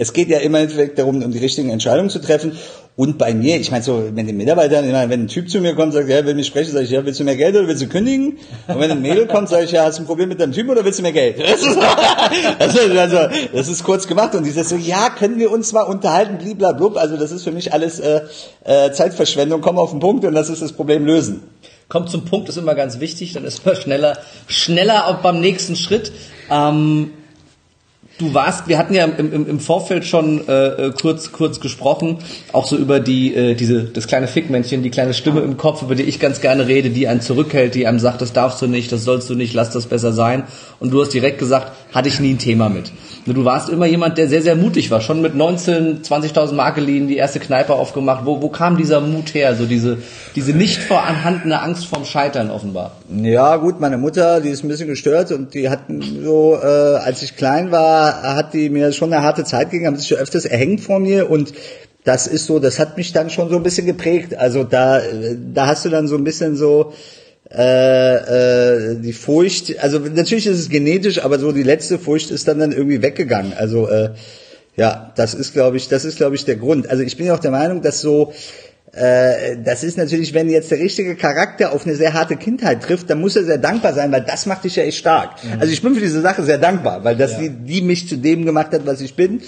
es 0.00 0.14
geht 0.14 0.30
ja 0.30 0.38
immer 0.38 0.64
darum, 0.66 1.22
um 1.22 1.30
die 1.30 1.38
richtigen 1.38 1.68
Entscheidungen 1.68 2.08
zu 2.08 2.20
treffen. 2.20 2.56
Und 2.96 3.18
bei 3.18 3.34
mir, 3.34 3.60
ich 3.60 3.70
meine 3.70 3.84
so, 3.84 4.02
wenn 4.14 4.26
die 4.26 4.32
Mitarbeiter, 4.32 4.82
wenn 4.82 4.94
ein 4.94 5.28
Typ 5.28 5.50
zu 5.50 5.60
mir 5.60 5.74
kommt, 5.74 5.92
sagt, 5.92 6.08
ja, 6.08 6.24
will 6.24 6.34
mich 6.34 6.46
sprechen, 6.46 6.72
sage 6.72 6.86
ich, 6.86 6.90
ja, 6.90 7.04
willst 7.04 7.20
du 7.20 7.24
mehr 7.24 7.36
Geld 7.36 7.54
oder 7.54 7.68
willst 7.68 7.82
du 7.82 7.86
kündigen? 7.86 8.38
Und 8.66 8.80
wenn 8.80 8.90
ein 8.90 9.02
Mädel 9.02 9.26
kommt, 9.26 9.50
sage 9.50 9.64
ich, 9.64 9.72
ja, 9.72 9.84
hast 9.84 9.98
du 9.98 10.02
ein 10.02 10.06
Problem 10.06 10.30
mit 10.30 10.40
deinem 10.40 10.52
Typen 10.52 10.70
oder 10.70 10.86
willst 10.86 11.00
du 11.00 11.02
mehr 11.02 11.12
Geld? 11.12 11.36
Das 12.58 12.74
ist, 12.74 12.96
also, 12.96 13.18
das 13.52 13.68
ist 13.68 13.84
kurz 13.84 14.06
gemacht 14.06 14.34
und 14.34 14.44
dieses 14.44 14.70
so, 14.70 14.76
ja, 14.76 15.10
können 15.10 15.38
wir 15.38 15.50
uns 15.50 15.72
mal 15.72 15.82
unterhalten, 15.82 16.38
bliblablub. 16.38 16.96
Also 16.96 17.18
das 17.18 17.30
ist 17.30 17.44
für 17.44 17.52
mich 17.52 17.74
alles 17.74 18.00
äh, 18.00 18.22
äh, 18.64 18.92
Zeitverschwendung, 18.92 19.60
komm 19.60 19.78
auf 19.78 19.90
den 19.90 20.00
Punkt 20.00 20.24
und 20.24 20.34
das 20.34 20.48
ist 20.48 20.62
das 20.62 20.72
Problem 20.72 21.04
lösen. 21.04 21.42
Kommt 21.88 22.08
zum 22.08 22.24
Punkt 22.24 22.48
ist 22.48 22.56
immer 22.56 22.74
ganz 22.74 23.00
wichtig, 23.00 23.34
dann 23.34 23.44
ist 23.44 23.66
man 23.66 23.76
schneller, 23.76 24.16
schneller 24.46 25.08
auch 25.08 25.16
beim 25.16 25.40
nächsten 25.40 25.76
Schritt. 25.76 26.12
Ähm, 26.50 27.10
Du 28.20 28.34
warst, 28.34 28.68
wir 28.68 28.76
hatten 28.76 28.92
ja 28.92 29.06
im, 29.06 29.48
im, 29.48 29.60
Vorfeld 29.60 30.04
schon 30.04 30.46
äh, 30.46 30.88
äh, 30.88 30.92
kurz 30.92 31.32
kurz 31.32 31.58
gesprochen, 31.58 32.18
auch 32.52 32.66
so 32.66 32.76
über 32.76 33.00
die 33.00 33.34
äh, 33.34 33.54
diese 33.54 33.84
das 33.84 34.08
kleine 34.08 34.28
Fickmännchen, 34.28 34.82
die 34.82 34.90
kleine 34.90 35.14
Stimme 35.14 35.40
im 35.40 35.56
Kopf, 35.56 35.80
über 35.80 35.94
die 35.94 36.02
ich 36.02 36.20
ganz 36.20 36.42
gerne 36.42 36.66
rede, 36.66 36.90
die 36.90 37.08
einen 37.08 37.22
zurückhält, 37.22 37.74
die 37.74 37.86
einem 37.86 37.98
sagt, 37.98 38.20
das 38.20 38.34
darfst 38.34 38.60
du 38.60 38.66
nicht, 38.66 38.92
das 38.92 39.04
sollst 39.04 39.30
du 39.30 39.34
nicht, 39.34 39.54
lass 39.54 39.70
das 39.70 39.86
besser 39.86 40.12
sein. 40.12 40.44
Und 40.80 40.92
du 40.92 41.00
hast 41.00 41.14
direkt 41.14 41.38
gesagt, 41.38 41.72
hatte 41.94 42.10
ich 42.10 42.20
nie 42.20 42.34
ein 42.34 42.38
Thema 42.38 42.68
mit. 42.68 42.92
Du 43.26 43.44
warst 43.44 43.68
immer 43.68 43.86
jemand, 43.86 44.16
der 44.18 44.28
sehr, 44.28 44.42
sehr 44.42 44.56
mutig 44.56 44.90
war. 44.90 45.00
Schon 45.00 45.20
mit 45.20 45.34
19, 45.34 46.02
20.000 46.02 46.52
Markelin 46.52 47.06
die 47.06 47.16
erste 47.16 47.38
Kneipe 47.38 47.74
aufgemacht. 47.74 48.24
Wo, 48.24 48.40
wo 48.40 48.48
kam 48.48 48.76
dieser 48.76 49.00
Mut 49.00 49.34
her? 49.34 49.54
So 49.54 49.66
diese, 49.66 49.98
diese 50.34 50.52
nicht 50.52 50.78
vorhandene 50.78 51.60
Angst 51.60 51.86
vorm 51.86 52.04
Scheitern 52.04 52.50
offenbar. 52.50 52.92
Ja, 53.10 53.56
gut, 53.56 53.80
meine 53.80 53.98
Mutter, 53.98 54.40
die 54.40 54.48
ist 54.48 54.64
ein 54.64 54.68
bisschen 54.68 54.88
gestört 54.88 55.32
und 55.32 55.54
die 55.54 55.68
hatten 55.68 56.22
so, 56.24 56.58
äh, 56.60 56.66
als 56.66 57.22
ich 57.22 57.36
klein 57.36 57.70
war, 57.70 58.22
hat 58.34 58.54
die 58.54 58.70
mir 58.70 58.92
schon 58.92 59.12
eine 59.12 59.22
harte 59.22 59.44
Zeit 59.44 59.70
gegeben, 59.70 59.88
haben 59.88 59.96
sich 59.96 60.14
öfters 60.14 60.46
erhängt 60.46 60.80
vor 60.80 60.98
mir 60.98 61.30
und 61.30 61.52
das 62.04 62.26
ist 62.26 62.46
so, 62.46 62.58
das 62.58 62.78
hat 62.78 62.96
mich 62.96 63.12
dann 63.12 63.28
schon 63.28 63.50
so 63.50 63.56
ein 63.56 63.62
bisschen 63.62 63.86
geprägt. 63.86 64.34
Also 64.34 64.64
da, 64.64 65.00
da 65.52 65.66
hast 65.66 65.84
du 65.84 65.90
dann 65.90 66.08
so 66.08 66.16
ein 66.16 66.24
bisschen 66.24 66.56
so, 66.56 66.94
äh, 67.52 68.92
äh, 68.92 68.96
die 69.00 69.12
Furcht, 69.12 69.82
also 69.82 69.98
natürlich 69.98 70.46
ist 70.46 70.58
es 70.58 70.68
genetisch, 70.68 71.24
aber 71.24 71.38
so 71.38 71.50
die 71.50 71.64
letzte 71.64 71.98
Furcht 71.98 72.30
ist 72.30 72.46
dann 72.46 72.60
dann 72.60 72.72
irgendwie 72.72 73.02
weggegangen. 73.02 73.54
Also 73.54 73.88
äh, 73.88 74.10
ja, 74.76 75.12
das 75.16 75.34
ist 75.34 75.52
glaube 75.52 75.76
ich, 75.76 75.88
das 75.88 76.04
ist 76.04 76.16
glaube 76.16 76.36
ich 76.36 76.44
der 76.44 76.56
Grund. 76.56 76.88
Also 76.88 77.02
ich 77.02 77.16
bin 77.16 77.26
ja 77.26 77.34
auch 77.34 77.40
der 77.40 77.50
Meinung, 77.50 77.82
dass 77.82 78.00
so 78.00 78.32
äh, 78.92 79.56
das 79.64 79.84
ist 79.84 79.98
natürlich, 79.98 80.34
wenn 80.34 80.48
jetzt 80.48 80.70
der 80.70 80.78
richtige 80.78 81.14
Charakter 81.16 81.72
auf 81.72 81.86
eine 81.86 81.94
sehr 81.94 82.12
harte 82.12 82.36
Kindheit 82.36 82.82
trifft, 82.82 83.10
dann 83.10 83.20
muss 83.20 83.36
er 83.36 83.44
sehr 83.44 83.58
dankbar 83.58 83.94
sein, 83.94 84.10
weil 84.10 84.22
das 84.22 84.46
macht 84.46 84.64
dich 84.64 84.76
ja 84.76 84.84
echt 84.84 84.98
stark. 84.98 85.42
Mhm. 85.42 85.60
Also 85.60 85.72
ich 85.72 85.82
bin 85.82 85.94
für 85.94 86.00
diese 86.00 86.20
Sache 86.20 86.42
sehr 86.44 86.58
dankbar, 86.58 87.04
weil 87.04 87.16
das 87.16 87.32
ja. 87.32 87.38
die, 87.40 87.50
die 87.50 87.82
mich 87.82 88.08
zu 88.08 88.16
dem 88.16 88.44
gemacht 88.44 88.72
hat, 88.72 88.86
was 88.86 89.00
ich 89.00 89.14
bin. 89.14 89.42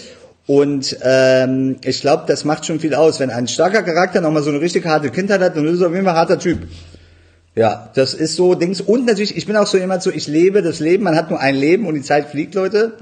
Und 0.46 0.96
ähm, 1.02 1.76
ich 1.84 2.00
glaube, 2.00 2.24
das 2.26 2.44
macht 2.44 2.66
schon 2.66 2.80
viel 2.80 2.94
aus. 2.94 3.20
Wenn 3.20 3.30
ein 3.30 3.46
starker 3.46 3.82
Charakter 3.82 4.20
nochmal 4.20 4.42
so 4.42 4.50
eine 4.50 4.60
richtig 4.60 4.84
harte 4.86 5.10
Kindheit 5.10 5.40
hat, 5.40 5.56
dann 5.56 5.66
ist 5.66 5.80
er 5.80 5.86
auf 5.86 5.92
jeden 5.92 6.04
Fall 6.04 6.14
ein 6.14 6.20
harter 6.20 6.38
Typ. 6.38 6.66
Ja, 7.54 7.90
das 7.94 8.14
ist 8.14 8.36
so 8.36 8.54
Dings. 8.54 8.80
Und 8.80 9.04
natürlich, 9.04 9.36
ich 9.36 9.46
bin 9.46 9.56
auch 9.56 9.66
so 9.66 9.76
jemand 9.76 10.02
so, 10.02 10.10
ich 10.10 10.26
lebe 10.26 10.62
das 10.62 10.80
Leben, 10.80 11.04
man 11.04 11.16
hat 11.16 11.30
nur 11.30 11.38
ein 11.38 11.54
Leben 11.54 11.86
und 11.86 11.94
die 11.94 12.02
Zeit 12.02 12.28
fliegt, 12.28 12.54
Leute. 12.54 12.94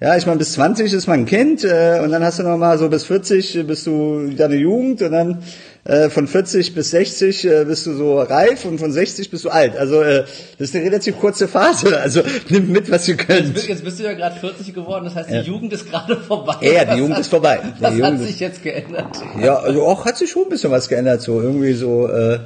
Ja, 0.00 0.16
ich 0.16 0.26
meine, 0.26 0.38
bis 0.38 0.54
20 0.54 0.92
ist 0.92 1.06
man 1.06 1.20
ein 1.20 1.26
Kind 1.26 1.64
äh, 1.64 2.00
und 2.02 2.10
dann 2.10 2.24
hast 2.24 2.38
du 2.38 2.42
noch 2.42 2.56
mal 2.58 2.76
so 2.78 2.88
bis 2.88 3.04
40 3.04 3.64
bist 3.66 3.86
du 3.86 4.28
deine 4.36 4.56
Jugend 4.56 5.02
und 5.02 5.12
dann 5.12 5.42
äh, 5.84 6.10
von 6.10 6.26
40 6.26 6.74
bis 6.74 6.90
60 6.90 7.44
äh, 7.44 7.64
bist 7.64 7.86
du 7.86 7.94
so 7.94 8.18
reif 8.20 8.64
und 8.64 8.78
von 8.78 8.90
60 8.90 9.30
bist 9.30 9.44
du 9.44 9.50
alt. 9.50 9.76
Also 9.76 10.02
äh, 10.02 10.24
das 10.58 10.70
ist 10.70 10.74
eine 10.74 10.84
relativ 10.84 11.20
kurze 11.20 11.46
Phase. 11.46 11.98
Also 12.02 12.22
nimm 12.48 12.72
mit, 12.72 12.90
was 12.90 13.06
ihr 13.06 13.16
könnt. 13.16 13.56
Jetzt, 13.56 13.68
jetzt 13.68 13.84
bist 13.84 14.00
du 14.00 14.04
ja 14.04 14.14
gerade 14.14 14.38
40 14.40 14.74
geworden, 14.74 15.04
das 15.04 15.14
heißt, 15.14 15.30
die 15.30 15.34
ja. 15.34 15.42
Jugend 15.42 15.72
ist 15.72 15.88
gerade 15.88 16.16
vorbei. 16.16 16.56
Ja, 16.60 16.84
die 16.84 16.98
Jugend 16.98 17.18
ist 17.18 17.28
vorbei. 17.28 17.60
Die 17.78 17.82
was 17.82 17.94
Jugend 17.94 18.20
hat 18.20 18.26
sich 18.26 18.40
jetzt 18.40 18.62
geändert? 18.62 19.22
Ja, 19.40 19.56
also 19.58 19.84
auch 19.84 20.04
hat 20.04 20.16
sich 20.16 20.30
schon 20.30 20.44
ein 20.44 20.48
bisschen 20.48 20.70
was 20.70 20.88
geändert. 20.88 21.22
So 21.22 21.40
irgendwie 21.40 21.74
so... 21.74 22.08
Äh, 22.08 22.40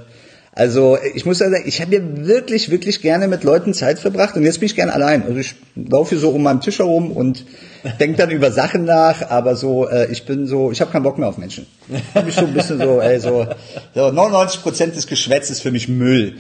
also 0.59 0.99
ich 1.15 1.25
muss 1.25 1.39
sagen, 1.39 1.55
ich 1.67 1.81
habe 1.81 1.95
ja 1.95 2.01
wirklich, 2.03 2.69
wirklich 2.69 3.01
gerne 3.01 3.29
mit 3.29 3.45
Leuten 3.45 3.75
Zeit 3.75 4.01
verbracht 4.01 4.35
und 4.35 4.43
jetzt 4.43 4.59
bin 4.59 4.67
ich 4.67 4.75
gerne 4.75 4.93
allein. 4.93 5.23
Also 5.23 5.39
ich 5.39 5.55
laufe 5.77 6.19
so 6.19 6.31
um 6.31 6.43
meinen 6.43 6.61
Tisch 6.61 6.81
herum 6.81 7.13
und 7.13 7.45
denke 8.01 8.17
dann 8.17 8.31
über 8.31 8.51
Sachen 8.51 8.85
nach, 8.85 9.31
aber 9.31 9.55
so, 9.55 9.89
äh, 9.89 10.11
ich 10.11 10.27
bin 10.27 10.49
so, 10.49 10.73
ich 10.73 10.81
habe 10.81 10.91
keinen 10.91 11.05
Bock 11.05 11.17
mehr 11.17 11.29
auf 11.29 11.39
Menschen. 11.39 11.67
Ich 11.89 12.23
bin 12.23 12.33
schon 12.33 12.47
ein 12.47 12.55
bisschen 12.55 12.79
so, 12.81 13.01
ey, 13.01 13.21
so, 13.21 13.47
so 13.95 14.11
99 14.11 14.61
Prozent 14.63 14.97
des 14.97 15.07
Geschwätzes 15.07 15.59
ist 15.59 15.61
für 15.61 15.71
mich 15.71 15.87
Müll. 15.87 16.35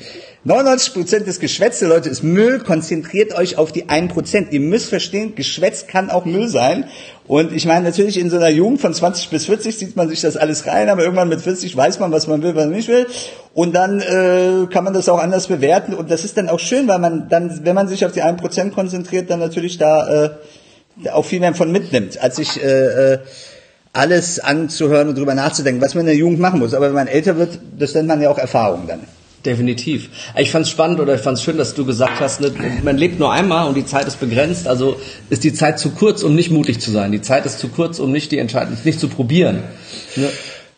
99% 0.48 1.24
des 1.24 1.40
Geschwätz 1.40 1.78
der 1.80 1.90
Leute 1.90 2.08
ist 2.08 2.22
Müll. 2.22 2.60
Konzentriert 2.60 3.36
euch 3.36 3.58
auf 3.58 3.70
die 3.70 3.84
1%. 3.84 4.46
Ihr 4.50 4.60
müsst 4.60 4.88
verstehen, 4.88 5.34
Geschwätz 5.34 5.86
kann 5.86 6.08
auch 6.08 6.24
Müll 6.24 6.48
sein. 6.48 6.86
Und 7.26 7.52
ich 7.52 7.66
meine, 7.66 7.84
natürlich 7.84 8.18
in 8.18 8.30
so 8.30 8.36
einer 8.36 8.48
Jugend 8.48 8.80
von 8.80 8.94
20 8.94 9.28
bis 9.28 9.44
40 9.44 9.76
sieht 9.76 9.96
man 9.96 10.08
sich 10.08 10.22
das 10.22 10.38
alles 10.38 10.66
rein, 10.66 10.88
aber 10.88 11.02
irgendwann 11.02 11.28
mit 11.28 11.42
40 11.42 11.76
weiß 11.76 11.98
man, 11.98 12.12
was 12.12 12.28
man 12.28 12.42
will, 12.42 12.54
was 12.54 12.64
man 12.64 12.76
nicht 12.76 12.88
will. 12.88 13.06
Und 13.52 13.74
dann 13.74 14.00
äh, 14.00 14.66
kann 14.72 14.84
man 14.84 14.94
das 14.94 15.10
auch 15.10 15.18
anders 15.18 15.48
bewerten. 15.48 15.92
Und 15.92 16.10
das 16.10 16.24
ist 16.24 16.38
dann 16.38 16.48
auch 16.48 16.60
schön, 16.60 16.88
weil 16.88 16.98
man 16.98 17.28
dann, 17.28 17.66
wenn 17.66 17.74
man 17.74 17.86
sich 17.86 18.06
auf 18.06 18.12
die 18.12 18.22
1% 18.22 18.70
konzentriert, 18.70 19.28
dann 19.28 19.40
natürlich 19.40 19.76
da 19.76 20.24
äh, 20.24 20.30
auch 21.12 21.26
viel 21.26 21.40
mehr 21.40 21.54
von 21.54 21.70
mitnimmt, 21.70 22.22
als 22.22 22.36
sich 22.36 22.62
äh, 22.64 23.12
äh, 23.12 23.18
alles 23.92 24.40
anzuhören 24.40 25.10
und 25.10 25.18
drüber 25.18 25.34
nachzudenken, 25.34 25.82
was 25.82 25.94
man 25.94 26.02
in 26.02 26.06
der 26.06 26.16
Jugend 26.16 26.40
machen 26.40 26.58
muss. 26.60 26.72
Aber 26.72 26.86
wenn 26.86 26.94
man 26.94 27.06
älter 27.06 27.36
wird, 27.36 27.58
das 27.78 27.92
nennt 27.92 28.08
man 28.08 28.22
ja 28.22 28.30
auch 28.30 28.38
Erfahrung 28.38 28.86
dann. 28.86 29.00
Definitiv. 29.44 30.08
Ich 30.36 30.50
fand 30.50 30.66
es 30.66 30.70
spannend 30.70 30.98
oder 30.98 31.14
ich 31.14 31.20
fand 31.20 31.38
es 31.38 31.44
schön, 31.44 31.56
dass 31.56 31.74
du 31.74 31.84
gesagt 31.84 32.20
hast, 32.20 32.40
ne, 32.40 32.52
man 32.82 32.96
lebt 32.96 33.20
nur 33.20 33.32
einmal 33.32 33.68
und 33.68 33.76
die 33.76 33.86
Zeit 33.86 34.06
ist 34.08 34.18
begrenzt, 34.18 34.66
also 34.66 34.96
ist 35.30 35.44
die 35.44 35.54
Zeit 35.54 35.78
zu 35.78 35.90
kurz, 35.90 36.24
um 36.24 36.34
nicht 36.34 36.50
mutig 36.50 36.80
zu 36.80 36.90
sein. 36.90 37.12
Die 37.12 37.22
Zeit 37.22 37.46
ist 37.46 37.60
zu 37.60 37.68
kurz, 37.68 38.00
um 38.00 38.10
nicht 38.10 38.32
die 38.32 38.38
Entscheidung 38.38 38.76
nicht 38.82 38.98
zu 38.98 39.08
probieren. 39.08 39.62
Ne? 40.16 40.28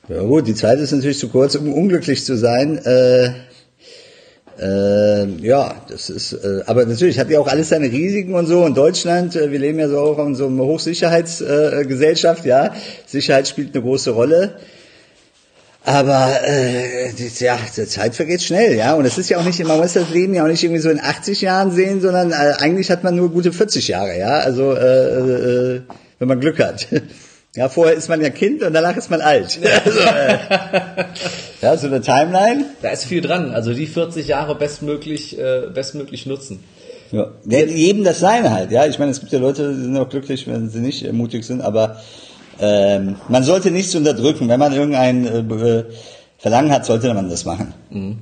Ja 0.08 0.22
gut, 0.22 0.46
die 0.46 0.54
Zeit 0.54 0.78
ist 0.78 0.92
natürlich 0.92 1.18
zu 1.18 1.28
kurz, 1.28 1.54
um 1.54 1.72
unglücklich 1.72 2.24
zu 2.24 2.36
sein. 2.36 2.76
Äh, 2.78 3.30
äh, 4.60 5.24
ja, 5.40 5.74
das 5.88 6.10
ist, 6.10 6.34
äh, 6.34 6.62
aber 6.66 6.84
natürlich 6.84 7.18
hat 7.18 7.30
ja 7.30 7.40
auch 7.40 7.48
alles 7.48 7.70
seine 7.70 7.90
Risiken 7.90 8.34
und 8.34 8.46
so. 8.46 8.66
In 8.66 8.74
Deutschland, 8.74 9.36
äh, 9.36 9.50
wir 9.50 9.58
leben 9.58 9.78
ja 9.78 9.88
so 9.88 9.98
auch 10.00 10.18
in 10.26 10.34
so 10.34 10.48
einer 10.48 10.64
Hochsicherheitsgesellschaft, 10.64 12.44
ja. 12.44 12.74
Sicherheit 13.06 13.48
spielt 13.48 13.74
eine 13.74 13.82
große 13.82 14.10
Rolle. 14.10 14.56
Aber 15.84 16.40
äh, 16.46 17.10
ja, 17.10 17.58
die 17.76 17.86
Zeit 17.86 18.14
vergeht 18.14 18.42
schnell, 18.42 18.76
ja. 18.76 18.94
Und 18.94 19.06
es 19.06 19.16
ist 19.16 19.30
ja 19.30 19.38
auch 19.38 19.44
nicht, 19.44 19.64
man 19.64 19.78
muss 19.78 19.94
das 19.94 20.10
Leben 20.10 20.34
ja 20.34 20.44
auch 20.44 20.48
nicht 20.48 20.62
irgendwie 20.62 20.80
so 20.80 20.90
in 20.90 21.00
80 21.00 21.40
Jahren 21.40 21.70
sehen, 21.72 22.00
sondern 22.00 22.32
äh, 22.32 22.54
eigentlich 22.58 22.90
hat 22.90 23.02
man 23.02 23.16
nur 23.16 23.30
gute 23.30 23.52
40 23.52 23.88
Jahre, 23.88 24.18
ja. 24.18 24.40
Also 24.40 24.72
äh, 24.74 25.76
äh, 25.76 25.80
wenn 26.18 26.28
man 26.28 26.40
Glück 26.40 26.58
hat. 26.58 26.86
Ja, 27.56 27.68
vorher 27.68 27.96
ist 27.96 28.08
man 28.08 28.20
ja 28.20 28.30
Kind 28.30 28.62
und 28.62 28.72
danach 28.72 28.96
ist 28.96 29.10
man 29.10 29.20
alt. 29.20 29.58
Also, 29.84 29.98
äh, 29.98 30.38
ja, 31.62 31.76
so 31.76 31.88
eine 31.88 32.00
Timeline. 32.00 32.66
Da 32.80 32.90
ist 32.90 33.06
viel 33.06 33.20
dran. 33.20 33.50
Also 33.50 33.74
die 33.74 33.88
40 33.88 34.28
Jahre 34.28 34.54
bestmöglich, 34.54 35.36
äh, 35.36 35.62
bestmöglich 35.74 36.26
nutzen. 36.26 36.62
Ja, 37.10 37.32
jedem 37.44 38.04
das 38.04 38.20
Seine 38.20 38.52
halt. 38.52 38.70
Ja, 38.70 38.86
ich 38.86 39.00
meine, 39.00 39.10
es 39.10 39.18
gibt 39.18 39.32
ja 39.32 39.40
Leute, 39.40 39.74
die 39.74 39.82
sind 39.82 39.96
auch 39.96 40.08
glücklich, 40.08 40.46
wenn 40.46 40.70
sie 40.70 40.78
nicht 40.78 41.12
mutig 41.12 41.44
sind, 41.44 41.60
aber 41.60 42.00
ähm, 42.60 43.16
man 43.28 43.42
sollte 43.42 43.70
nichts 43.70 43.94
unterdrücken. 43.94 44.48
Wenn 44.48 44.60
man 44.60 44.72
irgendein 44.72 45.26
äh, 45.26 45.84
Verlangen 46.38 46.72
hat, 46.72 46.86
sollte 46.86 47.12
man 47.12 47.28
das 47.28 47.44
machen. 47.44 47.74
Mhm. 47.90 48.18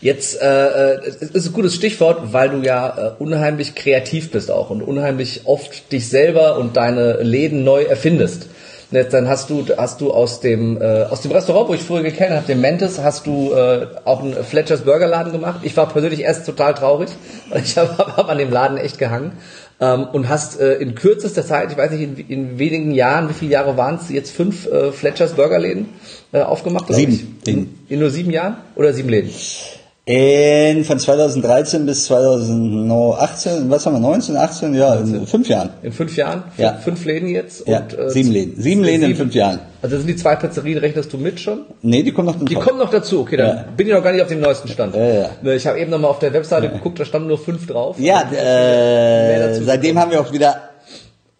Jetzt 0.00 0.40
äh, 0.40 0.94
äh 0.94 1.08
ist 1.32 1.46
ein 1.46 1.52
gutes 1.52 1.74
Stichwort, 1.74 2.32
weil 2.32 2.50
du 2.50 2.58
ja 2.58 2.88
äh, 2.88 3.10
unheimlich 3.18 3.74
kreativ 3.74 4.30
bist 4.30 4.50
auch 4.50 4.70
und 4.70 4.82
unheimlich 4.82 5.42
oft 5.46 5.90
dich 5.90 6.08
selber 6.08 6.56
und 6.58 6.76
deine 6.76 7.22
Läden 7.22 7.64
neu 7.64 7.82
erfindest. 7.82 8.48
Jetzt, 8.90 9.12
dann 9.12 9.28
hast 9.28 9.50
du, 9.50 9.66
hast 9.76 10.00
du 10.00 10.12
aus 10.12 10.40
dem, 10.40 10.80
äh, 10.80 11.02
aus 11.02 11.20
dem 11.20 11.30
Restaurant, 11.30 11.68
wo 11.68 11.74
ich 11.74 11.82
früher 11.82 12.02
gekannt 12.02 12.30
habe, 12.30 12.46
dem 12.46 12.62
Mentes, 12.62 13.02
hast 13.02 13.26
du 13.26 13.52
äh, 13.52 13.86
auch 14.06 14.22
einen 14.22 14.32
Fletchers 14.32 14.80
Burgerladen 14.82 15.30
gemacht. 15.30 15.60
Ich 15.62 15.76
war 15.76 15.90
persönlich 15.90 16.20
erst 16.20 16.46
total 16.46 16.72
traurig, 16.72 17.10
weil 17.50 17.62
ich 17.62 17.76
habe 17.78 17.98
hab 17.98 18.30
an 18.30 18.38
dem 18.38 18.50
Laden 18.50 18.78
echt 18.78 18.98
gehangen. 18.98 19.32
Ähm, 19.80 20.08
und 20.12 20.28
hast 20.28 20.60
äh, 20.60 20.74
in 20.74 20.96
kürzester 20.96 21.46
Zeit, 21.46 21.70
ich 21.70 21.78
weiß 21.78 21.92
nicht, 21.92 22.02
in, 22.02 22.28
in 22.28 22.58
wenigen 22.58 22.90
Jahren, 22.90 23.28
wie 23.28 23.34
viele 23.34 23.52
Jahre 23.52 23.76
waren 23.76 23.96
es, 23.96 24.08
jetzt 24.08 24.32
fünf 24.32 24.66
äh, 24.66 24.90
Fletchers 24.90 25.34
Burgerläden 25.34 25.86
äh, 26.32 26.40
aufgemacht? 26.40 26.92
Sieben. 26.92 27.38
In, 27.46 27.78
in 27.88 28.00
nur 28.00 28.10
sieben 28.10 28.32
Jahren 28.32 28.56
oder 28.74 28.92
sieben 28.92 29.08
Läden? 29.08 29.30
In, 30.08 30.84
von 30.84 30.98
2013 30.98 31.84
bis 31.84 32.06
2018, 32.06 33.68
was 33.68 33.84
haben 33.84 33.92
wir, 33.92 34.00
19, 34.00 34.38
18, 34.38 34.72
ja, 34.72 34.94
in 34.94 35.26
fünf 35.26 35.46
Jahren. 35.50 35.68
In 35.82 35.92
fünf 35.92 36.16
Jahren? 36.16 36.44
Ja. 36.56 36.72
Fünf 36.76 37.04
Läden 37.04 37.28
jetzt? 37.28 37.68
Ja, 37.68 37.80
und, 37.80 37.98
äh, 37.98 38.08
sieben 38.08 38.30
Läden. 38.30 38.54
Sieben 38.56 38.82
Läden 38.82 39.00
sieben. 39.02 39.10
in 39.10 39.16
fünf 39.18 39.34
Jahren. 39.34 39.58
Also 39.82 39.98
sind 39.98 40.06
die 40.06 40.16
zwei 40.16 40.36
Pizzerien, 40.36 40.78
rechnest 40.78 41.12
du 41.12 41.18
mit 41.18 41.38
schon? 41.38 41.66
Nee, 41.82 42.02
die 42.02 42.12
kommen 42.12 42.24
noch 42.24 42.36
dazu. 42.36 42.46
Die 42.46 42.54
kommen 42.54 42.78
noch 42.78 42.88
dazu, 42.88 43.20
okay, 43.20 43.36
dann 43.36 43.48
ja. 43.48 43.64
bin 43.76 43.86
ich 43.86 43.92
noch 43.92 44.02
gar 44.02 44.12
nicht 44.12 44.22
auf 44.22 44.28
dem 44.28 44.40
neuesten 44.40 44.68
Stand. 44.68 44.94
Ja, 44.94 45.06
ja. 45.06 45.30
Ne, 45.42 45.54
ich 45.56 45.66
habe 45.66 45.78
eben 45.78 45.90
noch 45.90 45.98
mal 45.98 46.08
auf 46.08 46.20
der 46.20 46.32
Webseite 46.32 46.70
geguckt, 46.70 46.98
da 46.98 47.04
standen 47.04 47.28
nur 47.28 47.38
fünf 47.38 47.66
drauf. 47.66 47.96
Ja, 48.00 48.22
äh, 48.32 49.60
seitdem 49.62 49.98
haben 49.98 50.10
wir 50.10 50.22
auch 50.22 50.32
wieder 50.32 50.70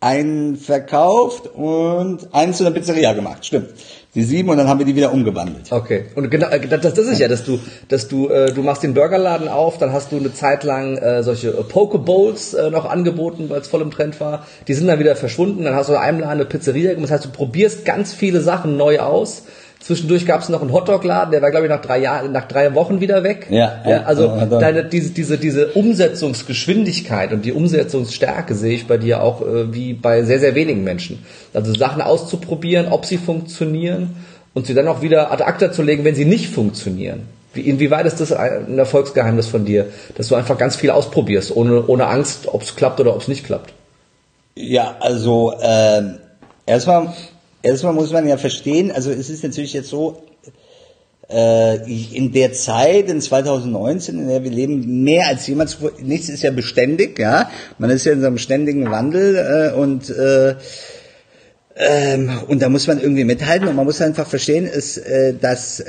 einen 0.00 0.56
verkauft 0.56 1.46
und 1.54 2.34
einen 2.34 2.52
zu 2.52 2.66
einer 2.66 2.74
Pizzeria 2.74 3.14
gemacht, 3.14 3.46
stimmt 3.46 3.70
die 4.14 4.22
sieben 4.22 4.48
und 4.48 4.56
dann 4.56 4.68
haben 4.68 4.78
wir 4.78 4.86
die 4.86 4.96
wieder 4.96 5.12
umgewandelt. 5.12 5.70
Okay. 5.70 6.06
Und 6.14 6.30
genau, 6.30 6.48
das, 6.48 6.80
das 6.80 6.98
ist 6.98 7.18
ja, 7.18 7.28
dass 7.28 7.44
du, 7.44 7.60
dass 7.88 8.08
du, 8.08 8.28
äh, 8.28 8.52
du 8.52 8.62
machst 8.62 8.82
den 8.82 8.94
Burgerladen 8.94 9.48
auf, 9.48 9.76
dann 9.78 9.92
hast 9.92 10.12
du 10.12 10.16
eine 10.16 10.32
Zeit 10.32 10.64
lang 10.64 10.96
äh, 10.96 11.22
solche 11.22 11.50
äh, 11.50 11.62
Pokebowls 11.62 12.54
äh, 12.54 12.70
noch 12.70 12.86
angeboten, 12.86 13.50
weil 13.50 13.60
es 13.60 13.68
voll 13.68 13.82
im 13.82 13.90
Trend 13.90 14.18
war. 14.20 14.46
Die 14.66 14.74
sind 14.74 14.86
dann 14.86 14.98
wieder 14.98 15.14
verschwunden. 15.14 15.64
Dann 15.64 15.74
hast 15.74 15.90
du 15.90 15.92
in 15.92 15.98
eine 15.98 16.44
Pizzeria 16.46 16.94
gemacht. 16.94 17.10
Das 17.10 17.20
heißt, 17.20 17.26
du 17.26 17.30
probierst 17.30 17.84
ganz 17.84 18.14
viele 18.14 18.40
Sachen 18.40 18.76
neu 18.76 19.00
aus 19.00 19.42
Zwischendurch 19.88 20.26
gab 20.26 20.42
es 20.42 20.50
noch 20.50 20.60
einen 20.60 20.70
Hotdog-Laden, 20.70 21.30
der 21.30 21.40
war 21.40 21.50
glaube 21.50 21.64
ich 21.64 21.70
nach 21.70 21.80
drei 21.80 21.96
Jahren, 22.00 22.30
nach 22.30 22.46
drei 22.46 22.74
Wochen 22.74 23.00
wieder 23.00 23.22
weg. 23.22 23.46
Ja. 23.48 23.82
ja 23.88 24.02
also 24.02 24.24
ja, 24.26 24.44
deine, 24.44 24.84
diese, 24.84 25.12
diese, 25.12 25.38
diese 25.38 25.68
Umsetzungsgeschwindigkeit 25.68 27.32
und 27.32 27.46
die 27.46 27.54
Umsetzungsstärke 27.54 28.54
sehe 28.54 28.74
ich 28.74 28.86
bei 28.86 28.98
dir 28.98 29.22
auch 29.22 29.40
äh, 29.40 29.72
wie 29.72 29.94
bei 29.94 30.24
sehr, 30.24 30.40
sehr 30.40 30.54
wenigen 30.54 30.84
Menschen. 30.84 31.24
Also 31.54 31.72
Sachen 31.72 32.02
auszuprobieren, 32.02 32.88
ob 32.88 33.06
sie 33.06 33.16
funktionieren 33.16 34.14
und 34.52 34.66
sie 34.66 34.74
dann 34.74 34.88
auch 34.88 35.00
wieder 35.00 35.32
ad 35.32 35.42
acta 35.42 35.72
zu 35.72 35.80
legen, 35.80 36.04
wenn 36.04 36.14
sie 36.14 36.26
nicht 36.26 36.50
funktionieren. 36.50 37.22
Wie, 37.54 37.62
inwieweit 37.62 38.04
ist 38.04 38.20
das 38.20 38.30
ein 38.30 38.78
Erfolgsgeheimnis 38.78 39.46
von 39.46 39.64
dir, 39.64 39.86
dass 40.18 40.28
du 40.28 40.34
einfach 40.34 40.58
ganz 40.58 40.76
viel 40.76 40.90
ausprobierst, 40.90 41.56
ohne, 41.56 41.86
ohne 41.86 42.08
Angst, 42.08 42.46
ob 42.52 42.60
es 42.60 42.76
klappt 42.76 43.00
oder 43.00 43.14
ob 43.14 43.22
es 43.22 43.28
nicht 43.28 43.46
klappt? 43.46 43.72
Ja, 44.54 44.96
also 45.00 45.54
ähm, 45.62 46.18
erstmal 46.66 47.14
erstmal 47.68 47.92
muss 47.92 48.12
man 48.12 48.26
ja 48.26 48.36
verstehen, 48.36 48.90
also 48.90 49.10
es 49.10 49.30
ist 49.30 49.42
natürlich 49.44 49.72
jetzt 49.72 49.88
so, 49.88 50.22
äh, 51.30 51.76
in 52.16 52.32
der 52.32 52.52
Zeit, 52.52 53.08
in 53.10 53.20
2019, 53.20 54.18
in 54.18 54.28
der 54.28 54.44
wir 54.44 54.50
leben, 54.50 55.02
mehr 55.04 55.28
als 55.28 55.46
jemals 55.46 55.78
nichts 56.00 56.28
ist 56.28 56.42
ja 56.42 56.50
beständig, 56.50 57.18
ja, 57.18 57.50
man 57.78 57.90
ist 57.90 58.06
ja 58.06 58.12
in 58.12 58.20
so 58.20 58.26
einem 58.26 58.38
ständigen 58.38 58.90
Wandel 58.90 59.36
äh, 59.36 59.78
und 59.78 60.08
äh, 60.10 60.54
ähm, 61.80 62.40
und 62.48 62.60
da 62.60 62.68
muss 62.68 62.88
man 62.88 63.00
irgendwie 63.00 63.22
mithalten 63.22 63.68
und 63.68 63.76
man 63.76 63.84
muss 63.84 64.00
einfach 64.00 64.26
verstehen, 64.26 64.66
ist, 64.66 64.98
äh, 64.98 65.32
dass 65.40 65.78
äh, 65.78 65.84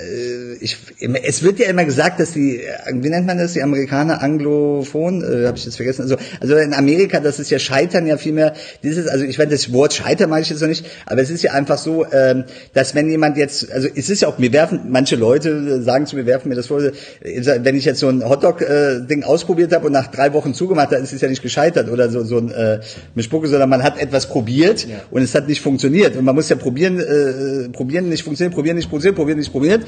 ich, 0.62 0.78
es 1.24 1.42
wird 1.42 1.58
ja 1.58 1.68
immer 1.68 1.84
gesagt, 1.84 2.20
dass 2.20 2.34
die, 2.34 2.58
äh, 2.58 2.94
wie 2.94 3.10
nennt 3.10 3.26
man 3.26 3.40
das, 3.40 3.54
die 3.54 3.64
Amerikaner 3.64 4.22
Anglophon, 4.22 5.24
äh, 5.24 5.48
habe 5.48 5.58
ich 5.58 5.66
jetzt 5.66 5.78
vergessen, 5.78 6.04
also, 6.04 6.18
also 6.40 6.58
in 6.58 6.76
Amerika, 6.76 7.20
das 7.20 7.40
ist 7.40 7.50
ja 7.50 7.58
Scheitern 7.58 8.06
ja 8.06 8.18
viel 8.18 8.34
mehr, 8.34 8.54
dieses, 8.84 9.08
also 9.08 9.26
ich 9.26 9.40
weiß, 9.40 9.50
das 9.50 9.74
Wort 9.74 9.96
Scheitern 9.96 10.30
meine 10.30 10.44
ich 10.44 10.52
jetzt 10.52 10.62
noch 10.62 10.68
nicht, 10.68 10.86
aber 11.08 11.24
es 11.24 11.32
ist 11.32 11.42
ja 11.42 11.54
einfach 11.54 11.80
so, 11.80 12.06
ähm, 12.12 12.44
dass 12.76 12.94
wenn 12.94 13.10
jemand 13.10 13.38
jetzt, 13.38 13.72
also 13.72 13.88
es 13.96 14.12
ist 14.12 14.22
ja 14.22 14.28
auch, 14.28 14.38
mir 14.38 14.54
werfen, 14.54 14.82
manche 14.90 15.16
Leute 15.16 15.82
sagen 15.82 16.06
zu 16.06 16.16
mir, 16.18 16.28
werfen 16.28 16.50
mir 16.50 16.56
das 16.56 16.68
vor, 16.68 16.84
wenn 17.22 17.76
ich 17.76 17.86
jetzt 17.86 18.00
so 18.00 18.10
ein 18.10 18.30
Hotdog-Ding 18.30 19.24
äh, 19.24 19.26
ausprobiert 19.26 19.74
habe 19.74 19.88
und 19.88 19.94
nach 19.94 20.06
drei 20.06 20.34
Wochen 20.34 20.54
zugemacht, 20.54 20.92
dann 20.92 21.02
ist 21.02 21.14
es 21.14 21.22
ja 21.22 21.30
nicht 21.30 21.42
gescheitert 21.42 21.90
oder 21.90 22.12
so, 22.12 22.24
so 22.24 22.38
ein 22.38 22.52
äh, 22.52 22.80
Spucke, 23.24 23.48
sondern 23.48 23.70
man 23.70 23.82
hat 23.82 24.00
etwas 24.00 24.28
probiert 24.28 24.86
ja. 24.88 24.98
und 25.10 25.24
es 25.24 25.34
hat 25.34 25.48
nicht 25.48 25.62
funktioniert 25.62 25.79
funktioniert. 25.80 26.16
Und 26.18 26.26
man 26.26 26.36
muss 26.36 26.50
ja 26.50 26.58
probieren, 26.58 27.00
äh, 27.00 27.70
probieren, 27.70 28.10
nicht 28.10 28.24
funktioniert, 28.24 28.54
probieren, 28.54 28.76
nicht 28.76 28.90
funktioniert, 28.90 29.16
probieren, 29.16 29.40
nicht 29.40 29.52
probiert. 29.52 29.88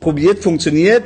Probiert, 0.00 0.42
funktioniert, 0.42 1.04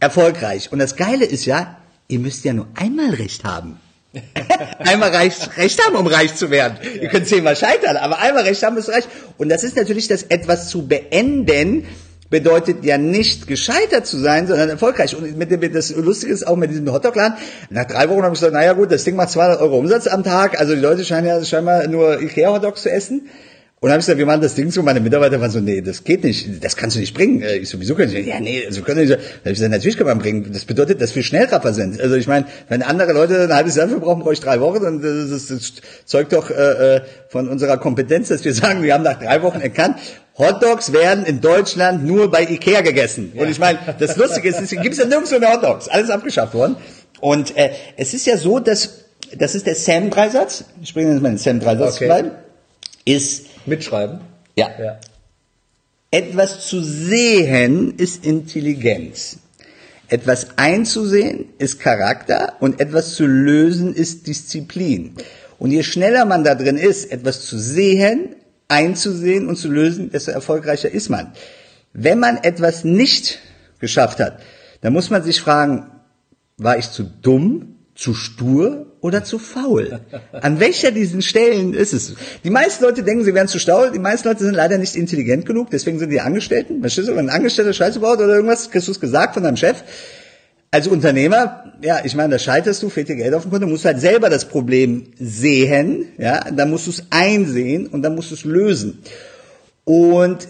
erfolgreich. 0.00 0.72
Und 0.72 0.78
das 0.78 0.96
Geile 0.96 1.24
ist 1.24 1.44
ja, 1.44 1.78
ihr 2.08 2.20
müsst 2.20 2.44
ja 2.44 2.54
nur 2.54 2.68
einmal 2.74 3.10
recht 3.10 3.44
haben. 3.44 3.78
einmal 4.78 5.10
recht, 5.10 5.56
recht 5.58 5.84
haben, 5.84 5.96
um 5.96 6.06
reich 6.06 6.34
zu 6.36 6.50
werden. 6.50 6.78
Ja. 6.82 7.02
Ihr 7.02 7.08
könnt 7.08 7.26
zehnmal 7.26 7.56
scheitern, 7.56 7.96
aber 7.96 8.18
einmal 8.18 8.44
recht 8.44 8.62
haben 8.62 8.76
ist 8.78 8.88
reich. 8.88 9.04
Und 9.38 9.48
das 9.50 9.64
ist 9.64 9.76
natürlich 9.76 10.08
das 10.08 10.22
etwas 10.22 10.70
zu 10.70 10.86
beenden, 10.86 11.84
bedeutet 12.34 12.84
ja 12.84 12.98
nicht 12.98 13.46
gescheitert 13.46 14.06
zu 14.06 14.18
sein, 14.18 14.48
sondern 14.48 14.68
erfolgreich. 14.68 15.14
Und 15.14 15.38
mit 15.38 15.52
dem, 15.52 15.72
das 15.72 15.94
Lustige 15.94 16.32
ist 16.32 16.44
auch 16.44 16.56
mit 16.56 16.68
diesem 16.68 16.92
Hotdog-Laden, 16.92 17.38
nach 17.70 17.84
drei 17.84 18.08
Wochen 18.08 18.24
habe 18.24 18.34
ich 18.34 18.40
gesagt, 18.40 18.54
naja 18.54 18.72
gut, 18.72 18.90
das 18.90 19.04
Ding 19.04 19.14
macht 19.14 19.30
200 19.30 19.60
Euro 19.60 19.78
Umsatz 19.78 20.08
am 20.08 20.24
Tag, 20.24 20.58
also 20.58 20.74
die 20.74 20.80
Leute 20.80 21.04
scheinen 21.04 21.28
ja 21.28 21.44
scheinbar 21.44 21.86
nur 21.86 22.20
Ikea-Hotdogs 22.20 22.82
zu 22.82 22.90
essen. 22.90 23.28
Und 23.78 23.88
dann 23.88 23.92
habe 23.92 24.00
ich 24.00 24.06
gesagt, 24.06 24.18
wir 24.18 24.26
machen 24.26 24.40
das 24.40 24.56
Ding 24.56 24.72
so. 24.72 24.82
Meine 24.82 24.98
Mitarbeiter 24.98 25.40
waren 25.40 25.50
so, 25.52 25.60
nee, 25.60 25.80
das 25.80 26.02
geht 26.02 26.24
nicht, 26.24 26.64
das 26.64 26.74
kannst 26.74 26.96
du 26.96 27.00
nicht 27.00 27.14
bringen. 27.14 27.40
Äh, 27.40 27.58
ich 27.58 27.68
sowieso 27.68 27.94
können 27.94 28.12
nicht. 28.12 28.26
Ja, 28.26 28.40
nee, 28.40 28.64
also 28.66 28.82
können 28.82 29.00
nicht. 29.00 29.12
Dann 29.12 29.20
habe 29.20 29.50
ich 29.50 29.52
gesagt, 29.52 29.70
natürlich 29.70 29.96
kann 29.96 30.06
man 30.08 30.18
bringen. 30.18 30.50
Das 30.52 30.64
bedeutet, 30.64 31.00
dass 31.00 31.14
wir 31.14 31.22
Schnellrapper 31.22 31.72
sind. 31.72 32.00
Also 32.00 32.16
ich 32.16 32.26
meine, 32.26 32.46
wenn 32.68 32.82
andere 32.82 33.12
Leute 33.12 33.42
ein 33.42 33.54
halbes 33.54 33.76
Jahr 33.76 33.86
dafür 33.86 34.00
brauchen, 34.00 34.22
brauche 34.22 34.32
ich 34.32 34.40
drei 34.40 34.58
Wochen. 34.60 34.84
Und 34.84 35.02
das, 35.02 35.28
das, 35.30 35.46
das 35.46 35.72
zeugt 36.04 36.32
doch 36.32 36.50
äh, 36.50 36.96
äh, 36.96 37.00
von 37.28 37.46
unserer 37.46 37.76
Kompetenz, 37.76 38.28
dass 38.28 38.44
wir 38.44 38.54
sagen, 38.54 38.82
wir 38.82 38.94
haben 38.94 39.04
nach 39.04 39.20
drei 39.20 39.40
Wochen 39.42 39.60
erkannt, 39.60 39.98
Hotdogs 40.36 40.92
werden 40.92 41.24
in 41.24 41.40
Deutschland 41.40 42.04
nur 42.04 42.30
bei 42.30 42.42
Ikea 42.42 42.80
gegessen. 42.80 43.32
Und 43.36 43.48
ich 43.48 43.58
meine, 43.58 43.78
das 43.98 44.16
Lustige 44.16 44.48
ist, 44.48 44.60
es 44.60 44.70
gibt 44.70 44.96
ja 44.96 45.04
nirgendwo 45.04 45.38
mehr 45.38 45.52
Hotdogs. 45.52 45.88
Alles 45.88 46.10
abgeschafft 46.10 46.54
worden. 46.54 46.76
Und 47.20 47.56
äh, 47.56 47.70
es 47.96 48.14
ist 48.14 48.26
ja 48.26 48.36
so, 48.36 48.58
dass, 48.58 49.04
das 49.36 49.54
ist 49.54 49.66
der 49.66 49.76
Sam-Dreisatz. 49.76 50.64
Ich 50.82 50.92
bringe 50.92 51.12
jetzt 51.12 51.22
mal 51.22 51.28
den 51.28 51.38
Sam-Dreisatz 51.38 51.96
okay. 51.96 52.06
bleiben. 52.06 52.30
Ist 53.04 53.46
Mitschreiben? 53.66 54.20
Ja. 54.56 54.70
ja. 54.78 54.98
Etwas 56.10 56.66
zu 56.66 56.82
sehen 56.82 57.94
ist 57.96 58.24
Intelligenz. 58.24 59.38
Etwas 60.08 60.48
einzusehen 60.56 61.46
ist 61.58 61.80
Charakter 61.80 62.54
und 62.60 62.80
etwas 62.80 63.14
zu 63.14 63.26
lösen 63.26 63.94
ist 63.94 64.26
Disziplin. 64.26 65.14
Und 65.58 65.70
je 65.70 65.82
schneller 65.82 66.24
man 66.24 66.44
da 66.44 66.54
drin 66.54 66.76
ist, 66.76 67.10
etwas 67.10 67.46
zu 67.46 67.58
sehen, 67.58 68.36
einzusehen 68.68 69.48
und 69.48 69.56
zu 69.56 69.68
lösen, 69.68 70.10
desto 70.10 70.30
erfolgreicher 70.30 70.90
ist 70.90 71.08
man. 71.08 71.32
Wenn 71.92 72.18
man 72.18 72.38
etwas 72.38 72.84
nicht 72.84 73.40
geschafft 73.78 74.20
hat, 74.20 74.40
dann 74.80 74.92
muss 74.92 75.10
man 75.10 75.22
sich 75.22 75.40
fragen, 75.40 75.90
war 76.56 76.78
ich 76.78 76.90
zu 76.90 77.04
dumm, 77.04 77.76
zu 77.94 78.14
stur 78.14 78.86
oder 79.00 79.22
zu 79.22 79.38
faul? 79.38 80.00
An 80.32 80.60
welcher 80.60 80.90
diesen 80.90 81.22
Stellen 81.22 81.74
ist 81.74 81.92
es? 81.92 82.14
Die 82.42 82.50
meisten 82.50 82.82
Leute 82.84 83.02
denken, 83.02 83.24
sie 83.24 83.34
wären 83.34 83.48
zu 83.48 83.58
faul. 83.58 83.92
Die 83.92 83.98
meisten 83.98 84.28
Leute 84.28 84.44
sind 84.44 84.54
leider 84.54 84.78
nicht 84.78 84.96
intelligent 84.96 85.46
genug. 85.46 85.70
Deswegen 85.70 85.98
sind 85.98 86.10
die 86.10 86.20
Angestellten. 86.20 86.80
Verstehst 86.80 87.08
du, 87.08 87.16
wenn 87.16 87.28
ein 87.28 87.36
Angestellter 87.36 87.72
Scheiße 87.72 88.00
baut 88.00 88.18
oder 88.18 88.34
irgendwas, 88.34 88.70
kriegst 88.70 88.88
du 88.88 88.92
es 88.92 89.00
gesagt 89.00 89.34
von 89.34 89.42
deinem 89.42 89.56
Chef. 89.56 89.84
Als 90.74 90.88
Unternehmer, 90.88 91.72
ja, 91.82 92.00
ich 92.02 92.16
meine, 92.16 92.30
da 92.30 92.38
scheiterst 92.40 92.82
du, 92.82 92.88
fehlt 92.88 93.08
dir 93.08 93.14
Geld 93.14 93.32
auf 93.32 93.42
dem 93.42 93.52
Konto, 93.52 93.68
musst 93.68 93.84
halt 93.84 94.00
selber 94.00 94.28
das 94.28 94.46
Problem 94.46 95.04
sehen, 95.20 96.08
ja, 96.18 96.50
dann 96.50 96.68
musst 96.70 96.88
du 96.88 96.90
es 96.90 97.04
einsehen 97.10 97.86
und 97.86 98.02
dann 98.02 98.16
musst 98.16 98.32
du 98.32 98.34
es 98.34 98.42
lösen. 98.42 98.98
Und 99.84 100.48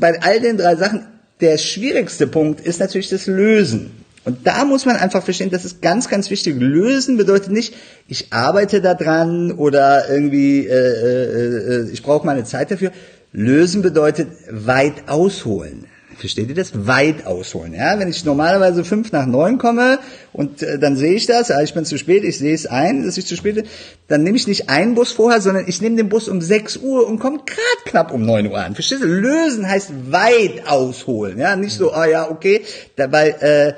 bei 0.00 0.20
all 0.22 0.40
den 0.40 0.56
drei 0.56 0.74
Sachen, 0.74 1.06
der 1.40 1.56
schwierigste 1.56 2.26
Punkt 2.26 2.60
ist 2.60 2.80
natürlich 2.80 3.10
das 3.10 3.28
Lösen. 3.28 3.92
Und 4.24 4.44
da 4.44 4.64
muss 4.64 4.86
man 4.86 4.96
einfach 4.96 5.22
verstehen, 5.22 5.50
das 5.50 5.64
ist 5.64 5.80
ganz, 5.80 6.08
ganz 6.08 6.30
wichtig. 6.30 6.56
Lösen 6.58 7.16
bedeutet 7.16 7.52
nicht, 7.52 7.72
ich 8.08 8.32
arbeite 8.32 8.80
da 8.80 8.94
dran 8.94 9.52
oder 9.52 10.10
irgendwie, 10.10 10.66
äh, 10.66 10.72
äh, 10.72 11.84
äh 11.84 11.90
ich 11.92 12.02
brauche 12.02 12.26
meine 12.26 12.42
Zeit 12.42 12.72
dafür. 12.72 12.90
Lösen 13.32 13.82
bedeutet 13.82 14.26
weit 14.50 15.08
ausholen. 15.08 15.86
Versteht 16.20 16.50
ihr 16.50 16.54
das? 16.54 16.86
Weit 16.86 17.26
ausholen. 17.26 17.72
Ja, 17.72 17.98
wenn 17.98 18.08
ich 18.08 18.24
normalerweise 18.26 18.84
fünf 18.84 19.10
nach 19.10 19.24
neun 19.24 19.56
komme 19.56 19.98
und 20.34 20.62
äh, 20.62 20.78
dann 20.78 20.96
sehe 20.96 21.14
ich 21.14 21.26
das, 21.26 21.48
ja, 21.48 21.62
ich 21.62 21.72
bin 21.72 21.86
zu 21.86 21.96
spät, 21.96 22.24
ich 22.24 22.38
sehe 22.38 22.54
es 22.54 22.66
ein, 22.66 23.04
dass 23.04 23.16
ich 23.16 23.26
zu 23.26 23.36
spät 23.36 23.54
bin, 23.54 23.64
dann 24.06 24.22
nehme 24.22 24.36
ich 24.36 24.46
nicht 24.46 24.68
einen 24.68 24.94
Bus 24.94 25.12
vorher, 25.12 25.40
sondern 25.40 25.64
ich 25.66 25.80
nehme 25.80 25.96
den 25.96 26.10
Bus 26.10 26.28
um 26.28 26.42
sechs 26.42 26.76
Uhr 26.76 27.08
und 27.08 27.18
komme 27.18 27.38
gerade 27.38 27.84
knapp 27.86 28.12
um 28.12 28.26
neun 28.26 28.46
Uhr 28.48 28.58
an. 28.58 28.74
Verstehst 28.74 29.02
du? 29.02 29.06
Lösen 29.06 29.66
heißt 29.66 29.90
weit 30.10 30.68
ausholen. 30.68 31.38
Ja, 31.38 31.56
nicht 31.56 31.72
so, 31.72 31.92
ah 31.92 32.02
oh 32.02 32.10
ja, 32.10 32.30
okay, 32.30 32.60
dabei 32.96 33.30
äh, 33.30 33.72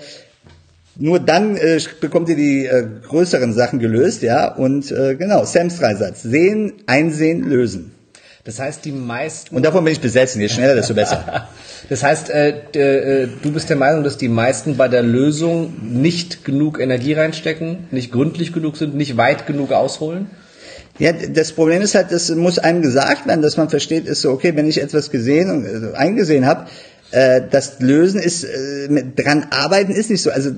nur 0.96 1.20
dann 1.20 1.56
äh, 1.56 1.80
bekommt 2.00 2.28
ihr 2.28 2.36
die 2.36 2.66
äh, 2.66 2.86
größeren 3.06 3.54
Sachen 3.54 3.78
gelöst, 3.78 4.22
ja. 4.22 4.52
Und 4.52 4.90
äh, 4.90 5.14
genau, 5.14 5.44
Sams 5.44 5.78
Dreisatz. 5.78 6.22
Sehen, 6.22 6.74
einsehen, 6.86 7.48
lösen. 7.48 7.92
Das 8.44 8.58
heißt, 8.58 8.84
die 8.84 8.90
meisten. 8.90 9.54
Und 9.54 9.64
davon 9.64 9.84
bin 9.84 9.92
ich 9.92 10.00
besessen. 10.00 10.40
Je 10.40 10.48
schneller, 10.48 10.74
desto 10.74 10.94
besser. 10.94 11.48
das 11.88 12.02
heißt, 12.02 12.30
äh, 12.30 12.48
äh, 12.72 13.28
du 13.40 13.52
bist 13.52 13.70
der 13.70 13.76
Meinung, 13.76 14.02
dass 14.02 14.18
die 14.18 14.28
meisten 14.28 14.76
bei 14.76 14.88
der 14.88 15.02
Lösung 15.02 15.74
nicht 15.80 16.44
genug 16.44 16.80
Energie 16.80 17.12
reinstecken, 17.12 17.86
nicht 17.92 18.10
gründlich 18.10 18.52
genug 18.52 18.76
sind, 18.76 18.96
nicht 18.96 19.16
weit 19.16 19.46
genug 19.46 19.70
ausholen? 19.70 20.30
Ja, 20.98 21.12
das 21.12 21.52
Problem 21.52 21.82
ist 21.82 21.94
halt, 21.94 22.10
das 22.10 22.30
muss 22.30 22.58
einem 22.58 22.82
gesagt 22.82 23.26
werden, 23.28 23.42
dass 23.42 23.56
man 23.56 23.70
versteht, 23.70 24.06
ist 24.06 24.22
so, 24.22 24.30
okay, 24.32 24.56
wenn 24.56 24.66
ich 24.66 24.82
etwas 24.82 25.10
gesehen 25.10 25.48
und 25.48 25.64
äh, 25.64 25.96
eingesehen 25.96 26.44
habe, 26.44 26.66
äh, 27.12 27.42
das 27.48 27.78
Lösen 27.78 28.20
ist, 28.20 28.44
dran 29.16 29.46
arbeiten 29.50 29.92
ist 29.92 30.10
nicht 30.10 30.22
so, 30.22 30.30
also 30.30 30.50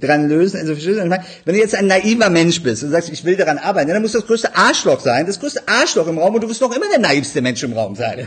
dran 0.00 0.28
lösen, 0.28 0.58
also 0.60 0.74
wenn 0.76 1.54
du 1.54 1.60
jetzt 1.60 1.74
ein 1.74 1.86
naiver 1.86 2.30
Mensch 2.30 2.62
bist 2.62 2.82
und 2.82 2.90
sagst, 2.90 3.10
ich 3.10 3.24
will 3.24 3.36
daran 3.36 3.58
arbeiten, 3.58 3.90
dann 3.90 4.02
muss 4.02 4.12
das 4.12 4.26
größte 4.26 4.54
Arschloch 4.56 5.00
sein, 5.00 5.26
das 5.26 5.40
größte 5.40 5.62
Arschloch 5.66 6.06
im 6.08 6.18
Raum 6.18 6.34
und 6.34 6.42
du 6.42 6.48
wirst 6.48 6.60
noch 6.60 6.74
immer 6.74 6.86
der 6.90 7.00
naivste 7.00 7.42
Mensch 7.42 7.62
im 7.62 7.72
Raum 7.72 7.96
sein. 7.96 8.26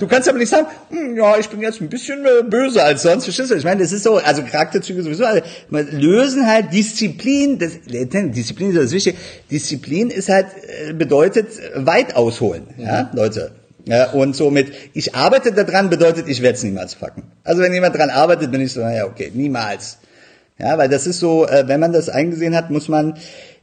Du 0.00 0.06
kannst 0.06 0.28
aber 0.28 0.38
nicht 0.38 0.48
sagen, 0.48 0.66
hm, 0.90 1.16
ja, 1.16 1.38
ich 1.38 1.48
bin 1.48 1.60
jetzt 1.60 1.80
ein 1.80 1.88
bisschen 1.88 2.24
äh, 2.24 2.42
böse 2.44 2.82
als 2.82 3.02
sonst, 3.02 3.24
verstehst 3.24 3.50
du? 3.50 3.54
Ich 3.54 3.64
meine, 3.64 3.82
das 3.82 3.92
ist 3.92 4.04
so, 4.04 4.16
also 4.16 4.42
Charakterzüge 4.42 5.02
sowieso, 5.02 5.24
also, 5.24 5.42
lösen 5.70 6.46
halt 6.46 6.72
Disziplin, 6.72 7.58
das, 7.58 7.72
Disziplin 7.86 8.70
ist 8.70 8.78
das 8.78 8.92
Wichtige, 8.92 9.16
Disziplin 9.50 10.10
ist 10.10 10.28
halt, 10.28 10.46
äh, 10.88 10.92
bedeutet 10.92 11.48
weit 11.74 12.16
ausholen, 12.16 12.64
ja, 12.78 13.10
Leute. 13.14 13.52
Ja, 13.84 14.10
und 14.12 14.36
somit, 14.36 14.72
ich 14.92 15.14
arbeite 15.14 15.52
daran, 15.52 15.90
bedeutet, 15.90 16.28
ich 16.28 16.40
werde 16.42 16.56
es 16.56 16.62
niemals 16.62 16.94
packen. 16.94 17.24
Also 17.42 17.62
wenn 17.62 17.74
jemand 17.74 17.96
dran 17.96 18.10
arbeitet, 18.10 18.52
bin 18.52 18.60
ich 18.60 18.72
so, 18.72 18.80
naja, 18.80 19.06
okay, 19.06 19.32
niemals. 19.34 19.98
Ja, 20.58 20.78
weil 20.78 20.88
das 20.88 21.06
ist 21.06 21.18
so, 21.18 21.46
äh, 21.46 21.64
wenn 21.66 21.80
man 21.80 21.92
das 21.92 22.08
eingesehen 22.08 22.54
hat, 22.54 22.70
muss 22.70 22.88
man, 22.88 23.18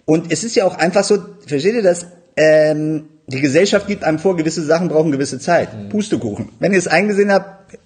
und 0.06 0.32
es 0.32 0.44
ist 0.44 0.56
ja 0.56 0.66
auch 0.66 0.78
einfach 0.78 1.04
so, 1.04 1.18
versteht 1.46 1.76
ihr 1.76 1.84
das, 1.84 2.08
ähm, 2.36 3.06
die 3.28 3.42
Gesellschaft 3.42 3.88
gibt 3.88 4.04
einem 4.04 4.20
vor, 4.20 4.36
gewisse 4.36 4.64
Sachen 4.64 4.88
brauchen 4.88 5.12
gewisse 5.12 5.40
Zeit. 5.40 5.70
Mhm. 5.74 5.90
Pustekuchen. 5.90 6.50
Wenn 6.60 6.72
ihr 6.72 6.80
es 6.80 6.88
eingesehen 6.88 7.32
habt, 7.32 7.78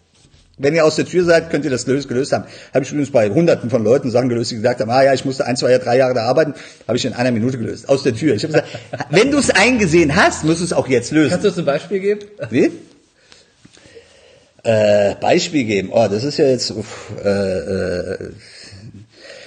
wenn 0.57 0.75
ihr 0.75 0.85
aus 0.85 0.95
der 0.95 1.05
Tür 1.05 1.25
seid, 1.25 1.49
könnt 1.49 1.65
ihr 1.65 1.71
das 1.71 1.85
gelöst, 1.85 2.07
gelöst 2.07 2.31
haben. 2.31 2.45
Habe 2.73 2.85
ich 2.85 2.91
übrigens 2.91 3.11
bei 3.11 3.29
hunderten 3.29 3.69
von 3.69 3.83
Leuten 3.83 4.11
Sachen 4.11 4.29
gelöst, 4.29 4.51
die 4.51 4.55
gesagt 4.55 4.81
haben, 4.81 4.91
ah 4.91 5.03
ja, 5.03 5.13
ich 5.13 5.25
musste 5.25 5.45
ein, 5.45 5.57
zwei, 5.57 5.77
drei 5.79 5.97
Jahre 5.97 6.13
da 6.13 6.23
arbeiten, 6.25 6.53
habe 6.87 6.97
ich 6.97 7.05
in 7.05 7.13
einer 7.13 7.31
Minute 7.31 7.57
gelöst. 7.57 7.89
Aus 7.89 8.03
der 8.03 8.13
Tür. 8.13 8.35
Ich 8.35 8.43
habe 8.43 8.53
gesagt, 8.53 8.69
wenn 9.09 9.31
du 9.31 9.39
es 9.39 9.49
eingesehen 9.49 10.15
hast, 10.15 10.43
musst 10.43 10.59
du 10.59 10.65
es 10.65 10.73
auch 10.73 10.87
jetzt 10.87 11.11
lösen. 11.11 11.31
Kannst 11.31 11.45
du 11.45 11.49
uns 11.49 11.57
ein 11.57 11.65
Beispiel 11.65 11.99
geben? 11.99 12.21
Wie? 12.51 12.71
Äh, 14.63 15.15
Beispiel 15.15 15.65
geben. 15.65 15.89
Oh, 15.91 16.07
das 16.09 16.23
ist 16.23 16.37
ja 16.37 16.45
jetzt. 16.45 16.71
Uff, 16.71 17.11
äh, 17.21 17.29
äh, 17.29 18.17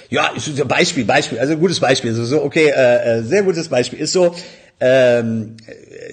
ja, 0.09 0.31
ist 0.35 0.47
ein 0.47 0.67
Beispiel, 0.67 1.05
Beispiel, 1.05 1.39
also 1.39 1.53
ein 1.53 1.59
gutes 1.59 1.79
Beispiel. 1.79 2.11
Also 2.11 2.25
so, 2.25 2.43
okay, 2.43 2.69
äh, 2.69 3.19
äh, 3.19 3.23
sehr 3.23 3.43
gutes 3.43 3.67
Beispiel. 3.67 3.99
Ist 3.99 4.13
so, 4.13 4.33
ähm, 4.79 5.57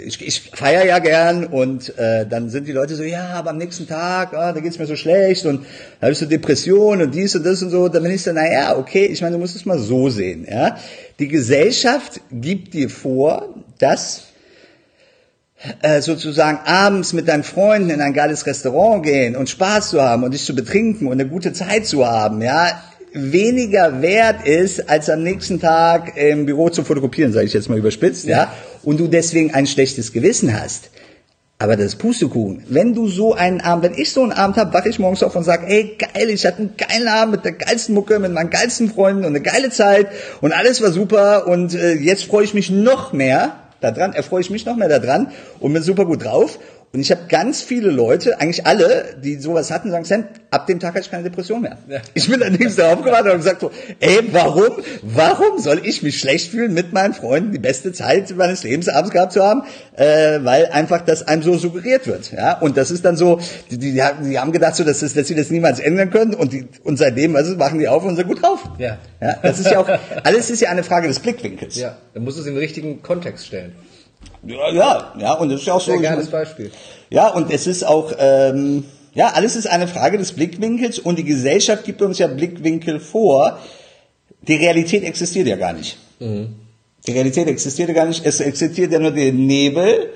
ich, 0.04 0.20
ich 0.26 0.50
feiere 0.52 0.87
ja 0.87 0.98
gern 0.98 1.44
und 1.44 1.96
äh, 1.98 2.26
dann 2.26 2.48
sind 2.50 2.66
die 2.66 2.72
Leute 2.72 2.96
so, 2.96 3.02
ja, 3.02 3.28
aber 3.35 3.50
am 3.50 3.59
nächsten 3.59 3.87
Tag, 3.87 4.35
ah, 4.35 4.52
da 4.52 4.61
geht's 4.61 4.78
mir 4.78 4.87
so 4.87 4.96
schlecht 4.96 5.44
und 5.46 5.66
da 6.00 6.09
ich 6.09 6.18
so 6.18 6.26
Depression 6.26 7.02
und 7.02 7.14
dies 7.14 7.37
und 7.37 7.44
das 7.44 7.62
und 7.62 7.70
so. 7.70 7.88
Dann 7.88 8.02
bin 8.02 8.12
ich 8.12 8.22
so, 8.22 8.33
naja, 8.33 8.76
okay, 8.76 9.07
ich 9.07 9.20
meine, 9.20 9.35
du 9.35 9.38
musst 9.38 9.54
es 9.54 9.66
mal 9.66 9.78
so 9.78 10.09
sehen. 10.09 10.46
Ja? 10.50 10.76
Die 11.18 11.28
Gesellschaft 11.28 12.20
gibt 12.33 12.74
dir 12.74 12.90
vor, 12.90 13.54
dass 13.78 14.24
äh, 15.83 16.00
sozusagen 16.00 16.59
abends 16.64 17.12
mit 17.12 17.28
deinen 17.28 17.44
Freunden 17.44 17.90
in 17.90 18.00
ein 18.00 18.12
geiles 18.12 18.46
Restaurant 18.46 19.04
gehen 19.04 19.37
und 19.37 19.48
Spaß 19.48 19.90
zu 19.90 20.02
haben 20.02 20.24
und 20.24 20.35
dich 20.35 20.44
zu 20.44 20.54
betrinken 20.54 21.07
und 21.07 21.12
eine 21.12 21.28
gute 21.28 21.52
Zeit 21.52 21.87
zu 21.87 22.07
haben, 22.07 22.42
ja, 22.42 22.83
weniger 23.14 24.03
wert 24.03 24.46
ist, 24.46 24.90
als 24.90 25.09
am 25.09 25.22
nächsten 25.22 25.61
Tag 25.61 26.16
im 26.16 26.46
Büro 26.46 26.68
zu 26.68 26.83
fotokopieren, 26.83 27.33
sage 27.33 27.46
ich 27.46 27.53
jetzt 27.53 27.70
mal 27.70 27.79
überspitzt, 27.79 28.27
ja. 28.27 28.37
ja, 28.37 28.53
und 28.83 28.98
du 28.98 29.07
deswegen 29.07 29.55
ein 29.55 29.66
schlechtes 29.66 30.12
Gewissen 30.12 30.61
hast. 30.61 30.90
Aber 31.61 31.77
das 31.77 31.94
Pustekuchen. 31.94 32.64
Wenn 32.68 32.94
du 32.94 33.07
so 33.07 33.33
einen 33.33 33.61
Abend, 33.61 33.85
wenn 33.85 33.94
ich 33.94 34.12
so 34.12 34.22
einen 34.22 34.33
Abend 34.33 34.57
habe, 34.57 34.74
wache 34.74 34.88
ich 34.88 34.98
morgens 34.98 35.22
auf 35.22 35.37
und 35.37 35.44
sage, 35.44 35.66
ey, 35.68 35.96
geil, 35.96 36.29
ich 36.29 36.44
hatte 36.44 36.59
einen 36.59 36.74
geilen 36.77 37.07
Abend 37.07 37.37
mit 37.37 37.44
der 37.44 37.53
geilsten 37.53 37.94
Mucke, 37.94 38.18
mit 38.18 38.33
meinen 38.33 38.50
geilsten 38.50 38.90
Freunden 38.90 39.24
und 39.24 39.29
eine 39.29 39.40
geile 39.40 39.70
Zeit 39.70 40.09
und 40.40 40.53
alles 40.53 40.83
war 40.83 40.90
super 40.90 41.46
und 41.46 41.72
äh, 41.74 41.92
jetzt 41.94 42.24
freue 42.24 42.44
ich 42.44 42.53
mich 42.53 42.70
noch 42.70 43.12
mehr 43.12 43.61
daran, 43.81 44.12
erfreue 44.12 44.40
ich 44.40 44.50
mich 44.50 44.66
noch 44.66 44.77
mehr 44.77 44.88
daran 44.88 45.31
und 45.61 45.72
bin 45.72 45.83
super 45.83 46.05
gut 46.05 46.24
drauf 46.24 46.59
und 46.94 47.00
ich 47.00 47.11
habe 47.11 47.22
ganz 47.28 47.61
viele 47.61 47.90
Leute, 47.90 48.40
eigentlich 48.40 48.66
alle, 48.66 49.16
die 49.20 49.35
sowas 49.35 49.72
hatten, 49.72 49.90
sagen, 49.90 50.04
Sam, 50.04 50.28
ab 50.52 50.68
dem 50.68 50.78
Tag 50.78 50.90
hatte 50.90 51.00
ich 51.00 51.11
keine 51.11 51.24
Depression 51.24 51.62
mehr. 51.62 51.76
Ja. 51.88 52.00
Ich 52.14 52.30
bin 52.30 52.38
dann 52.38 52.52
nächsten 52.52 52.83
aufgewacht 52.83 53.24
und 53.24 53.38
gesagt 53.38 53.62
so, 53.62 53.72
ey, 53.98 54.20
warum, 54.30 54.76
warum 55.02 55.59
soll 55.59 55.80
ich 55.85 56.04
mich 56.04 56.20
schlecht 56.20 56.52
fühlen, 56.52 56.72
mit 56.72 56.92
meinen 56.92 57.12
Freunden 57.12 57.50
die 57.50 57.59
beste 57.59 57.92
Zeit 57.92 58.30
meines 58.37 58.62
Lebens 58.62 58.88
abends 58.88 59.11
gehabt 59.11 59.33
zu 59.33 59.42
haben? 59.42 59.64
Äh, 59.96 60.44
weil 60.44 60.66
einfach 60.66 61.00
das 61.00 61.26
einem 61.26 61.42
so 61.42 61.59
suggeriert 61.59 62.07
wird. 62.07 62.30
Ja, 62.30 62.61
und 62.61 62.76
das 62.76 62.92
ist 62.92 63.04
dann 63.04 63.16
so, 63.16 63.40
die, 63.72 63.78
die, 63.78 63.92
die 63.92 64.38
haben 64.38 64.52
gedacht 64.52 64.76
so, 64.76 64.85
dass, 64.85 65.00
das, 65.00 65.14
dass 65.14 65.26
sie 65.26 65.35
das 65.35 65.50
niemals 65.50 65.80
ändern 65.80 66.11
können 66.11 66.33
und, 66.33 66.52
die, 66.52 66.68
und 66.85 66.96
seitdem 66.96 67.35
also, 67.35 67.57
machen 67.57 67.80
die 67.80 67.88
auf 67.88 68.04
und 68.04 68.14
sind 68.14 68.28
gut 68.28 68.40
drauf. 68.40 68.62
Ja. 68.78 68.98
ja. 69.20 69.35
Das 69.42 69.59
ist 69.59 69.68
ja 69.68 69.80
auch, 69.80 69.88
alles 70.22 70.48
ist 70.48 70.61
ja 70.61 70.68
eine 70.68 70.85
Frage 70.85 71.09
des 71.09 71.18
Blickwinkels. 71.18 71.74
Ja, 71.74 71.96
dann 72.14 72.22
muss 72.22 72.38
es 72.38 72.46
in 72.46 72.52
den 72.54 72.61
richtigen 72.61 73.02
Kontext 73.02 73.48
stellen. 73.48 73.72
Ja, 74.46 74.70
ja, 74.72 75.14
ja, 75.18 75.33
und 75.35 75.48
das 75.50 75.61
ist 75.61 75.66
ja 75.66 75.74
auch 75.74 75.80
so. 75.80 75.92
Ein 75.92 76.02
geiles 76.02 76.30
Beispiel. 76.30 76.70
Ja, 77.11 77.28
und 77.28 77.50
es 77.50 77.66
ist 77.66 77.85
auch, 77.85 78.12
ähm, 78.18 78.85
ja, 79.14 79.28
alles 79.28 79.57
ist 79.57 79.66
eine 79.66 79.88
Frage 79.88 80.18
des 80.18 80.33
Blickwinkels 80.33 80.98
und 80.98 81.18
die 81.18 81.24
Gesellschaft 81.24 81.85
gibt 81.85 82.02
uns 82.02 82.18
ja 82.18 82.26
Blickwinkel 82.26 83.00
vor. 83.00 83.59
Die 84.42 84.57
Realität 84.57 85.04
existiert 85.04 85.46
ja 85.46 85.57
gar 85.57 85.72
nicht. 85.72 85.96
Mhm. 86.18 86.57
Die 87.07 87.12
Realität 87.12 87.48
existiert 87.48 87.88
ja 87.88 87.94
gar 87.94 88.07
nicht. 88.07 88.24
Es 88.24 88.40
existiert 88.40 88.92
ja 88.92 88.98
nur 88.98 89.11
der 89.11 89.33
Nebel 89.33 90.11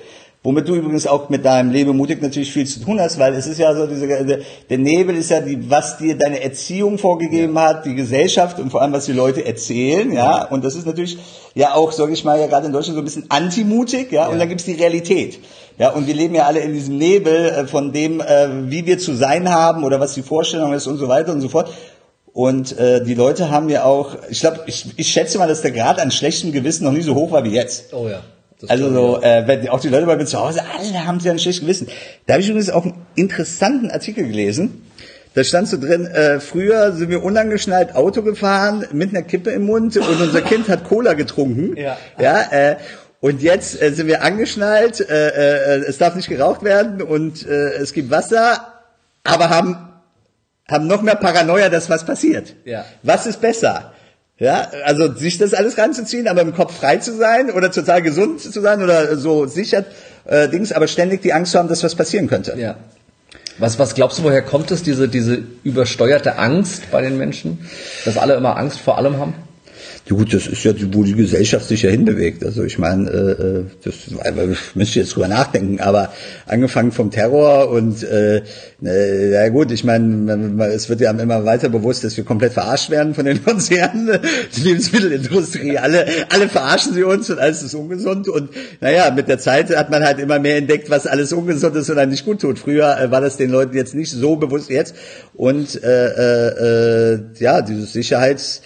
Womit 0.49 0.67
du 0.67 0.77
übrigens 0.77 1.07
auch 1.07 1.29
mit 1.29 1.45
deinem 1.45 1.71
Lebe 1.71 1.93
mutig 1.93 2.23
natürlich 2.23 2.51
viel 2.51 2.67
zu 2.67 2.81
tun 2.81 2.99
hast, 2.99 3.19
weil 3.19 3.35
es 3.35 3.47
ist 3.47 3.59
ja 3.59 3.75
so, 3.75 3.87
diese, 3.87 4.07
der 4.07 4.79
Nebel 4.79 5.15
ist 5.15 5.29
ja 5.29 5.43
die, 5.43 5.69
was 5.69 5.99
dir 5.99 6.17
deine 6.17 6.43
Erziehung 6.43 6.97
vorgegeben 6.97 7.59
hat, 7.59 7.85
die 7.85 7.95
Gesellschaft 7.95 8.59
und 8.59 8.71
vor 8.71 8.81
allem, 8.81 8.95
was 8.95 9.05
die 9.05 9.13
Leute 9.13 9.45
erzählen, 9.45 10.11
ja. 10.11 10.47
Und 10.47 10.65
das 10.65 10.75
ist 10.75 10.87
natürlich 10.87 11.19
ja 11.55 11.75
auch, 11.75 11.93
sage 11.93 12.15
ich 12.15 12.25
mal, 12.25 12.41
ja 12.41 12.47
gerade 12.47 12.65
in 12.65 12.73
Deutschland 12.73 12.95
so 12.95 13.03
ein 13.03 13.05
bisschen 13.05 13.27
antimutig, 13.29 14.11
ja. 14.11 14.29
Und 14.29 14.39
dann 14.39 14.49
gibt's 14.49 14.65
die 14.65 14.73
Realität. 14.73 15.39
Ja, 15.77 15.91
und 15.91 16.07
wir 16.07 16.15
leben 16.15 16.35
ja 16.35 16.47
alle 16.47 16.61
in 16.61 16.73
diesem 16.73 16.97
Nebel 16.97 17.51
äh, 17.51 17.67
von 17.67 17.93
dem, 17.93 18.23
äh, 18.23 18.71
wie 18.71 18.87
wir 18.87 18.99
zu 18.99 19.15
sein 19.15 19.51
haben 19.51 19.85
oder 19.85 20.01
was 20.01 20.15
die 20.15 20.23
Vorstellung 20.23 20.73
ist 20.73 20.87
und 20.87 20.97
so 20.97 21.09
weiter 21.09 21.33
und 21.33 21.43
so 21.43 21.51
fort. 21.51 21.71
Und 22.33 22.75
äh, 22.79 23.05
die 23.05 23.15
Leute 23.15 23.51
haben 23.51 23.69
ja 23.69 23.85
auch, 23.85 24.17
ich 24.31 24.41
glaube, 24.41 24.61
ich, 24.65 24.95
ich 24.97 25.09
schätze 25.09 25.37
mal, 25.37 25.47
dass 25.47 25.61
der 25.61 25.73
Grad 25.73 26.01
an 26.01 26.11
schlechtem 26.11 26.53
Gewissen 26.53 26.85
noch 26.85 26.93
nie 26.93 27.03
so 27.03 27.15
hoch 27.15 27.33
war 27.33 27.45
wie 27.45 27.51
jetzt. 27.51 27.93
Oh 27.93 28.09
ja. 28.09 28.23
Das 28.61 28.71
also 28.71 28.93
so, 28.93 29.23
äh, 29.23 29.47
wenn 29.47 29.69
auch 29.69 29.81
die 29.81 29.89
Leute 29.89 30.07
bei 30.07 30.17
mir 30.17 30.27
zu 30.27 30.39
Hause, 30.39 30.63
alle 30.79 31.07
haben 31.07 31.21
sie 31.21 31.31
ein 31.31 31.39
schlechtes 31.39 31.63
Gewissen. 31.63 31.89
Da 32.27 32.35
habe 32.35 32.43
ich 32.43 32.49
übrigens 32.49 32.71
auch 32.71 32.85
einen 32.85 33.07
interessanten 33.15 33.91
Artikel 33.91 34.27
gelesen. 34.27 34.83
Da 35.35 35.45
stand 35.45 35.69
so 35.69 35.79
drin, 35.79 36.07
äh, 36.07 36.41
früher 36.41 36.93
sind 36.93 37.11
wir 37.11 37.23
unangeschnallt 37.23 37.95
Auto 37.95 38.23
gefahren 38.23 38.85
mit 38.93 39.11
einer 39.11 39.23
Kippe 39.23 39.51
im 39.51 39.67
Mund 39.67 39.97
und 39.97 40.21
unser 40.21 40.41
Kind 40.41 40.69
hat 40.69 40.85
Cola 40.85 41.13
getrunken. 41.15 41.77
Ja. 41.79 41.97
ja 42.19 42.43
äh, 42.51 42.77
und 43.21 43.43
jetzt 43.43 43.81
äh, 43.81 43.93
sind 43.93 44.09
wir 44.09 44.23
angeschnallt, 44.23 45.01
äh, 45.09 45.29
äh, 45.29 45.85
es 45.87 45.99
darf 45.99 46.17
nicht 46.17 46.29
geraucht 46.29 46.65
werden 46.65 47.03
und 47.03 47.47
äh, 47.47 47.75
es 47.75 47.93
gibt 47.93 48.11
Wasser, 48.11 48.81
aber 49.23 49.51
haben, 49.51 49.77
haben 50.69 50.87
noch 50.87 51.03
mehr 51.03 51.17
Paranoia, 51.17 51.69
dass 51.69 51.89
was 51.89 52.05
passiert. 52.05 52.55
Ja. 52.65 52.85
Was 53.03 53.27
ist 53.27 53.41
besser? 53.41 53.93
Ja, 54.39 54.71
also 54.85 55.13
sich 55.15 55.39
das 55.39 55.53
alles 55.53 55.79
ranzuziehen, 55.79 56.29
aber 56.29 56.43
im 56.43 56.55
Kopf 56.55 56.79
frei 56.79 56.99
zu 56.99 57.17
sein 57.17 57.51
oder 57.51 57.73
total 57.73 58.03
gesund 58.03 58.41
zu 58.41 58.61
sein 58.61 58.83
oder 58.83 59.17
so 59.17 59.47
sicher 59.47 59.85
äh, 60.27 60.49
Dings, 60.49 60.71
aber 60.73 60.87
ständig 60.87 61.23
die 61.23 61.33
Angst 61.33 61.53
zu 61.53 61.59
haben, 61.59 61.69
dass 61.69 61.83
was 61.83 61.97
passieren 61.97 62.29
könnte. 62.29 62.55
Ja. 62.57 62.77
Was, 63.59 63.81
was 63.81 63.97
glaubst 63.97 64.21
du, 64.21 64.23
woher 64.23 64.43
kommt 64.43 64.71
es, 64.71 64.85
diese, 64.85 65.09
diese 65.09 65.43
übersteuerte 65.65 66.39
Angst 66.39 66.93
bei 66.93 67.03
den 67.03 67.19
Menschen? 67.19 67.69
Dass 68.05 68.17
alle 68.17 68.35
immer 68.35 68.57
Angst 68.57 68.79
vor 68.79 68.97
allem 68.99 69.19
haben? 69.19 69.35
Ja 70.09 70.17
gut, 70.17 70.33
das 70.33 70.47
ist 70.47 70.65
ja, 70.65 70.73
wo 70.93 71.05
die 71.05 71.15
Gesellschaft 71.15 71.69
sich 71.69 71.83
ja 71.83 71.91
hinbewegt. 71.91 72.43
Also 72.43 72.65
ich 72.65 72.79
meine, 72.79 73.11
äh, 73.11 73.65
das 73.85 73.95
müsste 74.75 74.91
ich 74.91 74.95
jetzt 74.95 75.15
drüber 75.15 75.29
nachdenken, 75.29 75.81
aber 75.81 76.11
angefangen 76.47 76.93
vom 76.93 77.11
Terror 77.11 77.69
und 77.69 78.03
äh, 78.05 78.41
äh, 78.83 79.33
ja 79.33 79.49
gut, 79.51 79.71
ich 79.71 79.85
meine, 79.85 80.65
es 80.73 80.89
wird 80.89 81.03
ja 81.03 81.11
immer 81.11 81.45
weiter 81.45 81.69
bewusst, 81.69 82.05
dass 82.05 82.17
wir 82.17 82.25
komplett 82.25 82.55
verarscht 82.55 82.89
werden 82.89 83.15
von 83.15 83.27
den 83.27 83.45
Konzernen, 83.45 84.19
die 84.57 84.63
Lebensmittelindustrie, 84.63 85.77
alle, 85.77 86.07
alle 86.31 86.49
verarschen 86.49 86.95
sie 86.95 87.05
uns 87.05 87.29
und 87.29 87.39
alles 87.39 87.63
ist 87.63 87.75
ungesund 87.75 88.31
und 88.31 88.49
naja, 88.81 89.11
mit 89.11 89.29
der 89.29 89.39
Zeit 89.39 89.77
hat 89.77 89.91
man 89.91 90.03
halt 90.05 90.21
immer 90.21 90.39
mehr 90.39 90.57
entdeckt, 90.57 90.89
was 90.89 91.07
alles 91.07 91.35
ungesund 91.35 91.77
ist 91.77 91.91
und 91.91 91.99
einem 91.99 92.13
nicht 92.13 92.25
gut 92.25 92.41
tut. 92.41 92.59
Früher 92.59 92.99
äh, 92.99 93.11
war 93.11 93.21
das 93.21 93.37
den 93.37 93.51
Leuten 93.51 93.77
jetzt 93.77 93.95
nicht 93.95 94.11
so 94.11 94.37
bewusst 94.37 94.71
jetzt 94.71 94.95
und 95.35 95.83
äh, 95.85 96.07
äh, 96.07 97.13
äh, 97.13 97.21
ja, 97.41 97.61
dieses 97.61 97.93
Sicherheits 97.93 98.63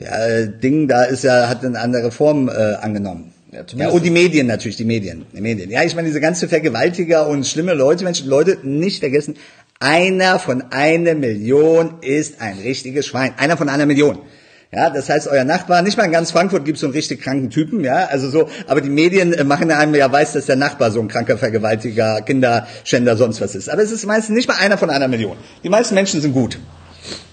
ja, 0.00 0.46
Ding 0.46 0.88
da 0.88 1.04
ist 1.04 1.24
ja, 1.24 1.48
hat 1.48 1.64
eine 1.64 1.78
andere 1.78 2.10
Form 2.10 2.48
äh, 2.48 2.52
angenommen. 2.52 3.32
Ja, 3.52 3.64
ja, 3.76 3.88
und 3.88 4.04
die 4.04 4.10
Medien 4.10 4.46
natürlich, 4.46 4.76
die 4.76 4.84
Medien, 4.84 5.26
die 5.32 5.40
Medien. 5.40 5.70
Ja, 5.70 5.82
ich 5.82 5.96
meine, 5.96 6.06
diese 6.06 6.20
ganze 6.20 6.48
Vergewaltiger 6.48 7.26
und 7.26 7.46
schlimme 7.46 7.74
Leute, 7.74 8.04
Menschen, 8.04 8.28
Leute, 8.28 8.58
nicht 8.62 9.00
vergessen, 9.00 9.34
einer 9.80 10.38
von 10.38 10.62
einer 10.70 11.14
Million 11.14 11.94
ist 12.00 12.40
ein 12.40 12.58
richtiges 12.58 13.06
Schwein. 13.06 13.32
Einer 13.38 13.56
von 13.56 13.68
einer 13.68 13.86
Million. 13.86 14.18
Ja, 14.72 14.88
das 14.88 15.08
heißt, 15.08 15.26
euer 15.26 15.42
Nachbar, 15.42 15.82
nicht 15.82 15.96
mal 15.96 16.04
in 16.04 16.12
ganz 16.12 16.30
Frankfurt 16.30 16.64
gibt 16.64 16.76
es 16.76 16.80
so 16.82 16.86
einen 16.86 16.94
richtig 16.94 17.20
kranken 17.22 17.50
Typen, 17.50 17.82
ja, 17.82 18.04
also 18.04 18.30
so, 18.30 18.48
aber 18.68 18.80
die 18.80 18.88
Medien 18.88 19.32
äh, 19.32 19.42
machen 19.42 19.68
einem 19.72 19.96
ja 19.96 20.12
weiß, 20.12 20.34
dass 20.34 20.46
der 20.46 20.54
Nachbar 20.54 20.92
so 20.92 21.00
ein 21.00 21.08
kranker 21.08 21.36
Vergewaltiger, 21.38 22.20
Kinderschänder, 22.20 23.16
sonst 23.16 23.40
was 23.40 23.56
ist. 23.56 23.68
Aber 23.68 23.82
es 23.82 23.90
ist 23.90 24.06
meistens 24.06 24.36
nicht 24.36 24.48
mal 24.48 24.58
einer 24.60 24.78
von 24.78 24.90
einer 24.90 25.08
Million. 25.08 25.36
Die 25.64 25.68
meisten 25.68 25.96
Menschen 25.96 26.20
sind 26.20 26.34
gut. 26.34 26.60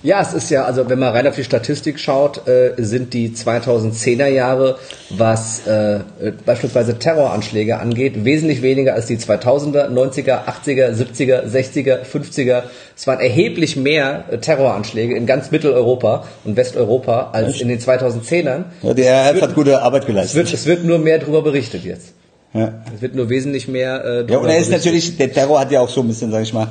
Ja, 0.03 0.21
es 0.21 0.33
ist 0.33 0.49
ja, 0.51 0.63
also 0.63 0.89
wenn 0.89 0.99
man 0.99 1.09
rein 1.09 1.27
auf 1.27 1.35
die 1.35 1.43
Statistik 1.43 1.99
schaut, 1.99 2.47
äh, 2.47 2.73
sind 2.77 3.13
die 3.13 3.29
2010er 3.29 4.27
Jahre, 4.27 4.77
was 5.09 5.65
äh, 5.67 5.99
beispielsweise 6.45 6.99
Terroranschläge 6.99 7.79
angeht, 7.79 8.23
wesentlich 8.23 8.61
weniger 8.61 8.93
als 8.93 9.07
die 9.07 9.17
2000er, 9.17 9.89
90er, 9.89 10.45
80er, 10.45 10.93
70er, 10.93 11.43
60er, 11.45 11.99
50er. 12.05 12.63
Es 12.95 13.07
waren 13.07 13.19
erheblich 13.19 13.75
mehr 13.75 14.25
äh, 14.29 14.37
Terroranschläge 14.37 15.15
in 15.15 15.25
ganz 15.25 15.51
Mitteleuropa 15.51 16.25
und 16.45 16.55
Westeuropa 16.55 17.31
als 17.33 17.59
in 17.59 17.67
den 17.67 17.79
2010ern. 17.79 18.65
Ja, 18.83 18.93
der 18.93 19.33
RF 19.33 19.41
hat 19.41 19.55
gute 19.55 19.81
Arbeit 19.81 20.05
geleistet. 20.05 20.31
Es 20.31 20.35
wird, 20.35 20.53
es 20.53 20.65
wird 20.67 20.83
nur 20.85 20.99
mehr 20.99 21.19
darüber 21.19 21.41
berichtet 21.41 21.83
jetzt. 21.83 22.13
Ja. 22.53 22.73
Es 22.95 23.01
wird 23.01 23.15
nur 23.15 23.29
wesentlich 23.29 23.67
mehr. 23.67 24.03
Äh, 24.05 24.31
ja, 24.31 24.37
und 24.37 24.47
er 24.47 24.59
ist 24.59 24.71
natürlich, 24.71 25.17
der 25.17 25.33
Terror 25.33 25.59
hat 25.59 25.71
ja 25.71 25.81
auch 25.81 25.89
so 25.89 26.01
ein 26.01 26.07
bisschen, 26.07 26.31
sag 26.31 26.43
ich 26.43 26.53
mal, 26.53 26.67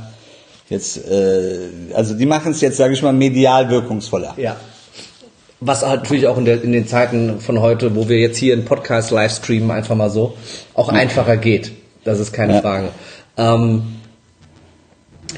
jetzt, 0.68 1.08
äh, 1.08 1.68
also 1.94 2.14
die 2.14 2.26
machen 2.26 2.52
es 2.52 2.60
jetzt, 2.60 2.76
sage 2.76 2.94
ich 2.94 3.02
mal, 3.02 3.12
medial 3.12 3.70
wirkungsvoller. 3.70 4.34
Ja. 4.36 4.56
Was 5.60 5.84
halt 5.84 6.02
natürlich 6.02 6.26
auch 6.26 6.36
in, 6.36 6.44
der, 6.44 6.62
in, 6.62 6.72
den 6.72 6.86
Zeiten 6.86 7.40
von 7.40 7.60
heute, 7.60 7.96
wo 7.96 8.08
wir 8.08 8.18
jetzt 8.18 8.36
hier 8.36 8.52
einen 8.52 8.64
Podcast 8.64 9.10
live 9.10 9.32
streamen, 9.32 9.70
einfach 9.70 9.96
mal 9.96 10.10
so, 10.10 10.36
auch 10.74 10.92
ja. 10.92 10.98
einfacher 10.98 11.36
geht. 11.36 11.72
Das 12.04 12.20
ist 12.20 12.32
keine 12.32 12.54
ja. 12.54 12.60
Frage. 12.60 12.88
Ähm, 13.36 13.82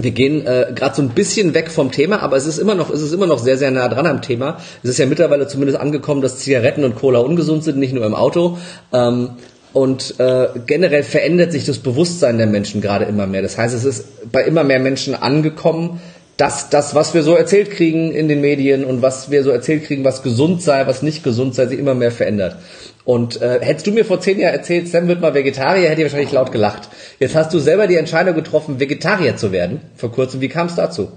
wir 0.01 0.11
gehen 0.11 0.47
äh, 0.47 0.73
gerade 0.75 0.95
so 0.95 1.03
ein 1.03 1.11
bisschen 1.11 1.55
weg 1.55 1.71
vom 1.71 1.91
Thema, 1.91 2.21
aber 2.23 2.37
es 2.37 2.47
ist 2.47 2.59
immer 2.59 2.75
noch, 2.75 2.91
es 2.91 3.03
ist 3.03 3.13
immer 3.13 3.27
noch 3.27 3.39
sehr, 3.39 3.59
sehr 3.59 3.71
nah 3.71 3.89
dran 3.89 4.07
am 4.07 4.23
Thema. 4.23 4.59
Es 4.83 4.91
ist 4.91 4.99
ja 4.99 5.07
mittlerweile 5.07 5.49
zumindest 5.49 5.79
angekommen, 5.81 6.21
dass 6.21 6.39
Zigaretten 6.39 6.85
und 6.85 6.97
Cola 6.97 7.21
ungesund 7.21 7.65
sind, 7.65 7.79
nicht 7.79 7.93
nur 7.93 8.07
im 8.07 8.15
Auto. 8.15 8.59
Ähm, 8.93 9.31
und 9.73 10.19
äh, 10.19 10.49
generell 10.67 11.03
verändert 11.03 11.53
sich 11.53 11.65
das 11.65 11.79
Bewusstsein 11.79 12.39
der 12.39 12.47
Menschen 12.47 12.81
gerade 12.81 13.05
immer 13.05 13.27
mehr. 13.27 13.43
Das 13.43 13.59
heißt, 13.59 13.75
es 13.75 13.85
ist 13.85 14.31
bei 14.33 14.43
immer 14.45 14.65
mehr 14.65 14.81
Menschen 14.81 15.15
angekommen, 15.15 16.01
dass 16.39 16.71
das, 16.71 16.95
was 16.95 17.15
wir 17.15 17.25
so 17.25 17.35
erzählt 17.35 17.73
kriegen 17.73 18.13
in 18.13 18.29
den 18.29 18.41
Medien 18.41 18.85
und 18.85 19.03
was 19.03 19.31
wir 19.31 19.43
so 19.43 19.51
erzählt 19.51 19.85
kriegen, 19.85 20.05
was 20.05 20.23
gesund 20.23 20.63
sei, 20.63 20.87
was 20.87 21.03
nicht 21.03 21.25
gesund 21.25 21.55
sei, 21.57 21.67
sich 21.67 21.81
immer 21.81 21.95
mehr 21.95 22.13
verändert. 22.13 22.57
Und 23.05 23.43
äh, 23.43 23.59
hättest 23.61 23.89
du 23.89 23.91
mir 23.91 24.05
vor 24.05 24.21
zehn 24.21 24.39
Jahren 24.39 24.55
erzählt, 24.55 24.89
Sam 24.89 25.09
wird 25.09 25.21
mal 25.21 25.35
Vegetarier, 25.35 25.89
hätte 25.89 26.03
ich 26.03 26.05
wahrscheinlich 26.05 26.33
laut 26.33 26.53
gelacht. 26.53 26.91
Jetzt 27.19 27.35
hast 27.35 27.53
du 27.53 27.59
selber 27.59 27.89
die 27.89 27.97
Entscheidung 27.97 28.37
getroffen, 28.37 28.79
Vegetarier 28.79 29.37
zu 29.37 29.51
werden, 29.51 29.81
vor 29.97 30.13
kurzem. 30.13 30.41
Wie 30.41 30.49
kam 30.49 30.69
es 30.69 30.77
dazu? 30.77 31.09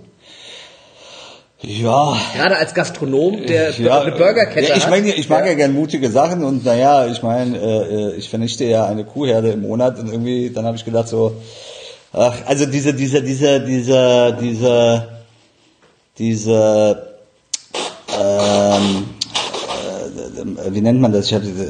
Ja. 1.64 2.18
Gerade 2.36 2.58
als 2.58 2.74
Gastronom, 2.74 3.46
der 3.46 3.70
ja, 3.72 4.02
eine 4.02 4.12
Burgerkette 4.14 4.68
ja, 4.68 4.78
ich 4.78 4.90
meine, 4.90 5.14
ich 5.14 5.30
mag 5.30 5.42
ja. 5.42 5.52
ja 5.52 5.54
gern 5.54 5.74
mutige 5.74 6.10
Sachen 6.10 6.44
und 6.44 6.66
naja, 6.66 7.06
ich 7.06 7.22
meine, 7.22 7.58
äh, 7.58 8.16
ich 8.16 8.30
vernichte 8.30 8.66
ja 8.66 8.88
eine 8.88 9.06
Kuhherde 9.06 9.52
im 9.52 9.62
Monat 9.62 10.00
und 10.00 10.08
irgendwie, 10.08 10.50
dann 10.50 10.66
habe 10.66 10.76
ich 10.76 10.86
gedacht 10.86 11.08
so, 11.08 11.36
ach, 12.14 12.36
also 12.48 12.66
diese, 12.66 12.96
diese, 12.96 13.22
diese, 13.22 13.60
diese, 13.62 14.38
diese, 14.42 15.08
diese, 16.18 17.16
ähm, 18.20 19.10
äh, 20.58 20.74
wie 20.74 20.82
nennt 20.82 21.00
man 21.00 21.12
das? 21.12 21.28
Ich 21.28 21.34
hatte 21.36 21.46
äh, 21.46 21.68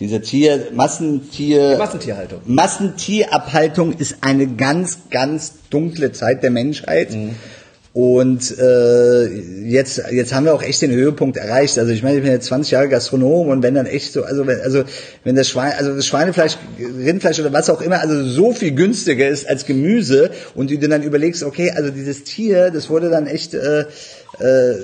diese 0.00 0.20
Tier, 0.20 0.68
Massentier, 0.72 1.76
Massentierhaltung. 1.78 2.40
Massentierabhaltung 2.46 3.92
ist 3.92 4.16
eine 4.22 4.48
ganz, 4.48 5.08
ganz 5.10 5.54
dunkle 5.70 6.10
Zeit 6.10 6.42
der 6.42 6.50
Menschheit. 6.50 7.12
Mhm 7.12 7.36
und 7.96 8.58
äh, 8.58 9.24
jetzt, 9.24 10.02
jetzt 10.10 10.34
haben 10.34 10.44
wir 10.44 10.52
auch 10.52 10.62
echt 10.62 10.82
den 10.82 10.90
Höhepunkt 10.90 11.38
erreicht. 11.38 11.78
Also 11.78 11.92
ich 11.92 12.02
meine, 12.02 12.18
ich 12.18 12.22
bin 12.22 12.30
jetzt 12.30 12.44
20 12.44 12.72
Jahre 12.72 12.90
Gastronom 12.90 13.48
und 13.48 13.62
wenn 13.62 13.72
dann 13.72 13.86
echt 13.86 14.12
so, 14.12 14.22
also 14.22 14.46
wenn, 14.46 14.60
also 14.60 14.84
wenn 15.24 15.34
das 15.34 15.48
Schwein, 15.48 15.72
also 15.78 15.96
das 15.96 16.04
Schweinefleisch, 16.04 16.58
Rindfleisch 16.78 17.40
oder 17.40 17.54
was 17.54 17.70
auch 17.70 17.80
immer, 17.80 17.98
also 18.00 18.22
so 18.22 18.52
viel 18.52 18.72
günstiger 18.72 19.26
ist 19.26 19.48
als 19.48 19.64
Gemüse 19.64 20.30
und 20.54 20.70
du 20.70 20.76
dir 20.76 20.90
dann 20.90 21.04
überlegst, 21.04 21.42
okay, 21.42 21.70
also 21.70 21.88
dieses 21.88 22.24
Tier, 22.24 22.70
das 22.70 22.90
wurde 22.90 23.08
dann 23.08 23.26
echt 23.26 23.54
äh, 23.54 23.86
äh, 24.40 24.74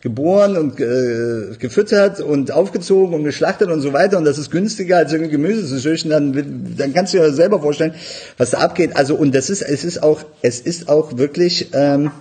geboren 0.00 0.56
und 0.56 0.80
äh, 0.80 1.56
gefüttert 1.58 2.20
und 2.20 2.52
aufgezogen 2.52 3.14
und 3.14 3.24
geschlachtet 3.24 3.68
und 3.68 3.82
so 3.82 3.92
weiter 3.92 4.16
und 4.16 4.24
das 4.24 4.38
ist 4.38 4.50
günstiger 4.50 4.96
als 4.96 5.12
irgendwie 5.12 5.32
Gemüse 5.32 5.66
zu 5.66 5.78
züchten, 5.78 6.10
dann, 6.10 6.74
dann 6.76 6.94
kannst 6.94 7.12
du 7.12 7.18
dir 7.18 7.32
selber 7.32 7.60
vorstellen, 7.60 7.94
was 8.38 8.50
da 8.50 8.58
abgeht. 8.58 8.96
Also 8.96 9.14
und 9.14 9.34
das 9.34 9.50
ist, 9.50 9.60
es 9.60 9.84
ist 9.84 10.02
auch, 10.02 10.22
es 10.40 10.60
ist 10.60 10.88
auch 10.88 11.18
wirklich 11.18 11.68
ähm, 11.74 12.12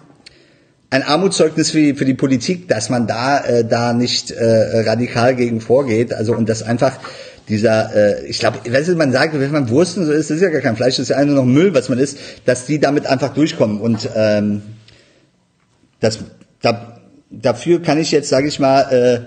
ein 0.89 1.04
Armutszeugnis 1.04 1.72
für, 1.72 1.96
für 1.96 2.04
die 2.04 2.15
Politik, 2.15 2.68
dass 2.68 2.89
man 2.89 3.08
da 3.08 3.39
äh, 3.46 3.63
da 3.63 3.94
nicht 3.94 4.32
äh, 4.32 4.82
radikal 4.82 5.36
gegen 5.36 5.62
vorgeht. 5.62 6.13
Also 6.13 6.36
und 6.36 6.50
das 6.50 6.63
einfach 6.63 7.00
dieser, 7.48 7.96
äh, 7.96 8.26
ich 8.26 8.39
glaube, 8.39 8.60
weißt 8.70 8.89
du, 8.89 8.96
man 8.96 9.13
sagt, 9.13 9.39
wenn 9.39 9.52
man 9.52 9.70
Wursten 9.70 10.06
so 10.06 10.12
ist, 10.12 10.30
das 10.30 10.38
ist 10.38 10.44
ja 10.44 10.50
gar 10.50 10.62
kein 10.62 10.76
Fleisch, 10.76 10.98
das 10.98 11.10
ist 11.10 11.15
ja 11.15 11.24
nur 11.24 11.36
noch 11.36 11.46
Müll, 11.46 11.74
was 11.74 11.88
man 11.88 11.98
isst, 11.98 12.18
dass 12.46 12.65
die 12.65 12.80
damit 12.80 13.08
einfach 13.08 13.34
durchkommen 13.34 13.80
und 13.80 14.10
ähm, 14.15 14.63
das 16.02 16.20
da 16.62 16.88
dafür 17.30 17.82
kann 17.82 18.00
ich 18.00 18.12
jetzt, 18.12 18.30
sage 18.30 18.48
ich 18.48 18.60
mal, 18.60 18.82
äh, 18.92 19.20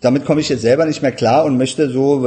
damit 0.00 0.24
komme 0.24 0.40
ich 0.40 0.48
jetzt 0.48 0.62
selber 0.62 0.86
nicht 0.86 1.02
mehr 1.02 1.12
klar 1.12 1.44
und 1.44 1.58
möchte 1.58 1.90
so, 1.90 2.24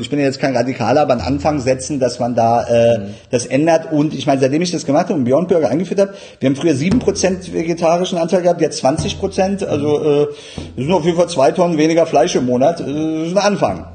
ich 0.00 0.10
bin 0.10 0.18
jetzt 0.18 0.40
kein 0.40 0.56
Radikaler, 0.56 1.02
aber 1.02 1.12
einen 1.12 1.20
Anfang 1.20 1.60
setzen, 1.60 2.00
dass 2.00 2.18
man 2.18 2.34
da 2.34 2.64
äh, 2.64 2.98
mhm. 2.98 3.14
das 3.30 3.46
ändert. 3.46 3.92
Und 3.92 4.14
ich 4.14 4.26
meine, 4.26 4.40
seitdem 4.40 4.62
ich 4.62 4.72
das 4.72 4.86
gemacht 4.86 5.06
habe 5.06 5.14
und 5.14 5.24
Beyond 5.24 5.48
Burger 5.48 5.68
eingeführt 5.68 6.00
habe, 6.00 6.14
wir 6.40 6.48
haben 6.48 6.56
früher 6.56 6.74
sieben 6.74 6.98
Prozent 6.98 7.52
vegetarischen 7.52 8.18
Anteil 8.18 8.42
gehabt, 8.42 8.60
jetzt 8.60 8.78
20 8.78 9.18
Prozent. 9.18 9.62
Also 9.62 10.02
äh, 10.02 10.26
das 10.76 10.84
sind 10.84 10.92
auf 10.92 11.04
jeden 11.04 11.16
Fall 11.16 11.28
zwei 11.28 11.52
Tonnen 11.52 11.78
weniger 11.78 12.06
Fleisch 12.06 12.34
im 12.34 12.46
Monat. 12.46 12.80
Das 12.80 12.88
ist 12.88 13.36
ein 13.36 13.38
Anfang. 13.38 13.86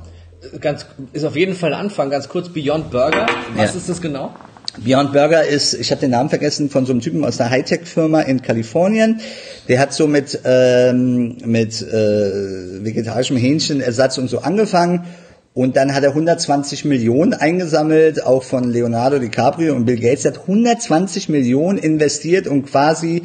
Ganz, 0.62 0.86
ist 1.12 1.26
auf 1.26 1.36
jeden 1.36 1.56
Fall 1.56 1.74
ein 1.74 1.80
Anfang. 1.80 2.10
Ganz 2.10 2.30
kurz, 2.30 2.50
Beyond 2.50 2.92
Burger, 2.92 3.26
was 3.56 3.74
ja. 3.74 3.78
ist 3.78 3.90
das 3.90 4.02
genau? 4.02 4.32
Beyond 4.78 5.14
Burger 5.14 5.46
ist, 5.46 5.74
ich 5.74 5.92
habe 5.92 6.02
den 6.02 6.12
Namen 6.12 6.30
vergessen, 6.30 6.70
von 6.70 6.86
so 6.86 6.92
einem 6.92 7.02
Typen 7.02 7.26
aus 7.26 7.40
einer 7.42 7.50
Hightech-Firma 7.50 8.22
in 8.22 8.42
Kalifornien. 8.42 9.20
Der 9.68 9.80
hat 9.80 9.94
so 9.94 10.08
mit, 10.08 10.40
ähm, 10.46 11.38
mit 11.44 11.82
äh, 11.82 12.84
vegetarischem 12.84 13.36
Hähnchenersatz 13.36 14.18
und 14.18 14.30
so 14.30 14.40
angefangen. 14.40 15.06
Und 15.56 15.76
dann 15.76 15.94
hat 15.96 16.04
er 16.04 16.10
120 16.10 16.86
Millionen 16.86 17.34
eingesammelt, 17.34 18.24
auch 18.24 18.44
von 18.44 18.70
Leonardo 18.70 19.18
DiCaprio 19.18 19.76
und 19.76 19.86
Bill 19.86 20.00
Gates. 20.00 20.26
Hat 20.26 20.42
120 20.42 21.30
Millionen 21.30 21.80
investiert, 21.80 22.48
um 22.48 22.64
quasi 22.64 23.24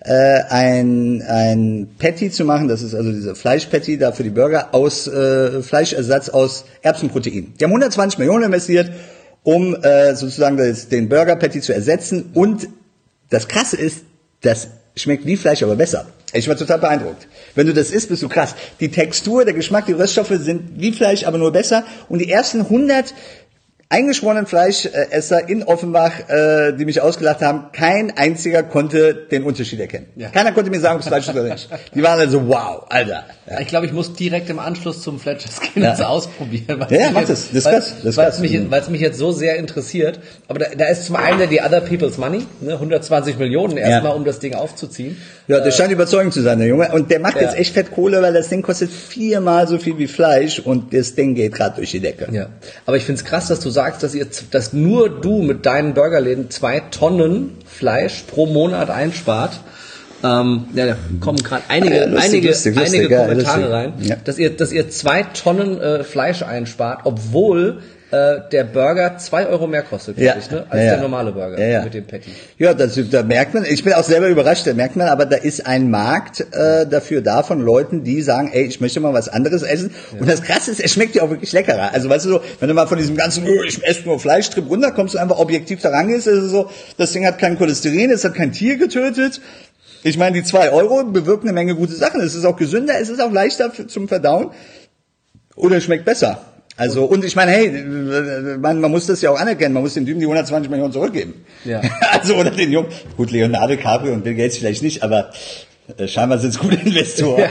äh, 0.00 0.42
ein, 0.48 1.22
ein 1.26 1.88
Patty 1.98 2.30
zu 2.30 2.44
machen. 2.44 2.68
Das 2.68 2.82
ist 2.82 2.94
also 2.94 3.10
diese 3.10 3.34
Fleischpatty 3.34 3.98
da 3.98 4.12
für 4.12 4.22
die 4.22 4.30
Burger 4.30 4.68
aus 4.72 5.08
äh, 5.08 5.60
Fleischersatz 5.60 6.28
aus 6.28 6.64
Erbsenprotein. 6.82 7.54
Die 7.58 7.64
haben 7.64 7.72
120 7.72 8.18
Millionen 8.18 8.44
investiert 8.44 8.92
um 9.44 9.76
äh, 9.76 10.16
sozusagen 10.16 10.56
das, 10.56 10.88
den 10.88 11.08
Burger 11.08 11.36
Patty 11.36 11.60
zu 11.60 11.72
ersetzen 11.72 12.30
und 12.34 12.68
das 13.30 13.46
Krasse 13.46 13.76
ist, 13.76 14.02
das 14.40 14.68
schmeckt 14.96 15.26
wie 15.26 15.36
Fleisch, 15.36 15.62
aber 15.62 15.76
besser. 15.76 16.06
Ich 16.32 16.48
war 16.48 16.56
total 16.56 16.78
beeindruckt. 16.78 17.28
Wenn 17.54 17.68
du 17.68 17.72
das 17.72 17.92
isst, 17.92 18.08
bist 18.08 18.22
du 18.22 18.28
krass. 18.28 18.56
Die 18.80 18.90
Textur, 18.90 19.44
der 19.44 19.54
Geschmack, 19.54 19.86
die 19.86 19.92
Röststoffe 19.92 20.32
sind 20.40 20.80
wie 20.80 20.92
Fleisch, 20.92 21.24
aber 21.24 21.38
nur 21.38 21.52
besser. 21.52 21.84
Und 22.08 22.18
die 22.18 22.30
ersten 22.30 22.62
100 22.62 23.14
eingeschworenen 23.94 24.46
Fleischesser 24.46 25.48
in 25.48 25.62
Offenbach, 25.62 26.28
äh, 26.28 26.72
die 26.72 26.84
mich 26.84 27.00
ausgelacht 27.00 27.40
haben, 27.42 27.66
kein 27.72 28.16
einziger 28.16 28.62
konnte 28.62 29.14
den 29.14 29.44
Unterschied 29.44 29.78
erkennen. 29.80 30.06
Ja. 30.16 30.28
Keiner 30.30 30.52
konnte 30.52 30.70
mir 30.70 30.80
sagen, 30.80 30.96
ob 30.96 31.02
es 31.02 31.06
Fleisch 31.08 31.28
ist 31.28 31.34
oder 31.34 31.44
nicht. 31.44 31.68
Die 31.94 32.02
waren 32.02 32.18
also, 32.18 32.48
wow, 32.48 32.84
Alter. 32.88 33.24
Ja. 33.48 33.60
Ich 33.60 33.68
glaube, 33.68 33.86
ich 33.86 33.92
muss 33.92 34.14
direkt 34.14 34.50
im 34.50 34.58
Anschluss 34.58 35.02
zum 35.02 35.20
Fletcher 35.20 35.48
Skinners 35.50 35.98
Ja. 36.00 36.08
ausprobieren. 36.08 36.80
Weil 36.80 36.90
Ja, 36.90 36.98
ja, 36.98 37.06
es 37.08 37.12
mach 37.12 37.20
mich 37.20 37.28
das. 37.28 37.52
jetzt- 37.52 37.54
Das 37.54 37.58
ist 37.58 37.64
weil-. 37.64 38.02
Das 38.04 38.14
krass. 38.16 38.34
es 38.34 38.40
mich, 38.40 38.54
es 38.54 38.88
mich 38.90 39.00
jetzt 39.00 39.18
so 39.18 39.30
sehr 39.32 39.56
interessiert. 39.56 40.18
Aber 40.48 40.58
da, 40.58 40.66
da 40.76 40.86
ist 40.88 41.06
zum 41.06 41.16
einen 41.16 41.48
die 41.48 41.60
Other 41.60 41.80
People's 41.80 42.18
Money, 42.18 42.46
ne, 42.60 42.78
120 42.80 43.38
Millionen 43.38 43.76
erstmal, 43.76 44.12
Ja. 44.12 44.16
um 44.16 44.24
das 44.24 44.38
Ding 44.40 44.54
aufzuziehen. 44.54 45.16
Ja, 45.46 45.60
der 45.60 45.70
scheint 45.70 45.92
überzeugend 45.92 46.32
zu 46.34 46.42
sein, 46.42 46.58
der 46.58 46.68
Junge. 46.68 46.90
Und 46.92 47.10
der 47.10 47.20
macht 47.20 47.36
Ja. 47.36 47.42
jetzt 47.42 47.56
echt 47.56 47.74
fett 47.74 47.92
Kohle, 47.92 48.20
weil 48.22 48.32
das 48.32 48.48
Ding 48.48 48.62
kostet 48.62 48.90
viermal 48.90 49.68
so 49.68 49.78
viel 49.78 49.98
wie 49.98 50.06
Fleisch 50.06 50.58
und 50.58 50.92
das 50.94 51.14
Ding 51.14 51.34
geht 51.34 51.52
gerade 51.54 51.76
durch 51.76 51.90
die 51.90 52.00
Decke. 52.00 52.28
Ja, 52.32 52.46
aber 52.86 52.96
ich 52.96 53.04
find's 53.04 53.24
krass, 53.24 53.48
dass 53.48 53.60
du 53.60 53.68
sagst, 53.70 53.83
dass 54.02 54.14
ihr, 54.14 54.26
dass 54.50 54.72
nur 54.72 55.08
du 55.08 55.42
mit 55.42 55.66
deinen 55.66 55.94
Burgerläden 55.94 56.50
zwei 56.50 56.80
Tonnen 56.80 57.58
Fleisch 57.66 58.24
pro 58.26 58.46
Monat 58.46 58.90
einspart. 58.90 59.60
Ähm, 60.24 60.64
ja, 60.74 60.86
da 60.86 60.96
kommen 61.20 61.38
gerade 61.42 61.64
einige, 61.68 61.96
Ja, 61.96 62.04
lustig, 62.06 62.24
einige, 62.32 62.48
lustig, 62.48 62.76
lustig, 62.76 63.00
einige 63.00 63.16
Kommentare 63.16 63.70
rein, 63.72 63.92
Ja. 64.00 64.16
dass 64.24 64.38
ihr, 64.38 64.50
dass 64.56 64.72
ihr 64.72 64.88
zwei 64.88 65.22
Tonnen 65.22 65.78
äh, 65.80 66.02
Fleisch 66.02 66.42
einspart, 66.42 67.00
obwohl 67.04 67.82
äh, 68.10 68.40
der 68.52 68.64
Burger 68.64 69.18
zwei 69.18 69.46
Euro 69.48 69.66
mehr 69.66 69.82
kostet, 69.82 70.16
Ja. 70.18 70.36
ich, 70.38 70.50
ne, 70.50 70.64
als 70.70 70.82
Ja, 70.82 70.90
der 70.92 71.00
normale 71.02 71.32
Burger 71.32 71.60
Ja, 71.60 71.82
mit 71.82 71.92
dem 71.94 72.06
Patty. 72.06 72.30
Ja, 72.58 72.72
das, 72.72 72.98
da 73.10 73.22
merkt 73.22 73.52
man, 73.54 73.64
ich 73.64 73.84
bin 73.84 73.92
auch 73.92 74.04
selber 74.04 74.28
überrascht, 74.28 74.66
da 74.66 74.72
merkt 74.72 74.96
man, 74.96 75.08
aber 75.08 75.26
da 75.26 75.36
ist 75.36 75.66
ein 75.66 75.90
Markt 75.90 76.40
äh, 76.52 76.86
dafür 76.86 77.20
da 77.20 77.42
von 77.42 77.60
Leuten, 77.60 78.04
die 78.04 78.22
sagen, 78.22 78.50
ey, 78.52 78.64
ich 78.64 78.80
möchte 78.80 79.00
mal 79.00 79.12
was 79.12 79.28
anderes 79.28 79.62
essen. 79.62 79.90
Und 80.18 80.28
das 80.28 80.42
Krasse 80.42 80.70
ist, 80.70 80.80
es 80.80 80.92
schmeckt 80.92 81.16
ja 81.16 81.22
auch 81.22 81.30
wirklich 81.30 81.52
leckerer. 81.52 81.92
Also 81.92 82.08
weißt 82.08 82.24
du 82.24 82.30
so, 82.30 82.40
wenn 82.60 82.68
du 82.68 82.74
mal 82.74 82.86
von 82.86 82.98
diesem 82.98 83.16
ganzen, 83.16 83.44
oh, 83.44 83.62
ich 83.66 83.84
esse 83.84 84.04
nur 84.04 84.18
Fleischtrip 84.20 84.70
runterkommst, 84.70 85.14
du 85.14 85.18
einfach 85.18 85.38
objektiv 85.38 85.82
da 85.82 85.88
rangehst, 85.90 86.26
ist 86.28 86.44
es 86.44 86.50
so, 86.50 86.70
das 86.96 87.12
Ding 87.12 87.26
hat 87.26 87.38
kein 87.38 87.58
Cholesterin, 87.58 88.10
es 88.10 88.24
hat 88.24 88.34
kein 88.34 88.52
Tier 88.52 88.76
getötet. 88.76 89.40
Ich 90.04 90.18
meine, 90.18 90.36
die 90.36 90.44
zwei 90.44 90.70
Euro 90.70 91.02
bewirken 91.04 91.48
eine 91.48 91.54
Menge 91.54 91.74
gute 91.74 91.94
Sachen. 91.94 92.20
Es 92.20 92.34
ist 92.34 92.44
auch 92.44 92.56
gesünder, 92.56 93.00
es 93.00 93.08
ist 93.08 93.20
auch 93.20 93.32
leichter 93.32 93.72
zum 93.88 94.06
Verdauen. 94.06 94.50
Oder 95.56 95.78
es 95.78 95.84
schmeckt 95.84 96.04
besser. 96.04 96.40
Also, 96.76 97.04
und 97.04 97.24
ich 97.24 97.36
meine, 97.36 97.52
hey, 97.52 97.70
man, 98.58 98.80
man 98.80 98.90
muss 98.90 99.06
das 99.06 99.22
ja 99.22 99.30
auch 99.30 99.40
anerkennen, 99.40 99.72
man 99.72 99.82
muss 99.82 99.94
den 99.94 100.04
Typen 100.04 100.20
die 100.20 100.26
120 100.26 100.70
Millionen 100.70 100.92
zurückgeben. 100.92 101.44
Ja. 101.64 101.80
Also, 102.12 102.34
oder 102.34 102.50
den 102.50 102.70
Jungen. 102.70 102.88
Gut, 103.16 103.30
Leonardo 103.30 103.76
DiCaprio 103.76 104.12
und 104.12 104.24
Bill 104.24 104.34
Gates 104.34 104.58
vielleicht 104.58 104.82
nicht, 104.82 105.02
aber 105.02 105.30
äh, 105.96 106.06
scheinbar 106.06 106.38
sind 106.38 106.50
es 106.50 106.58
gute 106.58 106.76
Investoren. 106.76 107.44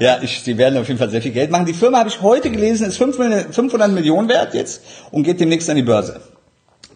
ja, 0.00 0.18
ich, 0.22 0.42
die 0.42 0.58
werden 0.58 0.78
auf 0.78 0.88
jeden 0.88 0.98
Fall 0.98 1.10
sehr 1.10 1.22
viel 1.22 1.32
Geld 1.32 1.50
machen. 1.50 1.66
Die 1.66 1.74
Firma, 1.74 1.98
habe 1.98 2.08
ich 2.08 2.20
heute 2.20 2.50
gelesen, 2.50 2.88
ist 2.88 2.98
5 2.98 3.18
Millionen- 3.18 3.52
500 3.52 3.90
Millionen 3.90 4.28
wert 4.28 4.52
jetzt 4.54 4.82
und 5.12 5.22
geht 5.22 5.40
demnächst 5.40 5.70
an 5.70 5.76
die 5.76 5.82
Börse. 5.82 6.20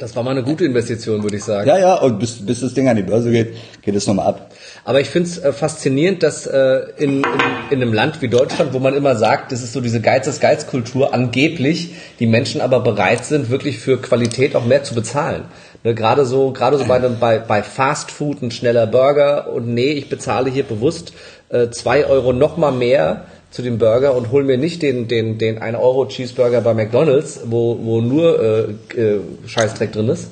Das 0.00 0.16
war 0.16 0.22
mal 0.22 0.30
eine 0.30 0.42
gute 0.42 0.64
Investition, 0.64 1.22
würde 1.22 1.36
ich 1.36 1.44
sagen. 1.44 1.68
Ja, 1.68 1.78
ja, 1.78 1.94
und 1.96 2.18
bis, 2.18 2.46
bis 2.46 2.60
das 2.60 2.72
Ding 2.72 2.88
an 2.88 2.96
die 2.96 3.02
Börse 3.02 3.30
geht, 3.30 3.54
geht 3.82 3.94
es 3.94 4.06
nochmal 4.06 4.28
ab. 4.28 4.50
Aber 4.82 4.98
ich 4.98 5.10
finde 5.10 5.28
es 5.28 5.36
äh, 5.36 5.52
faszinierend, 5.52 6.22
dass 6.22 6.46
äh, 6.46 6.84
in, 6.96 7.18
in, 7.18 7.24
in 7.68 7.82
einem 7.82 7.92
Land 7.92 8.22
wie 8.22 8.28
Deutschland, 8.28 8.72
wo 8.72 8.78
man 8.78 8.94
immer 8.94 9.14
sagt, 9.14 9.52
das 9.52 9.62
ist 9.62 9.74
so 9.74 9.82
diese 9.82 10.00
Geiz 10.00 10.26
ist 10.26 10.40
Geizkultur, 10.40 11.12
angeblich 11.12 11.96
die 12.18 12.26
Menschen 12.26 12.62
aber 12.62 12.80
bereit 12.80 13.26
sind, 13.26 13.50
wirklich 13.50 13.78
für 13.78 14.00
Qualität 14.00 14.56
auch 14.56 14.64
mehr 14.64 14.84
zu 14.84 14.94
bezahlen. 14.94 15.44
Ne, 15.84 15.94
gerade 15.94 16.24
so, 16.24 16.52
gerade 16.52 16.78
so 16.78 16.86
bei, 16.86 16.98
bei, 16.98 17.38
bei 17.38 17.62
Fast 17.62 18.10
Food 18.10 18.40
ein 18.40 18.50
schneller 18.50 18.86
Burger 18.86 19.52
und 19.52 19.68
nee, 19.68 19.92
ich 19.92 20.08
bezahle 20.08 20.50
hier 20.50 20.64
bewusst 20.64 21.12
äh, 21.50 21.68
zwei 21.68 22.06
Euro 22.06 22.32
noch 22.32 22.56
mal 22.56 22.72
mehr 22.72 23.26
zu 23.50 23.62
dem 23.62 23.78
Burger 23.78 24.14
und 24.16 24.30
hol 24.30 24.44
mir 24.44 24.58
nicht 24.58 24.82
den 24.82 25.08
den 25.08 25.38
den 25.38 25.58
1 25.58 25.76
Euro 25.78 26.06
Cheeseburger 26.06 26.60
bei 26.60 26.74
McDonald's, 26.74 27.40
wo 27.46 27.78
wo 27.82 28.00
nur 28.00 28.40
äh, 28.40 29.00
äh, 29.00 29.20
Scheißdreck 29.46 29.92
drin 29.92 30.08
ist. 30.08 30.28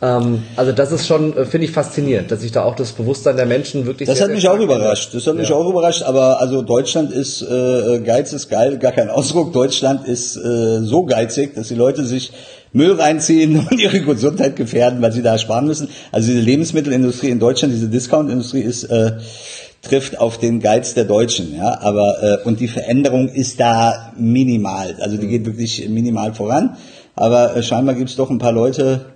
Ähm, 0.00 0.44
also 0.54 0.70
das 0.70 0.92
ist 0.92 1.08
schon, 1.08 1.36
äh, 1.36 1.44
finde 1.44 1.64
ich 1.66 1.72
faszinierend, 1.72 2.30
dass 2.30 2.42
sich 2.42 2.52
da 2.52 2.62
auch 2.62 2.76
das 2.76 2.92
Bewusstsein 2.92 3.36
der 3.36 3.46
Menschen 3.46 3.84
wirklich. 3.84 4.06
Das 4.08 4.18
sehr, 4.18 4.26
hat 4.26 4.28
sehr 4.30 4.36
mich 4.36 4.48
auch 4.48 4.60
überrascht. 4.60 5.12
Das 5.12 5.26
hat 5.26 5.34
mich 5.34 5.48
Ja. 5.48 5.56
auch 5.56 5.68
überrascht. 5.68 6.02
Aber 6.02 6.40
also 6.40 6.62
Deutschland 6.62 7.10
ist 7.12 7.42
äh, 7.42 7.98
Geiz 8.04 8.32
ist 8.32 8.48
geil, 8.48 8.78
gar 8.78 8.92
kein 8.92 9.10
Ausdruck. 9.10 9.52
Deutschland 9.52 10.06
ist 10.06 10.36
äh, 10.36 10.80
so 10.82 11.04
geizig, 11.04 11.54
dass 11.56 11.66
die 11.68 11.74
Leute 11.74 12.04
sich 12.04 12.32
Müll 12.72 12.92
reinziehen 12.92 13.66
und 13.70 13.80
ihre 13.80 14.00
Gesundheit 14.00 14.54
gefährden, 14.54 15.02
weil 15.02 15.10
sie 15.10 15.22
da 15.22 15.36
sparen 15.36 15.66
müssen. 15.66 15.88
Also 16.12 16.28
diese 16.28 16.42
Lebensmittelindustrie 16.42 17.30
in 17.30 17.40
Deutschland, 17.40 17.74
diese 17.74 17.88
Discount-Industrie 17.88 18.60
ist 18.60 18.84
äh, 18.84 19.12
trifft 19.82 20.18
auf 20.18 20.38
den 20.38 20.60
Geiz 20.60 20.94
der 20.94 21.04
Deutschen, 21.04 21.56
ja. 21.56 21.80
Aber 21.80 22.22
äh, 22.22 22.46
und 22.46 22.60
die 22.60 22.68
Veränderung 22.68 23.28
ist 23.28 23.60
da 23.60 24.12
minimal. 24.16 24.96
Also 25.00 25.16
die 25.16 25.28
geht 25.28 25.46
wirklich 25.46 25.88
minimal 25.88 26.34
voran. 26.34 26.76
Aber 27.14 27.56
äh, 27.56 27.62
scheinbar 27.62 27.94
gibt 27.94 28.10
es 28.10 28.16
doch 28.16 28.30
ein 28.30 28.38
paar 28.38 28.52
Leute, 28.52 29.06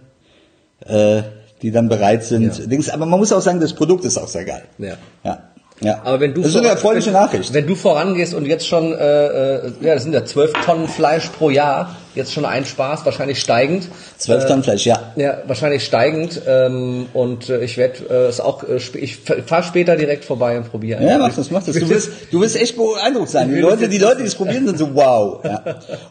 äh, 0.87 1.23
die 1.63 1.71
dann 1.71 1.89
bereit 1.89 2.25
sind. 2.25 2.59
Ja. 2.59 2.67
Dings, 2.67 2.91
aber 2.91 3.07
man 3.07 3.19
muss 3.19 3.33
auch 3.33 3.41
sagen, 3.41 3.61
das 3.61 3.75
Produkt 3.75 4.05
ist 4.05 4.19
auch 4.19 4.29
sehr 4.29 4.45
geil. 4.45 4.63
Ja. 4.79 4.95
Ja. 5.25 5.52
Ja. 5.83 6.01
Aber 6.05 6.21
wenn 6.21 6.35
du 6.35 6.43
das 6.43 6.51
ist 6.51 6.57
eine 6.57 6.69
erfreuliche 6.69 7.07
wenn, 7.07 7.15
Nachricht. 7.15 7.53
Wenn 7.53 7.67
du 7.67 7.75
vorangehst 7.75 8.35
und 8.35 8.47
jetzt 8.47 8.67
schon, 8.67 8.93
äh, 8.93 9.27
äh, 9.27 9.73
ja, 9.81 9.95
das 9.95 10.05
sind 10.05 10.13
ja 10.13 10.25
zwölf 10.25 10.53
Tonnen 10.65 10.89
Fleisch 10.89 11.29
pro 11.29 11.51
Jahr, 11.51 11.97
jetzt 12.15 12.33
schon 12.33 12.45
einsparst, 12.45 13.05
wahrscheinlich 13.05 13.41
steigend. 13.41 13.89
Zwölf 14.19 14.45
Äh, 14.45 14.49
Tonnen 14.49 14.63
Fleisch, 14.63 14.87
ja. 14.87 15.13
Ja, 15.17 15.39
wahrscheinlich 15.47 15.85
steigend. 15.85 16.43
Ähm, 16.47 17.07
und 17.13 17.49
äh, 17.49 17.65
ich 17.65 17.77
werde 17.77 18.05
äh, 18.11 18.29
es 18.29 18.41
auch, 18.41 18.65
äh, 18.65 18.79
ich 18.99 19.19
fahr 19.47 19.63
später 19.63 19.97
direkt 19.97 20.25
vorbei 20.25 20.57
und 20.57 20.71
probiere. 20.71 21.03
Ja, 21.05 21.19
mach 21.19 21.35
das, 21.35 21.51
mach 21.51 21.63
das. 21.63 21.75
Du 21.75 21.89
wirst, 21.89 22.11
du 22.31 22.41
wirst 22.41 22.57
echt 22.57 22.77
beeindruckt 22.77 23.31
sein. 23.31 23.49
Die 23.49 23.61
Leute, 23.61 23.89
die 23.89 23.99
Leute, 23.99 24.19
die 24.19 24.27
es 24.27 24.35
probieren, 24.35 24.67
sind 24.67 24.79
so 24.79 24.95
wow. 24.95 25.43
Ja. 25.45 25.63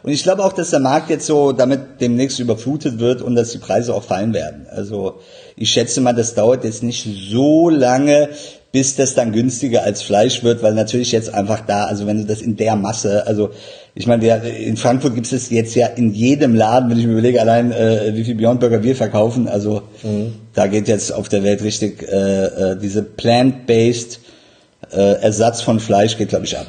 Und 0.02 0.12
ich 0.12 0.22
glaube 0.22 0.44
auch, 0.44 0.52
dass 0.52 0.70
der 0.70 0.80
Markt 0.80 1.10
jetzt 1.10 1.26
so 1.26 1.52
damit 1.52 2.00
demnächst 2.00 2.38
überflutet 2.40 2.98
wird 2.98 3.22
und 3.22 3.34
dass 3.34 3.50
die 3.50 3.58
Preise 3.58 3.94
auch 3.94 4.04
fallen 4.04 4.34
werden. 4.34 4.66
Also 4.70 5.20
ich 5.56 5.70
schätze 5.70 6.00
mal, 6.00 6.12
das 6.12 6.34
dauert 6.34 6.64
jetzt 6.64 6.82
nicht 6.82 7.06
so 7.30 7.68
lange, 7.68 8.28
bis 8.72 8.96
das 8.96 9.14
dann 9.14 9.32
günstiger 9.32 9.84
als 9.84 10.02
Fleisch 10.02 10.42
wird, 10.42 10.62
weil 10.62 10.74
natürlich 10.74 11.12
jetzt 11.12 11.32
einfach 11.32 11.60
da, 11.66 11.84
also 11.84 12.06
wenn 12.06 12.18
du 12.18 12.24
das 12.24 12.40
in 12.40 12.56
der 12.56 12.74
Masse, 12.74 13.26
also 13.26 13.50
ich 13.94 14.06
meine, 14.06 14.26
in 14.48 14.78
Frankfurt 14.78 15.14
gibt 15.14 15.30
es 15.30 15.50
jetzt 15.50 15.74
ja 15.74 15.86
in 15.86 16.14
jedem 16.14 16.54
Laden, 16.54 16.90
wenn 16.90 16.98
ich 16.98 17.04
mir 17.04 17.12
überlege, 17.12 17.40
allein 17.40 17.70
äh, 17.72 18.12
wie 18.14 18.24
viel 18.24 18.34
Beyond 18.34 18.60
Burger 18.60 18.82
wir 18.82 18.96
verkaufen, 18.96 19.46
also 19.46 19.82
da 20.54 20.66
geht 20.66 20.88
jetzt 20.88 21.12
auf 21.12 21.28
der 21.28 21.42
Welt 21.44 21.62
richtig 21.62 22.02
äh, 22.02 22.44
äh, 22.72 22.76
diese 22.80 23.02
plant-based 23.02 24.20
äh, 24.90 24.96
Ersatz 25.20 25.60
von 25.60 25.78
Fleisch 25.78 26.16
geht, 26.16 26.30
glaube 26.30 26.46
ich, 26.46 26.56
ab. 26.56 26.66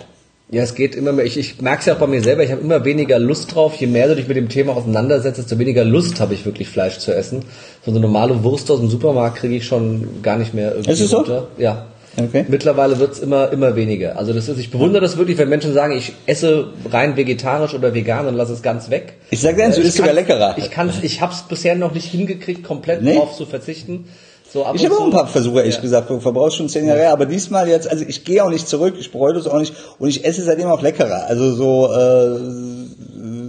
Ja, 0.52 0.62
es 0.62 0.76
geht 0.76 0.94
immer 0.94 1.14
mehr. 1.14 1.26
Ich, 1.26 1.36
ich 1.38 1.62
merke 1.62 1.80
es 1.80 1.86
ja 1.88 1.96
auch 1.96 2.00
bei 2.00 2.06
mir 2.06 2.22
selber. 2.22 2.44
Ich 2.44 2.52
habe 2.52 2.62
immer 2.62 2.86
weniger 2.86 3.18
Lust 3.18 3.56
drauf. 3.56 3.74
Je 3.76 3.88
mehr 3.88 4.08
du 4.08 4.16
dich 4.16 4.28
mit 4.28 4.38
dem 4.38 4.50
Thema 4.50 4.76
auseinandersetzt, 4.76 5.40
desto 5.40 5.58
weniger 5.58 5.84
Lust 5.84 6.20
habe 6.20 6.36
ich 6.36 6.46
wirklich 6.46 6.68
Fleisch 6.68 7.00
zu 7.00 7.12
essen. 7.12 7.44
So 7.84 7.90
eine 7.90 8.00
normale 8.00 8.44
Wurst 8.44 8.70
aus 8.70 8.80
dem 8.80 8.90
Supermarkt 8.90 9.38
kriege 9.38 9.56
ich 9.56 9.66
schon 9.66 10.22
gar 10.22 10.38
nicht 10.38 10.54
mehr 10.54 10.74
irgendwie 10.74 10.92
Ist 10.92 11.02
es 11.02 11.10
so? 11.10 11.18
runter. 11.18 11.48
Ja. 11.58 11.88
Okay. 12.16 12.46
Mittlerweile 12.48 13.00
wird's 13.00 13.18
immer 13.20 13.52
immer 13.52 13.76
weniger. 13.76 14.18
Also 14.20 14.34
das 14.34 14.48
ist, 14.48 14.60
ich 14.60 14.70
bewundere 14.70 15.02
das 15.02 15.18
wirklich, 15.18 15.38
wenn 15.40 15.50
Menschen 15.50 15.74
sagen, 15.74 15.98
ich 15.98 16.14
esse 16.28 16.68
rein 16.92 17.18
vegetarisch 17.18 17.74
oder 17.74 17.94
vegan 17.96 18.28
und 18.28 18.36
lasse 18.36 18.54
es 18.54 18.62
ganz 18.62 18.90
weg. 18.92 19.14
Ich 19.32 19.42
sag 19.42 19.56
dir 19.56 19.66
eins, 19.66 19.76
du 19.78 19.82
Äh, 19.82 19.86
isst 19.86 19.98
sogar 19.98 20.14
leckerer. 20.14 20.56
Ich 20.58 20.70
kann's, 20.70 20.96
ich 21.02 21.22
habe 21.22 21.34
es 21.34 21.42
bisher 21.42 21.74
noch 21.76 21.92
nicht 21.94 22.06
hingekriegt, 22.06 22.64
komplett 22.64 23.02
Nee. 23.02 23.16
drauf 23.16 23.36
zu 23.36 23.46
verzichten. 23.48 24.06
So 24.52 24.64
ab 24.64 24.76
Ich 24.76 24.86
habe 24.86 24.96
auch 24.96 25.06
ein 25.06 25.10
paar 25.12 25.26
Versuche, 25.26 25.60
ehrlich 25.62 25.76
Ja. 25.76 25.82
gesagt, 25.82 26.08
verbrauchst 26.22 26.58
schon 26.58 26.70
zehn 26.70 26.86
Jahre, 26.86 27.00
her, 27.00 27.14
aber 27.14 27.26
diesmal 27.26 27.68
jetzt, 27.68 27.90
also 27.90 28.06
ich 28.08 28.24
gehe 28.24 28.44
auch 28.44 28.52
nicht 28.52 28.68
zurück, 28.68 28.94
ich 29.00 29.12
bereue 29.12 29.34
das 29.34 29.48
auch 29.48 29.60
nicht 29.60 29.74
und 29.98 30.08
ich 30.10 30.24
esse 30.24 30.44
seitdem 30.44 30.68
auch 30.68 30.84
leckerer. 30.84 31.26
Also 31.28 31.52
so, 31.56 31.92
äh, 31.92 32.40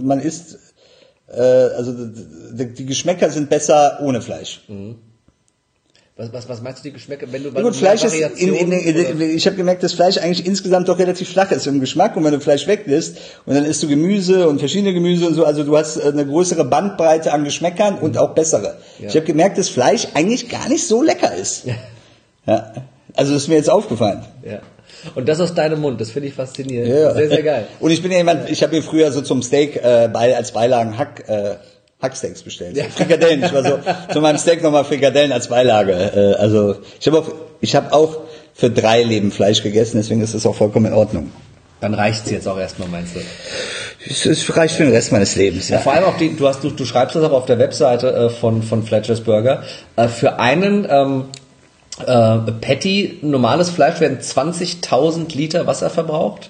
man 0.03 0.19
isst, 0.19 0.57
äh, 1.31 1.39
also 1.39 1.93
die, 1.93 2.73
die 2.73 2.85
Geschmäcker 2.87 3.29
sind 3.29 3.49
besser 3.51 3.99
ohne 4.01 4.21
Fleisch. 4.23 4.61
Was, 6.17 6.31
was, 6.31 6.47
was 6.47 6.61
meinst 6.61 6.79
du 6.79 6.83
die 6.83 6.93
Geschmäcker, 6.93 7.27
wenn 7.29 7.43
du 7.43 7.49
Ja, 7.49 7.55
weil 7.55 7.63
gut, 7.63 7.75
Fleisch 7.75 8.05
ist, 8.05 8.15
in, 8.15 8.55
in, 8.55 8.71
in, 8.71 9.21
ich 9.35 9.45
habe 9.47 9.57
gemerkt, 9.57 9.83
dass 9.83 9.91
Fleisch 9.91 10.17
eigentlich 10.17 10.45
insgesamt 10.45 10.87
doch 10.87 10.97
relativ 10.97 11.27
flach 11.27 11.51
ist 11.51 11.67
im 11.67 11.81
Geschmack 11.81 12.15
und 12.15 12.23
wenn 12.23 12.31
du 12.31 12.39
Fleisch 12.39 12.67
weglässt 12.67 13.17
und 13.45 13.53
dann 13.53 13.65
isst 13.65 13.83
du 13.83 13.89
Gemüse 13.89 14.47
und 14.47 14.59
verschiedene 14.59 14.93
Gemüse 14.93 15.27
und 15.27 15.33
so, 15.33 15.43
also 15.43 15.65
du 15.65 15.75
hast 15.77 15.97
äh, 15.97 16.03
eine 16.03 16.25
größere 16.25 16.63
Bandbreite 16.63 17.33
an 17.33 17.43
Geschmäckern 17.43 17.97
und 17.97 18.17
auch 18.17 18.33
bessere. 18.33 18.77
Ja. 18.99 19.09
Ich 19.09 19.15
habe 19.17 19.25
gemerkt, 19.25 19.57
dass 19.57 19.67
Fleisch 19.67 20.07
eigentlich 20.13 20.47
gar 20.47 20.69
nicht 20.69 20.87
so 20.87 21.03
lecker 21.03 21.35
ist. 21.35 21.65
Ja. 22.45 22.71
Also 23.13 23.33
das 23.33 23.43
ist 23.43 23.47
mir 23.49 23.55
jetzt 23.55 23.69
aufgefallen. 23.69 24.23
Ja. 24.47 24.59
Und 25.15 25.27
das 25.27 25.41
aus 25.41 25.53
deinem 25.53 25.81
Mund, 25.81 25.99
das 25.99 26.11
finde 26.11 26.29
ich 26.29 26.33
faszinierend. 26.33 26.87
Ja. 26.93 27.13
Sehr, 27.13 27.27
sehr 27.27 27.43
geil. 27.43 27.67
Und 27.81 27.91
ich 27.91 28.01
bin 28.01 28.11
ja 28.11 28.17
jemand, 28.19 28.49
ich 28.49 28.63
habe 28.63 28.73
mir 28.73 28.83
früher 28.83 29.11
so 29.11 29.21
zum 29.21 29.41
Steak 29.41 29.75
äh, 29.75 30.09
bei, 30.13 30.33
als 30.37 30.53
Beilagen 30.53 30.97
Hack, 30.97 31.25
äh, 31.27 31.55
Hacksteaks 32.05 32.41
bestellt. 32.43 32.77
Ja. 32.77 32.85
Frikadellen. 32.85 33.43
Ich 33.43 33.53
war 33.53 33.63
so 33.63 33.79
zu 34.13 34.21
meinem 34.21 34.37
Steak 34.37 34.63
nochmal 34.63 34.85
Frikadellen 34.85 35.31
als 35.31 35.47
Beilage. 35.49 35.91
Äh, 35.93 36.41
also 36.41 36.77
ich 36.99 37.07
habe 37.07 37.19
auch, 37.19 37.27
ich 37.61 37.75
habe 37.75 37.91
auch 37.93 38.17
für 38.53 38.69
drei 38.69 39.03
Leben 39.03 39.31
Fleisch 39.31 39.61
gegessen, 39.63 39.97
deswegen 39.97 40.21
ist 40.21 40.33
das 40.33 40.45
auch 40.45 40.55
vollkommen 40.55 40.85
in 40.87 40.93
Ordnung. 40.93 41.31
Dann 41.81 41.93
reicht's 41.93 42.29
jetzt 42.31 42.47
auch 42.47 42.57
erstmal, 42.57 42.87
meinst 42.87 43.15
du? 43.15 43.19
Es 44.07 44.55
reicht 44.55 44.75
für 44.75 44.83
den 44.83 44.93
Rest 44.93 45.11
meines 45.11 45.35
Lebens. 45.35 45.67
Ja, 45.69 45.75
Ja. 45.77 45.81
vor 45.81 45.93
allem 45.93 46.05
auch 46.05 46.17
die, 46.17 46.35
du 46.35 46.47
hast, 46.47 46.63
du, 46.63 46.69
du 46.69 46.85
schreibst 46.85 47.15
das 47.15 47.23
auch 47.23 47.31
auf 47.33 47.45
der 47.47 47.59
Webseite 47.59 48.07
äh, 48.15 48.29
von, 48.29 48.63
von 48.63 48.83
Fletcher's 48.83 49.21
Burger. 49.21 49.63
Äh, 49.95 50.07
für 50.07 50.39
einen 50.39 50.87
ähm, 50.89 51.25
äh, 51.99 52.51
Patty, 52.61 53.19
normales 53.23 53.69
Fleisch, 53.69 53.99
werden 53.99 54.19
20.000 54.19 55.35
Liter 55.35 55.67
Wasser 55.67 55.89
verbraucht. 55.89 56.49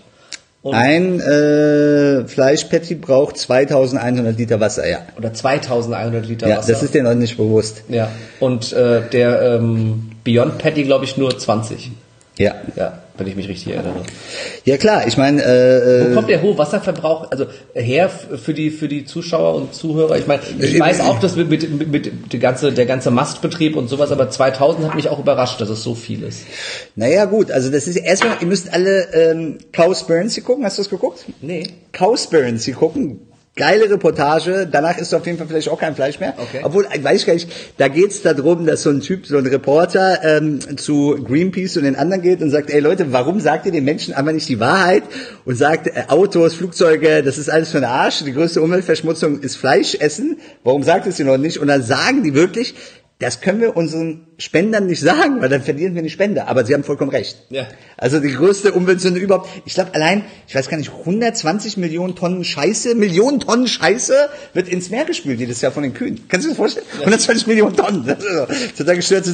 Ein 0.74 1.20
äh, 1.20 2.26
Fleischpatty 2.28 2.96
braucht 2.96 3.38
2100 3.38 4.38
Liter 4.38 4.60
Wasser, 4.60 4.88
ja. 4.90 5.00
Oder 5.18 5.30
2.100 5.30 6.22
Liter 6.22 6.48
Ja, 6.48 6.58
Wasser. 6.58 6.72
das 6.74 6.82
ist 6.84 6.94
dir 6.96 7.04
noch 7.04 7.14
nicht 7.14 7.38
bewusst. 7.38 7.84
ja. 7.90 8.10
Und 8.40 8.74
äh, 8.74 9.02
der 9.12 9.42
ähm, 9.60 10.12
Beyond 10.24 10.58
Patty, 10.58 10.84
glaube 10.84 11.06
ich, 11.06 11.18
nur 11.18 11.38
20. 11.38 11.92
Ja. 12.38 12.56
Ja, 12.76 13.00
wenn 13.18 13.28
ich 13.28 13.36
mich 13.36 13.48
richtig 13.48 13.74
erinnere. 13.74 14.04
Ja 14.66 14.78
klar, 14.78 15.08
ich 15.08 15.18
meine, 15.18 15.44
äh, 15.44 16.10
Wo 16.10 16.16
kommt 16.16 16.30
der 16.30 16.42
hohe 16.42 16.58
Wasserverbrauch 16.58 17.32
also 17.32 17.46
her 17.74 18.10
für 18.10 18.54
die 18.54 18.72
für 18.72 18.88
die 18.88 19.06
Zuschauer 19.06 19.56
und 19.56 19.74
Zuhörer? 19.74 20.18
Ich 20.18 20.28
meine, 20.28 20.42
ich 20.60 20.80
weiß 20.80 21.02
auch, 21.02 21.20
dass 21.20 21.36
mit, 21.36 21.50
mit, 21.50 21.92
mit 21.92 22.34
der 22.34 22.40
ganze 22.40 22.72
der 22.72 22.86
ganze 22.86 23.12
Mastbetrieb 23.12 23.76
und 23.76 23.88
sowas, 23.88 24.12
aber 24.12 24.30
2000 24.30 24.88
hat 24.88 24.96
mich 24.96 25.10
auch 25.10 25.20
überrascht, 25.20 25.62
dass 25.62 25.70
es 25.70 25.84
so 25.84 25.96
viel 25.96 26.24
ist. 26.24 26.42
naja 26.96 27.26
gut, 27.26 27.52
also 27.52 27.72
das 27.72 27.88
ist 27.88 27.96
erstmal, 27.96 28.38
ihr 28.42 28.48
müsst 28.48 28.74
alle 28.74 29.14
ähm, 29.14 29.58
Cowspiracy 29.72 30.42
gucken, 30.42 30.66
hast 30.66 30.78
du 30.78 30.84
das 30.84 30.90
geguckt? 30.90 31.26
Nee. 31.42 31.68
Cowspiracy 31.92 32.74
gucken. 32.74 33.20
Geile 33.58 33.90
Reportage, 33.90 34.68
danach 34.70 34.98
ist 34.98 35.14
auf 35.14 35.26
jeden 35.26 35.38
Fall 35.38 35.48
vielleicht 35.48 35.70
auch 35.70 35.80
kein 35.80 35.96
Fleisch 35.96 36.20
mehr. 36.20 36.34
Okay. 36.38 36.60
Obwohl, 36.64 36.84
weiß 36.84 37.22
ich 37.22 37.26
gar 37.26 37.36
nicht, 37.36 37.50
da 37.78 37.88
geht's 37.88 38.22
darum, 38.22 38.66
dass 38.66 38.84
so 38.84 38.90
ein 38.90 39.00
Typ, 39.00 39.26
so 39.26 39.38
ein 39.38 39.46
Reporter 39.46 40.20
ähm, 40.26 40.60
zu 40.78 41.16
Greenpeace 41.24 41.78
und 41.78 41.84
den 41.84 41.96
anderen 41.96 42.22
geht 42.22 42.42
und 42.42 42.52
sagt, 42.52 42.70
ey 42.70 42.82
Leute, 42.82 43.14
warum 43.14 43.40
sagt 43.40 43.66
ihr 43.66 43.72
den 43.72 43.86
Menschen 43.86 44.14
einfach 44.14 44.34
nicht 44.34 44.50
die 44.50 44.60
Wahrheit 44.60 45.04
und 45.46 45.56
sagt, 45.56 45.88
äh, 45.88 46.04
Autos, 46.10 46.54
Flugzeuge, 46.54 47.24
das 47.24 47.38
ist 47.38 47.48
alles 47.48 47.72
für 47.72 47.78
den 47.78 47.86
Arsch, 47.86 48.26
die 48.26 48.34
größte 48.34 48.62
Umweltverschmutzung 48.62 49.40
ist 49.40 49.56
Fleisch 49.56 49.96
essen, 49.96 50.38
warum 50.66 50.84
sagt 50.84 51.08
es 51.08 51.18
ihr 51.18 51.26
noch 51.26 51.38
nicht? 51.38 51.58
Und 51.58 51.70
dann 51.70 51.82
sagen 51.82 52.24
die 52.24 52.34
wirklich, 52.34 52.76
das 53.20 53.40
können 53.40 53.62
wir 53.62 53.78
unseren 53.78 54.28
Spendern 54.38 54.88
nicht 54.88 55.00
sagen, 55.00 55.42
weil 55.42 55.48
dann 55.48 55.62
verlieren 55.62 55.96
wir 55.96 56.02
die 56.02 56.10
Spender. 56.10 56.50
Aber 56.50 56.66
sie 56.66 56.74
haben 56.74 56.84
vollkommen 56.84 57.12
recht. 57.12 57.38
Ja. 57.50 57.66
Also 57.96 58.20
die 58.20 58.34
größte 58.34 58.74
Umweltsünde 58.74 59.22
überhaupt. 59.22 59.50
Ich 59.64 59.74
glaube 59.74 59.94
allein, 59.94 60.26
ich 60.50 60.56
weiß 60.56 60.68
gar 60.68 60.76
nicht, 60.76 60.92
120 60.92 61.78
Millionen 61.78 62.16
Tonnen 62.16 62.44
Scheiße, 62.44 62.94
Millionen 62.94 63.40
Tonnen 63.40 63.68
Scheiße 63.68 64.14
wird 64.54 64.68
ins 64.68 64.90
Meer 64.90 65.06
gespült 65.06 65.40
jedes 65.40 65.62
Jahr 65.62 65.72
von 65.72 65.84
den 65.84 65.94
Kühen. 65.94 66.28
Kannst 66.28 66.46
du 66.46 66.50
dir 66.50 66.56
das 66.56 66.58
vorstellen? 66.58 66.86
120 67.00 67.48
Millionen 67.48 67.78
Tonnen. 67.78 68.06
Das 68.06 68.20
ist 68.20 68.78
so, 68.78 68.84
total 68.84 68.96
gestört. 68.98 69.26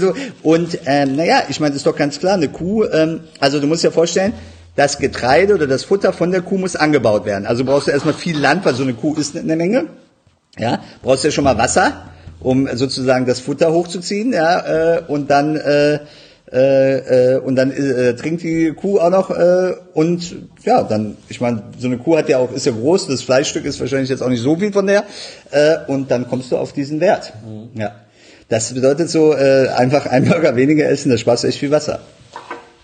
Und 0.43 0.77
ähm, 0.85 1.15
naja, 1.15 1.43
ich 1.49 1.59
meine, 1.59 1.71
das 1.71 1.77
ist 1.77 1.87
doch 1.87 1.95
ganz 1.95 2.19
klar, 2.19 2.35
eine 2.35 2.49
Kuh, 2.49 2.83
ähm, 2.83 3.21
also 3.39 3.59
du 3.59 3.65
musst 3.65 3.83
dir 3.83 3.91
vorstellen, 3.91 4.33
das 4.75 4.99
Getreide 4.99 5.55
oder 5.55 5.65
das 5.65 5.85
Futter 5.85 6.13
von 6.13 6.31
der 6.31 6.41
Kuh 6.41 6.59
muss 6.59 6.75
angebaut 6.75 7.25
werden. 7.25 7.47
Also 7.47 7.65
brauchst 7.65 7.87
du 7.87 7.91
erstmal 7.91 8.13
viel 8.13 8.37
Land, 8.37 8.63
weil 8.63 8.75
so 8.75 8.83
eine 8.83 8.93
Kuh 8.93 9.15
ist 9.15 9.35
eine 9.35 9.55
Menge. 9.55 9.87
Ja, 10.57 10.83
brauchst 11.01 11.23
du 11.23 11.29
ja 11.29 11.31
schon 11.31 11.45
mal 11.45 11.57
Wasser, 11.57 12.10
um 12.41 12.67
sozusagen 12.73 13.25
das 13.25 13.39
Futter 13.39 13.71
hochzuziehen, 13.71 14.33
ja, 14.33 14.97
äh, 14.97 15.01
und 15.07 15.29
dann 15.29 15.55
äh, 15.55 15.99
äh, 16.51 17.35
äh, 17.35 17.39
und 17.39 17.55
dann 17.55 17.71
äh, 17.71 18.13
trinkt 18.15 18.43
die 18.43 18.73
Kuh 18.73 18.99
auch 18.99 19.09
noch 19.09 19.29
äh, 19.29 19.73
und 19.93 20.35
ja, 20.63 20.83
dann, 20.83 21.15
ich 21.29 21.39
meine, 21.39 21.63
so 21.79 21.87
eine 21.87 21.97
Kuh 21.97 22.17
hat 22.17 22.27
ja 22.27 22.39
auch, 22.39 22.51
ist 22.51 22.65
ja 22.65 22.73
groß, 22.73 23.07
das 23.07 23.21
Fleischstück 23.21 23.63
ist 23.63 23.79
wahrscheinlich 23.79 24.09
jetzt 24.09 24.21
auch 24.21 24.27
nicht 24.27 24.41
so 24.41 24.57
viel 24.57 24.73
von 24.73 24.85
der 24.85 25.05
äh, 25.51 25.77
und 25.87 26.11
dann 26.11 26.27
kommst 26.27 26.51
du 26.51 26.57
auf 26.57 26.73
diesen 26.73 26.99
Wert. 26.99 27.31
Ja. 27.73 27.95
Das 28.49 28.73
bedeutet 28.73 29.09
so, 29.09 29.33
äh, 29.33 29.69
einfach 29.69 30.07
ein 30.07 30.25
Burger 30.25 30.57
weniger 30.57 30.89
essen, 30.89 31.09
da 31.09 31.17
sparst 31.17 31.45
du 31.45 31.47
echt 31.47 31.59
viel 31.59 31.71
Wasser. 31.71 32.01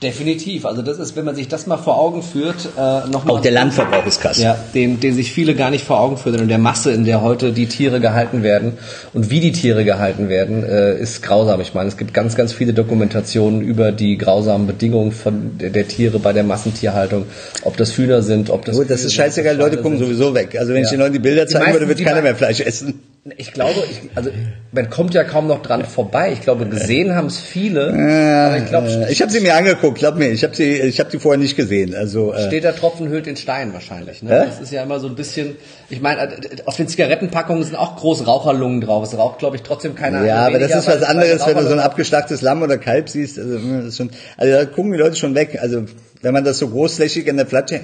Definitiv. 0.04 0.66
Also 0.66 0.84
das 0.84 1.00
ist, 1.00 1.16
wenn 1.16 1.26
man 1.26 1.36
sich 1.36 1.48
das 1.48 1.66
mal 1.66 1.78
vor 1.78 1.98
Augen 1.98 2.22
führt, 2.22 2.68
äh, 2.78 3.10
nochmal. 3.10 3.36
Auch 3.38 3.42
der 3.42 3.52
Landverbrauch 3.52 4.06
ist 4.06 4.22
krass. 4.22 4.38
Ja, 4.40 4.56
den, 4.76 5.00
den 5.00 5.16
sich 5.16 5.32
viele 5.32 5.56
gar 5.56 5.72
nicht 5.72 5.84
vor 5.86 6.00
Augen 6.00 6.18
führen 6.18 6.40
und 6.40 6.50
der 6.50 6.60
Masse, 6.60 6.92
in 6.92 7.04
der 7.04 7.24
heute 7.24 7.52
die 7.52 7.66
Tiere 7.66 8.00
gehalten 8.00 8.44
werden 8.44 8.74
und 9.14 9.32
wie 9.32 9.40
die 9.40 9.52
Tiere 9.52 9.84
gehalten 9.86 10.30
werden, 10.30 10.64
äh, 10.64 11.00
ist 11.00 11.24
grausam. 11.24 11.62
Ich 11.62 11.74
meine, 11.74 11.88
es 11.90 11.98
gibt 11.98 12.14
ganz, 12.14 12.36
ganz 12.36 12.54
viele 12.54 12.74
Dokumentationen 12.74 13.62
über 13.62 13.92
die 13.92 14.20
grausamen 14.20 14.68
Bedingungen 14.68 15.12
von 15.12 15.58
der, 15.58 15.72
der 15.72 15.88
Tiere 15.88 16.20
bei 16.20 16.32
der 16.32 16.44
Massentierhaltung, 16.44 17.26
ob 17.64 17.76
das 17.78 17.98
Hühner 17.98 18.22
sind, 18.22 18.52
ob 18.52 18.66
das 18.66 18.76
Gut, 18.76 18.92
das 18.92 19.00
Kühe 19.00 19.08
ist 19.08 19.14
scheißegal, 19.16 19.56
Leute 19.58 19.78
gucken 19.78 19.98
sind. 19.98 20.06
sowieso 20.08 20.36
weg. 20.36 20.56
Also 20.60 20.74
wenn 20.74 20.82
ich 20.84 20.92
Ja. 20.92 20.98
den 20.98 21.00
Leuten 21.00 21.14
die 21.14 21.20
Bilder 21.20 21.46
Die 21.46 21.54
zeigen 21.54 21.66
meisten- 21.66 21.80
würde, 21.80 21.88
wird 21.88 22.00
die 22.00 22.04
keiner 22.04 22.22
mehr 22.22 22.36
Fleisch 22.36 22.60
essen. 22.60 23.02
Ich 23.36 23.52
glaube, 23.52 23.74
ich, 23.92 24.10
also 24.16 24.30
man 24.72 24.90
kommt 24.90 25.14
ja 25.14 25.26
kaum 25.26 25.48
noch 25.48 25.62
dran 25.62 25.84
vorbei. 25.84 26.32
Ich 26.32 26.40
glaube, 26.40 26.66
gesehen 26.66 27.14
haben 27.14 27.28
es 27.28 27.38
viele, 27.38 27.88
aber 27.90 28.58
ich 28.58 28.66
glaube, 28.70 29.08
ich 29.10 29.22
habe 29.22 29.30
sie 29.30 29.42
mir 29.42 29.58
angeguckt, 29.58 29.87
glaub 29.92 30.16
mir, 30.16 30.30
ich 30.30 30.44
habe 30.44 30.56
sie, 30.56 30.80
ich 30.80 31.00
habe 31.00 31.10
die 31.10 31.20
vorher 31.20 31.40
nicht 31.40 31.56
gesehen. 31.56 31.96
Also 31.96 32.34
äh, 32.34 32.48
steht 32.48 32.64
der 32.64 32.76
Tropfen 32.76 33.10
hüllt 33.10 33.26
den 33.26 33.36
Stein 33.36 33.74
wahrscheinlich. 33.74 34.24
Ne? 34.24 34.32
Hä? 34.32 34.46
Das 34.46 34.60
ist 34.60 34.72
ja 34.72 34.84
immer 34.84 35.00
so 35.00 35.08
ein 35.08 35.16
bisschen. 35.16 35.56
Ich 35.90 36.02
meine, 36.02 36.22
äh, 36.22 36.38
auf 36.66 36.76
den 36.76 36.88
Zigarettenpackungen 36.88 37.64
sind 37.64 37.76
auch 37.76 37.96
große 37.96 38.26
Raucherlungen 38.26 38.82
drauf. 38.82 39.04
Es 39.04 39.18
raucht, 39.18 39.40
glaube 39.40 39.56
ich, 39.56 39.64
trotzdem 39.64 39.96
keiner. 39.96 40.26
ja, 40.26 40.46
aber 40.46 40.60
das 40.60 40.74
ist 40.74 40.88
was 40.88 41.04
anderes, 41.04 41.46
wenn 41.46 41.58
du 41.58 41.64
so 41.64 41.74
ein 41.74 41.80
abgeschlachtes 41.80 42.42
Lamm 42.42 42.62
oder 42.62 42.78
Kalb 42.78 43.10
siehst. 43.10 43.40
Also, 43.40 43.58
ist 43.58 43.98
schon, 43.98 44.10
also 44.38 44.54
da 44.54 44.66
gucken 44.66 44.92
die 44.92 44.98
Leute 44.98 45.16
schon 45.16 45.36
weg. 45.36 45.60
Also 45.62 45.86
wenn 46.22 46.34
man 46.34 46.44
das 46.44 46.58
so 46.60 46.68
großflächig 46.70 47.28
in 47.28 47.38
der 47.38 47.46
Platte, 47.46 47.82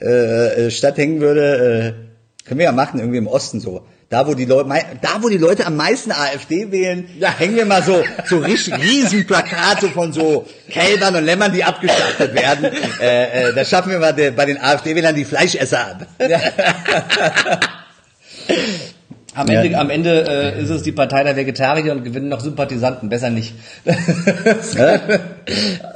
äh, 0.00 0.66
äh, 0.66 0.70
Stadt 0.70 0.98
hängen 0.98 1.20
würde, 1.20 1.94
äh, 1.96 2.46
können 2.46 2.58
wir 2.58 2.66
ja 2.66 2.72
machen, 2.72 3.00
irgendwie 3.00 3.18
im 3.18 3.26
Osten 3.26 3.60
so. 3.60 3.82
Da 4.14 4.24
wo 4.28 4.34
die 4.34 4.44
Leute, 4.44 4.68
da 5.02 5.20
wo 5.22 5.28
die 5.28 5.38
Leute 5.38 5.66
am 5.66 5.74
meisten 5.74 6.12
AfD 6.12 6.70
wählen, 6.70 7.08
da 7.18 7.36
hängen 7.36 7.56
wir 7.56 7.66
mal 7.66 7.82
so 7.82 8.00
so 8.26 8.38
richtig 8.38 8.74
riesen 8.78 9.26
Plakate 9.26 9.88
von 9.88 10.12
so 10.12 10.46
Kälbern 10.70 11.16
und 11.16 11.24
Lämmern, 11.24 11.52
die 11.52 11.64
abgeschlachtet 11.64 12.32
werden. 12.32 12.70
Äh, 13.00 13.48
äh, 13.48 13.52
da 13.52 13.64
schaffen 13.64 13.90
wir 13.90 13.98
mal 13.98 14.12
de, 14.12 14.30
bei 14.30 14.46
den 14.46 14.60
AfD-Wählern 14.60 15.16
die 15.16 15.24
Fleischesser 15.24 15.80
ab. 15.80 16.06
Am 19.34 19.48
Ende, 19.48 19.78
am 19.78 19.90
Ende 19.90 20.54
äh, 20.56 20.62
ist 20.62 20.70
es 20.70 20.82
die 20.82 20.92
Partei 20.92 21.24
der 21.24 21.34
Vegetarier 21.36 21.92
und 21.92 22.04
gewinnen 22.04 22.28
noch 22.28 22.40
Sympathisanten. 22.40 23.08
Besser 23.08 23.30
nicht. 23.30 23.54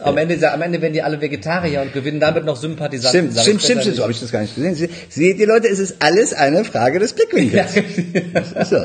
am, 0.03 0.17
Ende, 0.17 0.35
ja- 0.37 0.55
am 0.55 0.63
Ende 0.63 0.81
werden 0.83 0.93
die 0.93 1.03
alle 1.03 1.21
Vegetarier 1.21 1.83
und 1.83 1.93
gewinnen 1.93 2.21
damit 2.21 2.45
noch 2.45 2.57
Sympathisanten. 2.57 3.31
Stimmt, 3.31 3.41
stimmt, 3.41 3.63
stimmt, 3.63 3.81
stimmt, 3.83 3.97
so 3.97 4.03
habe 4.03 4.13
ich 4.13 4.21
das 4.21 4.33
gar 4.33 4.41
nicht 4.43 4.55
gesehen. 4.55 4.75
Sie- 4.75 4.91
Seht 5.09 5.39
ihr 5.39 5.47
Leute, 5.47 5.69
es 5.69 5.79
ist 5.79 5.97
alles 6.01 6.33
eine 6.35 6.65
Frage 6.65 6.99
des 6.99 7.13
Blickwinkels. 7.13 7.75
so. 8.69 8.85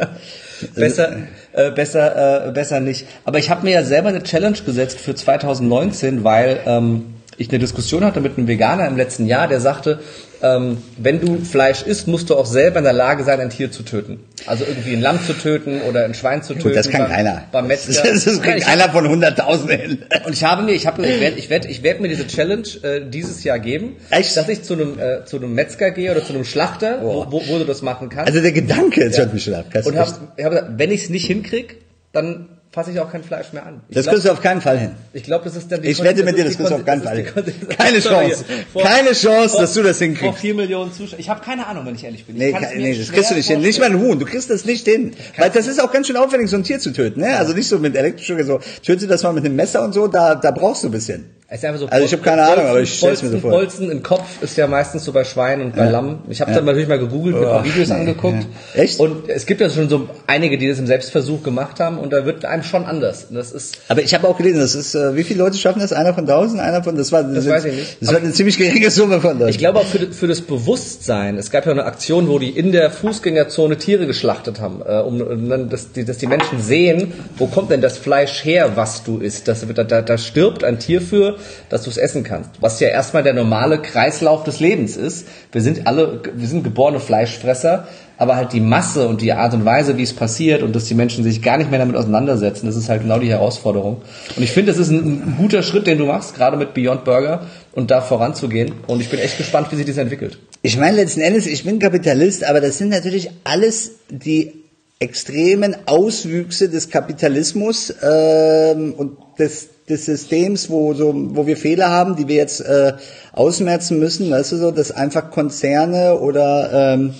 Besser, 0.75 1.17
äh, 1.51 1.71
besser, 1.71 2.47
äh, 2.47 2.51
besser 2.51 2.79
nicht. 2.79 3.05
Aber 3.25 3.37
ich 3.39 3.49
habe 3.49 3.63
mir 3.65 3.73
ja 3.73 3.83
selber 3.83 4.09
eine 4.09 4.23
Challenge 4.23 4.57
gesetzt 4.65 4.99
für 4.99 5.13
2019, 5.13 6.23
weil 6.23 6.59
ähm, 6.65 7.15
ich 7.37 7.49
eine 7.49 7.59
Diskussion 7.59 8.03
hatte 8.05 8.21
mit 8.21 8.37
einem 8.37 8.47
Veganer 8.47 8.87
im 8.87 8.97
letzten 8.97 9.25
Jahr, 9.25 9.47
der 9.47 9.59
sagte, 9.59 9.99
ähm, 10.41 10.77
wenn 10.97 11.21
du 11.21 11.37
Fleisch 11.43 11.83
isst, 11.83 12.07
musst 12.07 12.29
du 12.29 12.35
auch 12.35 12.45
selber 12.45 12.79
in 12.79 12.83
der 12.83 12.91
Lage 12.93 13.23
sein, 13.23 13.39
ein 13.39 13.49
Tier 13.49 13.71
zu 13.71 13.83
töten. 13.83 14.19
Also 14.45 14.65
irgendwie 14.65 14.93
ein 14.93 15.01
Lamm 15.01 15.19
zu 15.25 15.33
töten 15.33 15.81
oder 15.83 16.03
ein 16.03 16.13
Schwein 16.13 16.43
zu 16.43 16.53
töten. 16.53 16.67
Gut, 16.67 16.75
das 16.75 16.89
kann 16.89 17.03
beim, 17.03 17.11
keiner. 17.11 17.43
Beim 17.51 17.67
Metzger. 17.67 18.03
Das, 18.03 18.25
das 18.25 18.39
Ich- 18.43 18.67
einer 18.67 18.89
von 18.89 19.05
100.000 19.07 19.69
hin. 19.71 20.03
und 20.25 20.33
ich 20.33 20.43
habe 20.43 20.63
mir, 20.63 20.73
ich 20.73 20.85
habe, 20.85 21.05
ich 21.05 21.19
werde, 21.21 21.37
ich 21.37 21.49
werde, 21.49 21.67
ich 21.69 21.81
werde 21.83 22.01
mir 22.01 22.09
diese 22.09 22.27
Challenge 22.27 22.67
äh, 22.83 23.01
dieses 23.09 23.43
Jahr 23.45 23.59
geben, 23.59 23.95
Echt? 24.09 24.35
dass 24.35 24.49
ich 24.49 24.63
zu 24.63 24.73
einem, 24.73 24.99
äh, 24.99 25.23
zu 25.25 25.37
einem 25.37 25.53
Metzger 25.53 25.91
gehe 25.91 26.11
oder 26.11 26.25
zu 26.25 26.33
einem 26.33 26.43
Schlachter, 26.43 26.99
wo, 27.01 27.25
wo, 27.29 27.41
wo 27.47 27.57
du 27.59 27.63
das 27.65 27.81
machen 27.81 28.09
kannst. 28.09 28.27
Also 28.27 28.41
der 28.41 28.51
Gedanke, 28.51 29.01
jetzt 29.01 29.17
hört 29.17 29.33
mich 29.33 29.43
schon 29.45 29.53
ab. 29.53 29.65
Das, 29.71 29.87
und 29.87 29.97
hab 29.97 30.07
gesagt, 30.35 30.71
wenn 30.77 30.91
ich 30.91 31.03
es 31.05 31.09
nicht 31.09 31.25
hinkrieg, 31.25 31.77
dann 32.11 32.49
fasse 32.73 32.89
ich 32.91 32.99
auch 32.99 33.11
kein 33.11 33.23
Fleisch 33.23 33.53
mehr 33.53 33.65
an. 33.65 33.81
Ich 33.87 33.95
das 33.95 34.03
glaub- 34.05 34.13
kriegst 34.15 34.27
du 34.27 34.31
auf 34.31 34.41
keinen 34.41 34.59
Fall 34.59 34.79
hin. 34.79 34.91
ich 35.13 35.23
glaube, 35.23 35.45
das 35.45 35.55
ist 35.55 35.71
dann 35.71 35.81
die 35.83 35.89
Ich 35.89 36.03
wette 36.03 36.23
mit 36.23 36.35
dir, 36.37 36.43
das 36.43 36.55
kriegst 36.57 36.71
du 36.71 36.75
auf 36.75 36.83
keinen 36.85 37.03
Fall 37.03 37.17
hin. 37.17 37.27
Keine 37.77 37.99
Chance. 37.99 38.43
Vor- 38.73 38.81
Keine 38.81 39.11
Chance, 39.13 39.49
vor- 39.49 39.61
dass 39.61 39.73
du 39.75 39.83
das 39.83 39.97
Vor 39.99 40.07
hinkriegst. 40.07 40.39
vier 40.39 40.55
Millionen 40.55 40.91
Zuschauer. 40.91 41.19
Ich 41.19 41.29
habe 41.29 41.41
keine 41.41 41.67
Ahnung, 41.67 41.85
wenn 41.85 41.93
ich 41.95 42.03
ehrlich 42.03 42.25
bin. 42.25 42.35
Ich 42.35 42.41
Nee, 42.41 42.55
nee, 42.77 42.97
das 42.97 43.11
kriegst 43.11 43.29
du 43.31 43.35
nicht 43.35 43.47
hin. 43.47 43.61
Nicht 43.61 43.79
mal 43.79 43.85
ein 43.91 43.99
Huhn, 43.99 44.17
du 44.19 44.25
kriegst 44.25 44.49
das 44.49 44.65
nicht 44.65 44.85
hin. 44.87 45.13
Weil 45.37 45.51
das 45.51 45.67
ist 45.67 45.79
auch 45.79 45.91
ganz 45.91 46.07
schön 46.07 46.17
aufwendig, 46.17 46.49
so 46.49 46.57
ein 46.57 46.63
Tier 46.63 46.79
zu 46.79 46.91
töten. 46.91 47.21
Ne? 47.21 47.37
Also 47.37 47.53
nicht 47.53 47.67
so 47.67 47.77
mit 47.79 47.95
Elektroschocker, 47.95 48.43
so 48.43 48.59
töte 48.83 49.05
das 49.07 49.21
mal 49.23 49.33
mit 49.33 49.45
einem 49.45 49.55
Messer 49.55 49.83
und 49.83 49.93
so, 49.93 50.07
da, 50.07 50.33
da 50.35 50.49
brauchst 50.51 50.83
du 50.83 50.87
ein 50.87 50.91
bisschen. 50.91 51.29
Ist 51.53 51.63
einfach 51.63 51.79
so 51.81 51.87
Also 51.87 52.05
ich 52.05 52.11
habe 52.13 52.23
keine 52.23 52.43
Ahnung, 52.43 52.65
aber 52.65 52.81
ich 52.81 52.97
stell's 52.97 53.21
mir 53.21 53.29
so 53.29 53.37
vor. 53.37 53.51
Bolzen 53.51 53.91
im 53.91 54.01
Kopf 54.01 54.41
ist 54.41 54.57
ja 54.57 54.65
meistens 54.65 55.03
so 55.03 55.11
bei 55.11 55.23
Schweinen 55.23 55.67
und 55.67 55.75
bei 55.75 55.87
Lamm. 55.87 56.19
Ich 56.27 56.41
habe 56.41 56.51
dann 56.51 56.65
natürlich 56.65 56.87
mal 56.87 56.97
gegoogelt, 56.97 57.35
mir 57.35 57.41
ein 57.41 57.47
paar 57.47 57.61
Oh, 57.61 57.63
Videos 57.65 57.89
nee, 57.89 57.93
angeguckt. 57.95 58.47
ja. 58.75 58.81
Echt? 58.81 58.99
Und 58.99 59.29
es 59.29 59.45
gibt 59.45 59.61
ja 59.61 59.69
schon 59.69 59.87
so 59.87 60.09
einige, 60.25 60.57
die 60.57 60.67
das 60.67 60.79
im 60.79 60.87
Selbstversuch 60.87 61.43
gemacht 61.43 61.79
haben 61.79 61.99
und 61.99 62.11
da 62.11 62.25
wird 62.25 62.43
einem 62.45 62.63
schon 62.63 62.85
anders. 62.85 63.27
Und 63.29 63.35
Das 63.35 63.51
ist 63.51 63.77
Aber 63.87 64.01
ich 64.01 64.15
habe 64.15 64.27
auch 64.27 64.35
gelesen, 64.37 64.61
das 64.61 64.73
ist, 64.73 64.95
äh, 64.95 65.15
wie 65.15 65.23
viele 65.23 65.43
Leute 65.43 65.57
schaffen 65.57 65.79
das? 65.79 65.93
Einer 65.93 66.15
von 66.15 66.25
tausend, 66.25 66.59
einer 66.59 66.83
von, 66.83 66.95
das 66.95 67.11
war, 67.11 67.21
das, 67.23 67.47
weiß 67.47 67.65
ich 67.65 67.75
nicht. 67.75 67.97
Das 68.01 68.09
war 68.11 68.17
eine 68.17 68.31
ziemlich 68.31 68.57
geringe 68.57 68.89
Summe 68.89 69.21
von 69.21 69.37
Leuten. 69.37 69.49
Ich 69.51 69.59
glaube 69.59 69.77
auch 69.77 69.85
für, 69.85 70.11
für 70.11 70.27
das 70.27 70.41
Bewusstsein. 70.41 71.37
Es 71.37 71.51
gab 71.51 71.67
ja 71.67 71.71
eine 71.71 71.85
Aktion, 71.85 72.29
wo 72.29 72.39
die 72.39 72.49
in 72.49 72.71
der 72.71 72.89
Fußgängerzone 72.89 73.77
Tiere 73.77 74.07
geschlachtet 74.07 74.59
haben, 74.59 74.81
äh, 74.83 75.01
um, 75.01 75.21
um 75.21 75.49
dann, 75.49 75.69
dass, 75.69 75.91
die, 75.91 76.03
dass 76.03 76.17
die 76.17 76.25
Menschen 76.27 76.61
sehen, 76.61 77.13
wo 77.37 77.45
kommt 77.45 77.69
denn 77.69 77.81
das 77.81 77.99
Fleisch 77.99 78.43
her, 78.43 78.71
was 78.73 79.03
du 79.03 79.19
isst. 79.19 79.47
Das, 79.47 79.63
da, 79.75 79.83
da, 79.83 80.01
da 80.01 80.17
stirbt 80.17 80.63
ein 80.63 80.79
Tier 80.79 80.99
für, 80.99 81.35
dass 81.69 81.83
du 81.83 81.89
es 81.89 81.97
essen 81.97 82.23
kannst. 82.23 82.49
Was 82.59 82.79
ja 82.79 82.89
erstmal 82.89 83.23
der 83.23 83.33
normale 83.33 83.81
Kreislauf 83.81 84.43
des 84.43 84.59
Lebens 84.59 84.97
ist. 84.97 85.27
Wir 85.51 85.61
sind 85.61 85.87
alle, 85.87 86.21
wir 86.33 86.47
sind 86.47 86.63
geborene 86.63 86.99
Fleischfresser. 86.99 87.87
aber 88.17 88.35
halt 88.35 88.53
die 88.53 88.59
Masse 88.59 89.07
und 89.07 89.21
die 89.21 89.33
Art 89.33 89.53
und 89.53 89.65
Weise, 89.65 89.97
wie 89.97 90.03
es 90.03 90.13
passiert 90.13 90.61
und 90.63 90.75
dass 90.75 90.85
die 90.85 90.93
Menschen 90.93 91.23
sich 91.23 91.41
gar 91.41 91.57
nicht 91.57 91.69
mehr 91.69 91.79
damit 91.79 91.95
auseinandersetzen, 91.95 92.67
das 92.67 92.75
ist 92.75 92.87
halt 92.87 93.01
genau 93.01 93.19
die 93.19 93.29
Herausforderung. 93.29 94.01
Und 94.35 94.43
ich 94.43 94.51
finde, 94.51 94.71
das 94.71 94.79
ist 94.79 94.91
ein, 94.91 94.99
ein 94.99 95.35
guter 95.37 95.63
Schritt, 95.63 95.87
den 95.87 95.97
du 95.97 96.05
machst, 96.05 96.35
gerade 96.35 96.55
mit 96.55 96.73
Beyond 96.73 97.03
Burger 97.03 97.47
und 97.73 97.91
da 97.91 98.01
voranzugehen. 98.01 98.73
Und 98.87 99.01
ich 99.01 99.09
bin 99.09 99.19
echt 99.19 99.37
gespannt, 99.37 99.67
wie 99.71 99.75
sich 99.75 99.85
das 99.85 99.97
entwickelt. 99.97 100.37
Ich 100.61 100.77
meine 100.77 100.95
letzten 100.95 101.21
Endes, 101.21 101.47
ich 101.47 101.63
bin 101.63 101.79
Kapitalist, 101.79 102.43
aber 102.45 102.61
das 102.61 102.77
sind 102.77 102.89
natürlich 102.89 103.31
alles 103.43 103.93
die 104.09 104.63
extremen 104.99 105.75
Auswüchse 105.85 106.69
des 106.69 106.89
Kapitalismus 106.89 107.93
ähm, 108.01 108.93
und 108.93 109.17
des, 109.37 109.69
des 109.89 110.05
Systems, 110.05 110.69
wo 110.69 110.93
so, 110.93 111.13
wo 111.13 111.45
wir 111.45 111.57
Fehler 111.57 111.89
haben, 111.89 112.15
die 112.15 112.27
wir 112.27 112.35
jetzt 112.35 112.61
äh, 112.61 112.93
ausmerzen 113.31 113.99
müssen, 113.99 114.31
weißt 114.31 114.53
du 114.53 114.57
so, 114.57 114.71
dass 114.71 114.91
einfach 114.91 115.29
Konzerne 115.31 116.19
oder 116.19 116.93
ähm, 116.93 117.13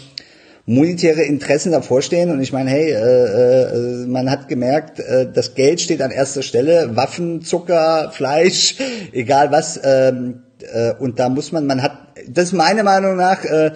monetäre 0.66 1.24
Interessen 1.24 1.74
davor 1.74 2.02
stehen 2.02 2.32
und 2.32 2.42
ich 2.42 2.54
meine, 2.54 2.70
hey, 2.70 2.92
äh, 2.92 4.04
äh, 4.04 4.08
man 4.08 4.30
hat 4.30 4.48
gemerkt, 4.48 5.00
äh, 5.00 5.28
das 5.32 5.56
Geld 5.56 5.82
steht 5.82 6.02
an 6.02 6.12
erster 6.12 6.42
Stelle, 6.42 6.96
Waffen, 6.96 7.42
Zucker, 7.42 8.12
Fleisch, 8.14 8.76
egal 9.12 9.52
was, 9.52 9.80
ähm, 9.84 10.44
äh, 10.74 10.94
und 10.94 11.20
da 11.20 11.28
muss 11.28 11.52
man, 11.52 11.66
man 11.66 11.82
hat, 11.82 11.98
das 12.30 12.46
ist 12.46 12.54
meine 12.54 12.84
Meinung 12.84 13.18
nach, 13.18 13.44
äh, 13.44 13.72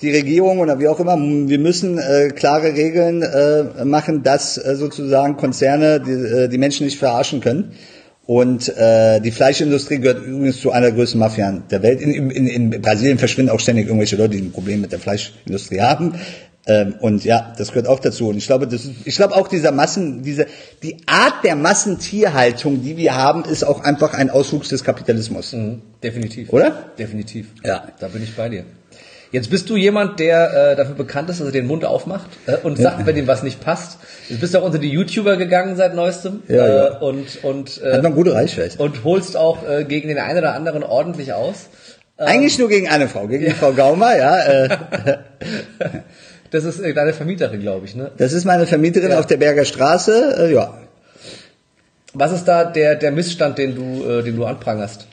die 0.00 0.10
Regierung 0.10 0.60
oder 0.60 0.78
wie 0.78 0.88
auch 0.88 0.98
immer, 0.98 1.18
wir 1.18 1.58
müssen 1.58 1.98
äh, 1.98 2.28
klare 2.28 2.74
Regeln 2.74 3.20
äh, 3.20 3.84
machen, 3.84 4.22
dass 4.22 4.56
äh, 4.56 4.74
sozusagen 4.74 5.36
Konzerne 5.36 6.00
die, 6.00 6.12
äh, 6.12 6.48
die 6.48 6.56
Menschen 6.56 6.86
nicht 6.86 6.98
verarschen 6.98 7.42
können. 7.42 7.72
Und 8.30 8.68
äh, 8.76 9.18
die 9.20 9.32
Fleischindustrie 9.32 9.98
gehört 9.98 10.24
übrigens 10.24 10.60
zu 10.60 10.70
einer 10.70 10.86
der 10.86 10.94
größten 10.94 11.18
Mafien 11.18 11.64
der 11.68 11.82
Welt. 11.82 12.00
In, 12.00 12.30
in, 12.30 12.46
in 12.46 12.70
Brasilien 12.80 13.18
verschwinden 13.18 13.50
auch 13.50 13.58
ständig 13.58 13.86
irgendwelche 13.86 14.14
Leute, 14.14 14.36
die 14.36 14.42
ein 14.42 14.52
Problem 14.52 14.82
mit 14.82 14.92
der 14.92 15.00
Fleischindustrie 15.00 15.80
haben. 15.80 16.14
Ähm, 16.64 16.94
und 17.00 17.24
ja, 17.24 17.52
das 17.58 17.70
gehört 17.70 17.88
auch 17.88 17.98
dazu. 17.98 18.28
Und 18.28 18.36
ich 18.36 18.46
glaube, 18.46 18.68
das 18.68 18.84
ist, 18.84 18.94
ich 19.04 19.16
glaube 19.16 19.34
auch 19.34 19.48
dieser 19.48 19.72
Massen, 19.72 20.22
diese 20.22 20.46
die 20.84 20.98
Art 21.06 21.42
der 21.42 21.56
Massentierhaltung, 21.56 22.84
die 22.84 22.96
wir 22.96 23.16
haben, 23.16 23.44
ist 23.46 23.64
auch 23.64 23.82
einfach 23.82 24.14
ein 24.14 24.30
Auswuchs 24.30 24.68
des 24.68 24.84
Kapitalismus. 24.84 25.52
Mhm, 25.52 25.82
definitiv. 26.00 26.52
Oder? 26.52 26.92
Definitiv. 26.96 27.48
Ja. 27.64 27.88
Da 27.98 28.06
bin 28.06 28.22
ich 28.22 28.36
bei 28.36 28.48
dir. 28.48 28.64
Jetzt 29.32 29.48
bist 29.50 29.70
du 29.70 29.76
jemand, 29.76 30.18
der 30.18 30.72
äh, 30.72 30.76
dafür 30.76 30.96
bekannt 30.96 31.30
ist, 31.30 31.38
dass 31.40 31.46
er 31.46 31.52
den 31.52 31.66
Mund 31.68 31.84
aufmacht 31.84 32.28
äh, 32.46 32.56
und 32.64 32.78
sagt, 32.78 33.06
wenn 33.06 33.16
ihm 33.16 33.28
was 33.28 33.44
nicht 33.44 33.60
passt. 33.60 33.98
Jetzt 34.28 34.40
bist 34.40 34.54
du 34.54 34.58
auch 34.58 34.64
unter 34.64 34.78
die 34.78 34.90
YouTuber 34.90 35.36
gegangen 35.36 35.76
seit 35.76 35.94
neuestem 35.94 36.42
Ja, 36.48 36.66
äh, 36.66 36.76
ja. 36.76 36.98
und 36.98 37.44
und 37.44 37.80
äh, 37.82 37.92
Hat 37.92 38.02
man 38.02 38.14
gute 38.14 38.34
Reichweite. 38.34 38.82
und 38.82 39.04
holst 39.04 39.36
auch 39.36 39.68
äh, 39.68 39.84
gegen 39.84 40.08
den 40.08 40.18
einen 40.18 40.38
oder 40.40 40.54
anderen 40.54 40.82
ordentlich 40.82 41.32
aus. 41.32 41.68
Eigentlich 42.16 42.58
nur 42.58 42.68
gegen 42.68 42.88
eine 42.88 43.08
Frau, 43.08 43.28
gegen 43.28 43.44
die 43.44 43.52
Frau 43.52 43.72
Gaumer, 43.72 44.16
ja. 44.16 44.36
Äh, 44.64 44.68
Das 46.50 46.64
ist 46.64 46.80
äh, 46.80 46.92
deine 46.92 47.12
Vermieterin, 47.12 47.60
glaube 47.60 47.86
ich, 47.86 47.94
ne? 47.94 48.10
das 48.18 48.32
ist 48.32 48.44
meine 48.44 48.66
Vermieterin 48.66 49.12
Ja. 49.12 49.20
auf 49.20 49.26
der 49.26 49.36
Berger 49.36 49.64
Straße. 49.64 50.48
Äh, 50.48 50.52
ja. 50.52 50.74
Was 52.12 52.32
ist 52.32 52.44
da 52.46 52.64
der 52.64 52.96
der 52.96 53.12
Missstand, 53.12 53.56
den 53.58 53.76
du 53.76 54.04
äh, 54.04 54.22
den 54.24 54.34
du 54.34 54.44
anprangerst? 54.44 55.06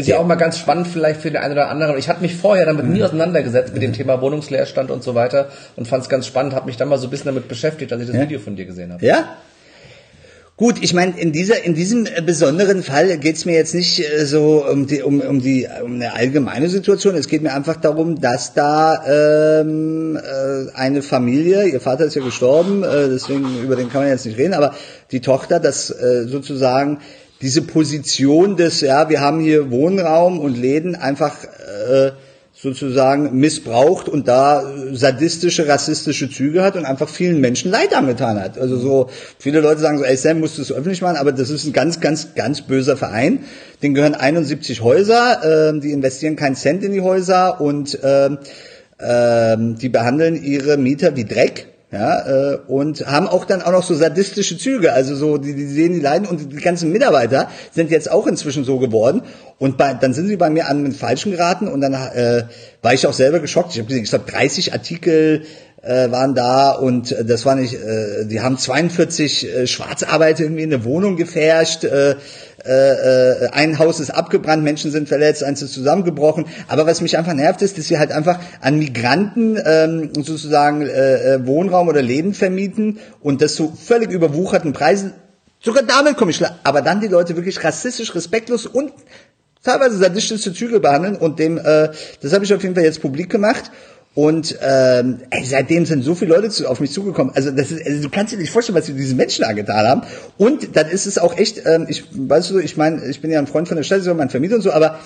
Ist 0.00 0.08
ja. 0.08 0.16
Ja. 0.16 0.20
auch 0.22 0.26
mal 0.26 0.36
ganz 0.36 0.58
spannend 0.58 0.86
vielleicht 0.88 1.20
für 1.20 1.30
den 1.30 1.40
einen 1.42 1.52
oder 1.52 1.68
anderen. 1.68 1.98
Ich 1.98 2.08
hatte 2.08 2.22
mich 2.22 2.34
vorher 2.34 2.66
damit 2.66 2.86
nie 2.86 3.02
auseinandergesetzt 3.02 3.72
mit 3.74 3.82
dem 3.82 3.92
Thema 3.92 4.20
Wohnungsleerstand 4.20 4.90
und 4.90 5.02
so 5.02 5.14
weiter 5.14 5.48
und 5.76 5.86
fand 5.86 6.02
es 6.02 6.08
ganz 6.08 6.26
spannend, 6.26 6.54
habe 6.54 6.66
mich 6.66 6.76
dann 6.76 6.88
mal 6.88 6.98
so 6.98 7.06
ein 7.06 7.10
bisschen 7.10 7.26
damit 7.26 7.48
beschäftigt, 7.48 7.92
als 7.92 8.02
ich 8.02 8.08
das 8.08 8.16
Ja. 8.16 8.22
Video 8.22 8.38
von 8.40 8.56
dir 8.56 8.64
gesehen 8.64 8.92
habe. 8.92 9.04
Ja? 9.04 9.36
Gut, 10.56 10.76
ich 10.82 10.92
meine, 10.92 11.18
in 11.18 11.32
dieser, 11.32 11.64
in 11.64 11.74
diesem 11.74 12.04
äh, 12.04 12.20
besonderen 12.20 12.82
Fall 12.82 13.16
geht's 13.16 13.46
mir 13.46 13.54
jetzt 13.54 13.74
nicht 13.74 14.00
äh, 14.00 14.26
so 14.26 14.62
um 14.70 14.86
die, 14.86 15.00
um, 15.02 15.22
um 15.22 15.40
die, 15.40 15.66
um 15.82 15.94
eine 15.94 16.12
allgemeine 16.12 16.68
Situation. 16.68 17.14
Es 17.14 17.28
geht 17.28 17.42
mir 17.42 17.54
einfach 17.54 17.76
darum, 17.76 18.20
dass 18.20 18.52
da 18.52 19.60
ähm, 19.62 20.16
äh, 20.18 20.70
eine 20.74 21.00
Familie, 21.00 21.66
ihr 21.66 21.80
Vater 21.80 22.04
ist 22.04 22.14
ja 22.14 22.22
gestorben, 22.22 22.84
äh, 22.84 23.08
deswegen 23.08 23.62
über 23.62 23.74
den 23.74 23.88
kann 23.88 24.02
man 24.02 24.10
jetzt 24.10 24.26
nicht 24.26 24.36
reden, 24.36 24.52
aber 24.52 24.74
die 25.12 25.20
Tochter, 25.20 25.60
das 25.60 25.88
äh, 25.90 26.24
sozusagen 26.26 26.98
diese 27.40 27.62
Position 27.62 28.56
des, 28.56 28.80
ja, 28.80 29.08
wir 29.08 29.20
haben 29.20 29.40
hier 29.40 29.70
Wohnraum 29.70 30.38
und 30.38 30.56
Läden 30.56 30.94
einfach 30.94 31.44
äh, 31.44 32.12
sozusagen 32.52 33.38
missbraucht 33.38 34.08
und 34.08 34.28
da 34.28 34.62
äh, 34.62 34.94
sadistische, 34.94 35.66
rassistische 35.66 36.28
Züge 36.28 36.62
hat 36.62 36.76
und 36.76 36.84
einfach 36.84 37.08
vielen 37.08 37.40
Menschen 37.40 37.70
Leid 37.70 37.94
angetan 37.94 38.38
hat. 38.38 38.58
Also 38.58 38.76
so, 38.76 39.08
viele 39.38 39.60
Leute 39.60 39.80
sagen 39.80 39.98
so, 39.98 40.04
ey 40.04 40.16
Sam, 40.16 40.40
musst 40.40 40.58
du 40.58 40.62
es 40.62 40.70
öffentlich 40.70 41.00
machen, 41.00 41.16
aber 41.16 41.32
das 41.32 41.48
ist 41.48 41.64
ein 41.64 41.72
ganz, 41.72 42.00
ganz, 42.00 42.34
ganz 42.34 42.62
böser 42.62 42.98
Verein. 42.98 43.44
Den 43.82 43.94
gehören 43.94 44.14
71 44.14 44.82
Häuser, 44.82 45.70
ähm, 45.70 45.80
die 45.80 45.92
investieren 45.92 46.36
keinen 46.36 46.56
Cent 46.56 46.84
in 46.84 46.92
die 46.92 47.00
Häuser 47.00 47.60
und 47.62 47.98
ähm, 48.02 48.38
ähm, 49.00 49.76
die 49.76 49.88
behandeln 49.88 50.42
ihre 50.42 50.76
Mieter 50.76 51.16
wie 51.16 51.24
Dreck. 51.24 51.69
Ja, 51.92 52.52
äh, 52.52 52.58
und 52.68 53.04
haben 53.04 53.26
auch 53.26 53.44
dann 53.44 53.62
auch 53.62 53.72
noch 53.72 53.82
so 53.82 53.94
sadistische 53.94 54.56
Züge, 54.56 54.92
also 54.92 55.16
so, 55.16 55.38
die, 55.38 55.54
die 55.54 55.66
sehen 55.66 55.92
die 55.92 55.98
leiden 55.98 56.28
und 56.28 56.52
die 56.52 56.56
ganzen 56.58 56.92
Mitarbeiter 56.92 57.48
sind 57.72 57.90
jetzt 57.90 58.08
auch 58.08 58.28
inzwischen 58.28 58.62
so 58.62 58.78
geworden 58.78 59.22
und 59.60 59.76
bei, 59.76 59.92
dann 59.92 60.14
sind 60.14 60.26
sie 60.26 60.38
bei 60.38 60.48
mir 60.48 60.68
an 60.68 60.82
den 60.82 60.92
Falschen 60.92 61.32
geraten 61.32 61.68
und 61.68 61.82
dann 61.82 61.92
äh, 61.92 62.44
war 62.80 62.94
ich 62.94 63.06
auch 63.06 63.12
selber 63.12 63.40
geschockt. 63.40 63.72
Ich 63.72 63.78
habe 63.78 63.88
gesehen, 63.88 64.04
ich 64.04 64.10
glaube 64.10 64.28
30 64.28 64.72
Artikel 64.72 65.42
äh, 65.82 66.10
waren 66.10 66.34
da 66.34 66.72
und 66.72 67.12
äh, 67.12 67.26
das 67.26 67.44
war 67.44 67.56
nicht, 67.56 67.74
äh, 67.74 68.24
die 68.24 68.40
haben 68.40 68.56
42 68.56 69.54
äh, 69.54 69.66
Schwarzarbeiter 69.66 70.44
irgendwie 70.44 70.62
in 70.62 70.72
eine 70.72 70.84
Wohnung 70.84 71.16
gefärscht, 71.16 71.84
äh, 71.84 72.16
äh, 72.64 73.44
äh, 73.44 73.48
ein 73.52 73.78
Haus 73.78 74.00
ist 74.00 74.08
abgebrannt, 74.08 74.64
Menschen 74.64 74.90
sind 74.90 75.08
verletzt, 75.08 75.44
eins 75.44 75.60
ist 75.60 75.74
zusammengebrochen. 75.74 76.46
Aber 76.68 76.86
was 76.86 77.02
mich 77.02 77.18
einfach 77.18 77.34
nervt, 77.34 77.60
ist, 77.60 77.76
dass 77.76 77.86
sie 77.86 77.98
halt 77.98 78.12
einfach 78.12 78.40
an 78.62 78.78
Migranten 78.78 79.58
ähm, 79.62 80.10
sozusagen 80.14 80.82
äh, 80.82 81.34
äh, 81.34 81.46
Wohnraum 81.46 81.88
oder 81.88 82.00
Läden 82.00 82.32
vermieten 82.32 82.98
und 83.20 83.42
das 83.42 83.56
zu 83.56 83.72
völlig 83.72 84.10
überwucherten 84.10 84.72
Preisen. 84.72 85.12
Sogar 85.62 85.82
damit 85.82 86.16
komme 86.16 86.30
ich 86.30 86.38
klar. 86.38 86.58
Aber 86.64 86.80
dann 86.80 87.00
die 87.00 87.08
Leute 87.08 87.36
wirklich 87.36 87.62
rassistisch, 87.62 88.14
respektlos 88.14 88.64
und 88.64 88.92
teilweise 89.62 89.96
sadistische 89.98 90.52
Züge 90.52 90.80
behandeln 90.80 91.16
und 91.16 91.38
dem, 91.38 91.58
äh, 91.58 91.90
das 92.20 92.32
habe 92.32 92.44
ich 92.44 92.54
auf 92.54 92.62
jeden 92.62 92.74
Fall 92.74 92.84
jetzt 92.84 93.00
publik 93.00 93.30
gemacht. 93.30 93.70
Und 94.12 94.58
ähm, 94.60 95.20
ey, 95.30 95.44
seitdem 95.44 95.86
sind 95.86 96.02
so 96.02 96.16
viele 96.16 96.34
Leute 96.34 96.50
zu, 96.50 96.66
auf 96.66 96.80
mich 96.80 96.90
zugekommen. 96.90 97.32
Also 97.36 97.52
das 97.52 97.70
ist, 97.70 97.86
also 97.86 98.02
du 98.02 98.10
kannst 98.10 98.32
dir 98.32 98.38
nicht 98.38 98.50
vorstellen, 98.50 98.76
was 98.76 98.86
sie 98.86 98.92
diesen 98.92 99.16
Menschen 99.16 99.44
angetan 99.44 99.86
haben. 99.86 100.02
Und 100.36 100.74
dann 100.74 100.88
ist 100.88 101.06
es 101.06 101.16
auch 101.16 101.38
echt, 101.38 101.64
ähm, 101.64 101.86
ich 101.88 102.04
weißt 102.12 102.50
du, 102.50 102.58
ich 102.58 102.76
meine, 102.76 103.04
ich 103.06 103.20
bin 103.20 103.30
ja 103.30 103.38
ein 103.38 103.46
Freund 103.46 103.68
von 103.68 103.76
der 103.76 103.84
Stadt, 103.84 104.02
so 104.02 104.12
mein 104.14 104.28
Vermieter 104.28 104.56
und 104.56 104.62
so, 104.62 104.72
aber 104.72 104.98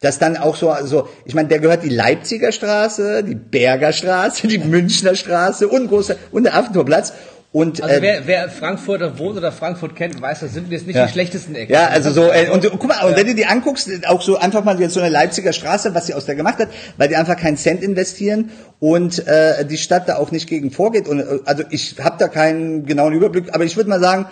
dass 0.00 0.18
dann 0.18 0.36
auch 0.36 0.56
so, 0.56 0.70
also 0.70 1.08
ich 1.24 1.34
meine, 1.34 1.48
der 1.48 1.58
gehört 1.58 1.84
die 1.84 1.90
Leipziger 1.90 2.52
Straße, 2.52 3.22
die 3.24 3.34
Berger 3.34 3.92
Straße, 3.92 4.46
die 4.46 4.58
Münchner 4.58 5.14
Straße 5.14 5.66
und 5.66 5.88
große 5.88 6.16
und 6.30 6.44
der 6.44 6.54
Affentorplatz. 6.54 7.14
Und 7.52 7.82
Also 7.82 7.96
äh, 7.96 8.02
wer, 8.02 8.26
wer 8.26 8.48
Frankfurter 8.48 9.18
wohnt 9.18 9.36
oder 9.36 9.50
Frankfurt 9.50 9.96
kennt, 9.96 10.22
weiß, 10.22 10.40
das 10.40 10.54
sind 10.54 10.70
jetzt 10.70 10.86
nicht 10.86 10.94
Ja. 10.94 11.06
die 11.06 11.12
schlechtesten 11.12 11.56
Ecken. 11.56 11.72
Ja, 11.72 11.88
also 11.88 12.12
so, 12.12 12.30
äh, 12.30 12.48
und, 12.48 12.64
und 12.64 12.78
guck 12.78 12.86
mal, 12.88 13.04
und 13.04 13.16
wenn 13.16 13.26
du 13.26 13.34
die 13.34 13.46
anguckst, 13.46 13.90
auch 14.06 14.22
so 14.22 14.38
einfach 14.38 14.62
mal 14.62 14.80
jetzt 14.80 14.94
so 14.94 15.00
eine 15.00 15.08
Leipziger 15.08 15.52
Straße, 15.52 15.92
was 15.92 16.06
sie 16.06 16.14
aus 16.14 16.26
der 16.26 16.36
gemacht 16.36 16.58
hat, 16.58 16.68
weil 16.96 17.08
die 17.08 17.16
einfach 17.16 17.36
keinen 17.36 17.56
Cent 17.56 17.82
investieren 17.82 18.50
und 18.78 19.26
äh, 19.26 19.64
die 19.64 19.78
Stadt 19.78 20.08
da 20.08 20.16
auch 20.18 20.30
nicht 20.30 20.48
gegen 20.48 20.70
vorgeht. 20.70 21.08
Und 21.08 21.18
äh, 21.18 21.24
also 21.44 21.64
ich 21.70 21.96
habe 22.00 22.16
da 22.20 22.28
keinen 22.28 22.86
genauen 22.86 23.14
Überblick, 23.14 23.52
aber 23.52 23.64
ich 23.64 23.76
würde 23.76 23.90
mal 23.90 24.00
sagen, 24.00 24.26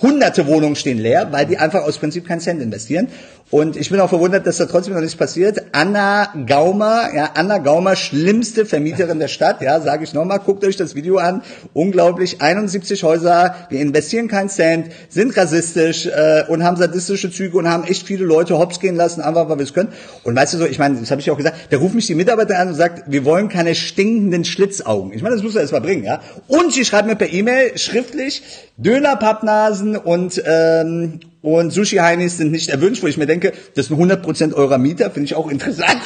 hunderte 0.00 0.46
Wohnungen 0.46 0.76
stehen 0.76 0.98
leer, 0.98 1.28
weil 1.32 1.46
die 1.46 1.58
einfach 1.58 1.82
aus 1.82 1.98
Prinzip 1.98 2.26
keinen 2.28 2.40
Cent 2.40 2.62
investieren. 2.62 3.08
Und 3.52 3.76
ich 3.76 3.90
bin 3.90 4.00
auch 4.00 4.08
verwundert, 4.08 4.46
dass 4.46 4.56
da 4.56 4.64
trotzdem 4.64 4.94
noch 4.94 5.02
nichts 5.02 5.14
passiert. 5.14 5.62
Anna 5.72 6.32
Gaumer, 6.46 7.10
ja, 7.14 7.32
Anna 7.34 7.58
Gaumer, 7.58 7.96
schlimmste 7.96 8.64
Vermieterin 8.64 9.18
der 9.18 9.28
Stadt, 9.28 9.60
ja, 9.60 9.78
sage 9.78 10.04
ich 10.04 10.14
nochmal, 10.14 10.38
guckt 10.38 10.64
euch 10.64 10.78
das 10.78 10.94
Video 10.94 11.18
an. 11.18 11.42
Unglaublich, 11.74 12.40
71 12.40 13.04
Häuser, 13.04 13.54
wir 13.68 13.78
investieren 13.78 14.26
keinen 14.28 14.48
Cent, 14.48 14.86
sind 15.10 15.36
rassistisch 15.36 16.06
äh, 16.06 16.44
und 16.48 16.64
haben 16.64 16.78
sadistische 16.78 17.30
Züge 17.30 17.58
und 17.58 17.68
haben 17.68 17.84
echt 17.84 18.06
viele 18.06 18.24
Leute 18.24 18.58
hops 18.58 18.80
gehen 18.80 18.96
lassen, 18.96 19.20
einfach 19.20 19.50
weil 19.50 19.58
wir 19.58 19.64
es 19.64 19.74
können. 19.74 19.92
Und 20.24 20.34
weißt 20.34 20.54
du 20.54 20.56
so, 20.56 20.64
ich 20.64 20.78
meine, 20.78 20.98
das 20.98 21.10
habe 21.10 21.20
ich 21.20 21.30
auch 21.30 21.36
gesagt, 21.36 21.56
da 21.68 21.76
ruft 21.76 21.94
mich 21.94 22.06
die 22.06 22.14
Mitarbeiter 22.14 22.58
an 22.58 22.68
und 22.68 22.74
sagt, 22.74 23.02
wir 23.06 23.26
wollen 23.26 23.50
keine 23.50 23.74
stinkenden 23.74 24.46
Schlitzaugen. 24.46 25.12
Ich 25.12 25.20
meine, 25.20 25.34
das 25.34 25.44
muss 25.44 25.56
er 25.56 25.60
erst 25.60 25.74
mal 25.74 25.80
bringen, 25.82 26.04
ja. 26.04 26.22
Und 26.48 26.72
sie 26.72 26.86
schreibt 26.86 27.06
mir 27.06 27.16
per 27.16 27.30
E-Mail 27.30 27.76
schriftlich, 27.76 28.42
Döner-Pappnasen 28.78 29.96
und 29.96 30.42
ähm, 30.46 31.20
und 31.42 31.72
Sushi-Heinis 31.72 32.36
sind 32.38 32.52
nicht 32.52 32.68
erwünscht, 32.68 33.02
wo 33.02 33.08
ich 33.08 33.16
mir 33.16 33.26
denke, 33.26 33.52
das 33.74 33.86
sind 33.86 33.98
100% 33.98 34.54
eurer 34.54 34.78
Mieter, 34.78 35.10
finde 35.10 35.26
ich 35.26 35.34
auch 35.34 35.50
interessant. 35.50 35.98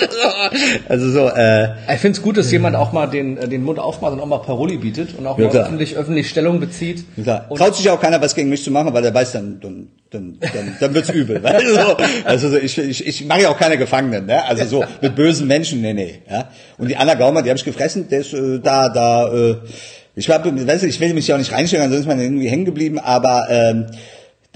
also 0.89 1.11
so, 1.11 1.29
äh, 1.29 1.69
Ich 1.93 2.01
finde 2.01 2.17
es 2.17 2.23
gut, 2.23 2.39
dass 2.39 2.51
jemand 2.51 2.75
auch 2.75 2.93
mal 2.93 3.07
den, 3.07 3.37
äh, 3.37 3.47
den 3.47 3.63
Mund 3.63 3.79
aufmacht 3.79 4.15
und 4.15 4.21
auch 4.21 4.27
mal 4.27 4.39
Paroli 4.39 4.79
bietet 4.79 5.11
und 5.19 5.27
auch 5.27 5.39
Ja, 5.39 5.49
mal 5.49 5.57
öffentlich, 5.57 5.97
öffentlich 5.97 6.31
Stellung 6.31 6.59
bezieht. 6.59 7.05
klar. 7.23 7.49
Traut 7.55 7.77
sich 7.77 7.91
auch 7.91 8.01
keiner, 8.01 8.21
was 8.23 8.35
gegen 8.35 8.49
mich 8.49 8.65
zu 8.65 8.71
machen, 8.71 8.95
weil 8.95 9.05
er 9.05 9.13
weiß, 9.13 9.33
dann, 9.33 9.61
dann, 9.61 9.89
dann, 10.11 10.39
dann, 10.41 10.77
dann 10.81 10.95
wird's 10.95 11.11
übel. 11.11 11.43
weißt 11.43 11.67
du, 11.67 11.75
so. 11.75 11.97
Also 12.25 12.49
so, 12.49 12.57
ich, 12.57 12.79
ich, 12.79 13.07
ich 13.07 13.27
mache 13.27 13.43
ja 13.43 13.51
auch 13.51 13.59
keine 13.59 13.77
Gefangenen, 13.77 14.25
ne? 14.25 14.43
Also 14.47 14.65
so 14.65 14.85
mit 15.03 15.15
bösen 15.17 15.47
Menschen, 15.47 15.83
nee, 15.83 15.93
nee. 15.93 16.23
Ja? 16.31 16.49
Und 16.79 16.89
die 16.89 16.97
Anna 16.97 17.13
Gaumer, 17.13 17.43
die 17.43 17.51
habe 17.51 17.59
ich 17.59 17.65
gefressen, 17.65 18.09
der 18.09 18.21
ist 18.21 18.33
äh, 18.33 18.59
da, 18.63 18.89
da, 18.89 19.31
äh, 19.33 19.57
ich 20.15 20.31
hab, 20.31 20.47
weißt 20.47 20.83
du, 20.83 20.87
ich 20.87 20.99
will 20.99 21.13
mich 21.13 21.29
ja 21.29 21.35
auch 21.35 21.39
nicht 21.39 21.53
reinstellen, 21.53 21.91
sonst 21.91 22.01
ist 22.01 22.07
man 22.09 22.19
irgendwie 22.19 22.49
hängen 22.49 22.65
geblieben, 22.65 22.99
aber 22.99 23.49
ähm, 23.51 23.87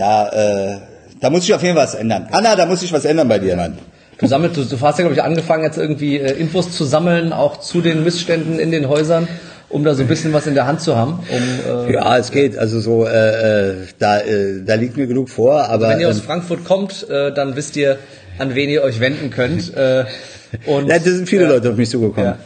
da, 0.01 0.29
äh, 0.29 0.77
da 1.21 1.31
muss 1.31 1.45
ich 1.45 1.53
auf 1.53 1.63
jeden 1.63 1.77
Fall 1.77 1.85
was 1.85 1.95
ändern. 1.95 2.27
Anna, 2.31 2.57
da 2.57 2.65
muss 2.65 2.83
ich 2.83 2.93
was 2.93 3.05
ändern 3.05 3.29
bei 3.29 3.39
dir, 3.39 3.55
Mann. 3.55 3.79
Du 4.19 4.27
sammelst, 4.27 4.57
du, 4.57 4.65
du 4.65 4.81
hast 4.81 4.99
ja, 4.99 5.05
glaube 5.05 5.15
ich, 5.15 5.23
angefangen, 5.23 5.63
jetzt 5.63 5.79
irgendwie 5.79 6.19
äh, 6.19 6.33
Infos 6.33 6.73
zu 6.73 6.85
sammeln, 6.85 7.33
auch 7.33 7.61
zu 7.61 7.83
den 7.83 8.03
Missständen 8.03 8.59
in 8.59 8.71
den 8.71 8.89
Häusern, 8.89 9.29
um 9.69 9.85
da 9.85 9.95
so 9.95 10.03
ein 10.03 10.09
bisschen 10.09 10.33
was 10.33 10.47
in 10.47 10.55
der 10.55 10.67
Hand 10.67 10.81
zu 10.81 10.97
haben. 10.97 11.21
Um, 11.31 11.89
äh, 11.89 11.93
ja, 11.95 12.17
es 12.17 12.31
geht. 12.31 12.57
Also 12.57 12.81
so, 12.81 13.07
äh, 13.07 13.71
äh, 13.71 13.75
da, 13.99 14.21
äh, 14.21 14.63
da 14.65 14.75
liegt 14.75 14.97
mir 14.97 15.07
genug 15.07 15.29
vor. 15.29 15.65
Aber 15.65 15.87
also 15.87 15.89
wenn 15.89 16.01
ihr 16.01 16.09
aus 16.09 16.21
Frankfurt 16.21 16.65
kommt, 16.65 17.09
äh, 17.09 17.33
dann 17.33 17.57
wisst 17.57 17.77
ihr, 17.77 17.99
an 18.39 18.55
wen 18.55 18.71
ihr 18.71 18.83
euch 18.83 19.01
wenden 19.01 19.31
könnt. 19.31 19.75
Äh, 19.75 20.05
und, 20.67 20.89
ja, 20.89 20.99
da 20.99 21.05
sind 21.05 21.29
viele 21.29 21.47
Leute 21.47 21.71
auf 21.71 21.77
mich 21.77 21.91
zugekommen. 21.91 22.37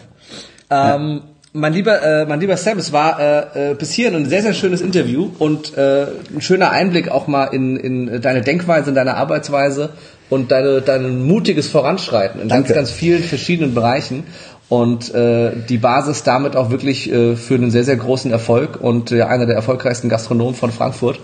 Ja. 0.71 0.95
Ähm, 0.97 1.23
mein 1.57 1.73
lieber, 1.73 2.03
äh, 2.03 2.27
mein 2.27 2.41
lieber 2.41 2.57
Sam, 2.57 2.79
es 2.79 2.93
war 2.93 3.21
äh, 3.21 3.71
äh, 3.71 3.75
bis 3.75 3.93
hierhin 3.93 4.17
ein 4.17 4.29
sehr, 4.29 4.43
sehr 4.43 4.55
schönes 4.55 4.81
Interview 4.81 5.31
und 5.39 5.77
äh, 5.79 6.07
ein 6.35 6.41
schöner 6.41 6.71
Einblick 6.71 7.09
auch 7.09 7.29
mal 7.29 7.45
in, 7.45 7.77
in 7.77 8.21
deine 8.21 8.43
Denkweise, 8.43 8.89
in 8.89 8.97
deine 8.97 9.17
Arbeitsweise 9.17 9.91
und 10.31 10.51
deine, 10.51 10.83
dein 10.83 11.25
mutiges 11.25 11.69
Voranschreiten 11.69 12.41
in 12.41 12.49
Danke. 12.49 12.75
ganz, 12.75 12.77
ganz 12.77 12.91
vielen 12.91 13.23
verschiedenen 13.23 13.73
Bereichen 13.73 14.25
und 14.69 15.15
äh, 15.15 15.53
die 15.69 15.79
Basis 15.79 16.25
damit 16.25 16.57
auch 16.57 16.71
wirklich 16.71 17.13
äh, 17.13 17.37
für 17.37 17.55
einen 17.55 17.71
sehr, 17.71 17.85
sehr 17.85 17.97
großen 17.97 18.33
Erfolg 18.33 18.81
und 18.81 19.13
äh, 19.13 19.23
einer 19.23 19.47
der 19.47 19.55
erfolgreichsten 19.55 20.09
Gastronomen 20.09 20.57
von 20.57 20.73
Frankfurt. 20.73 21.21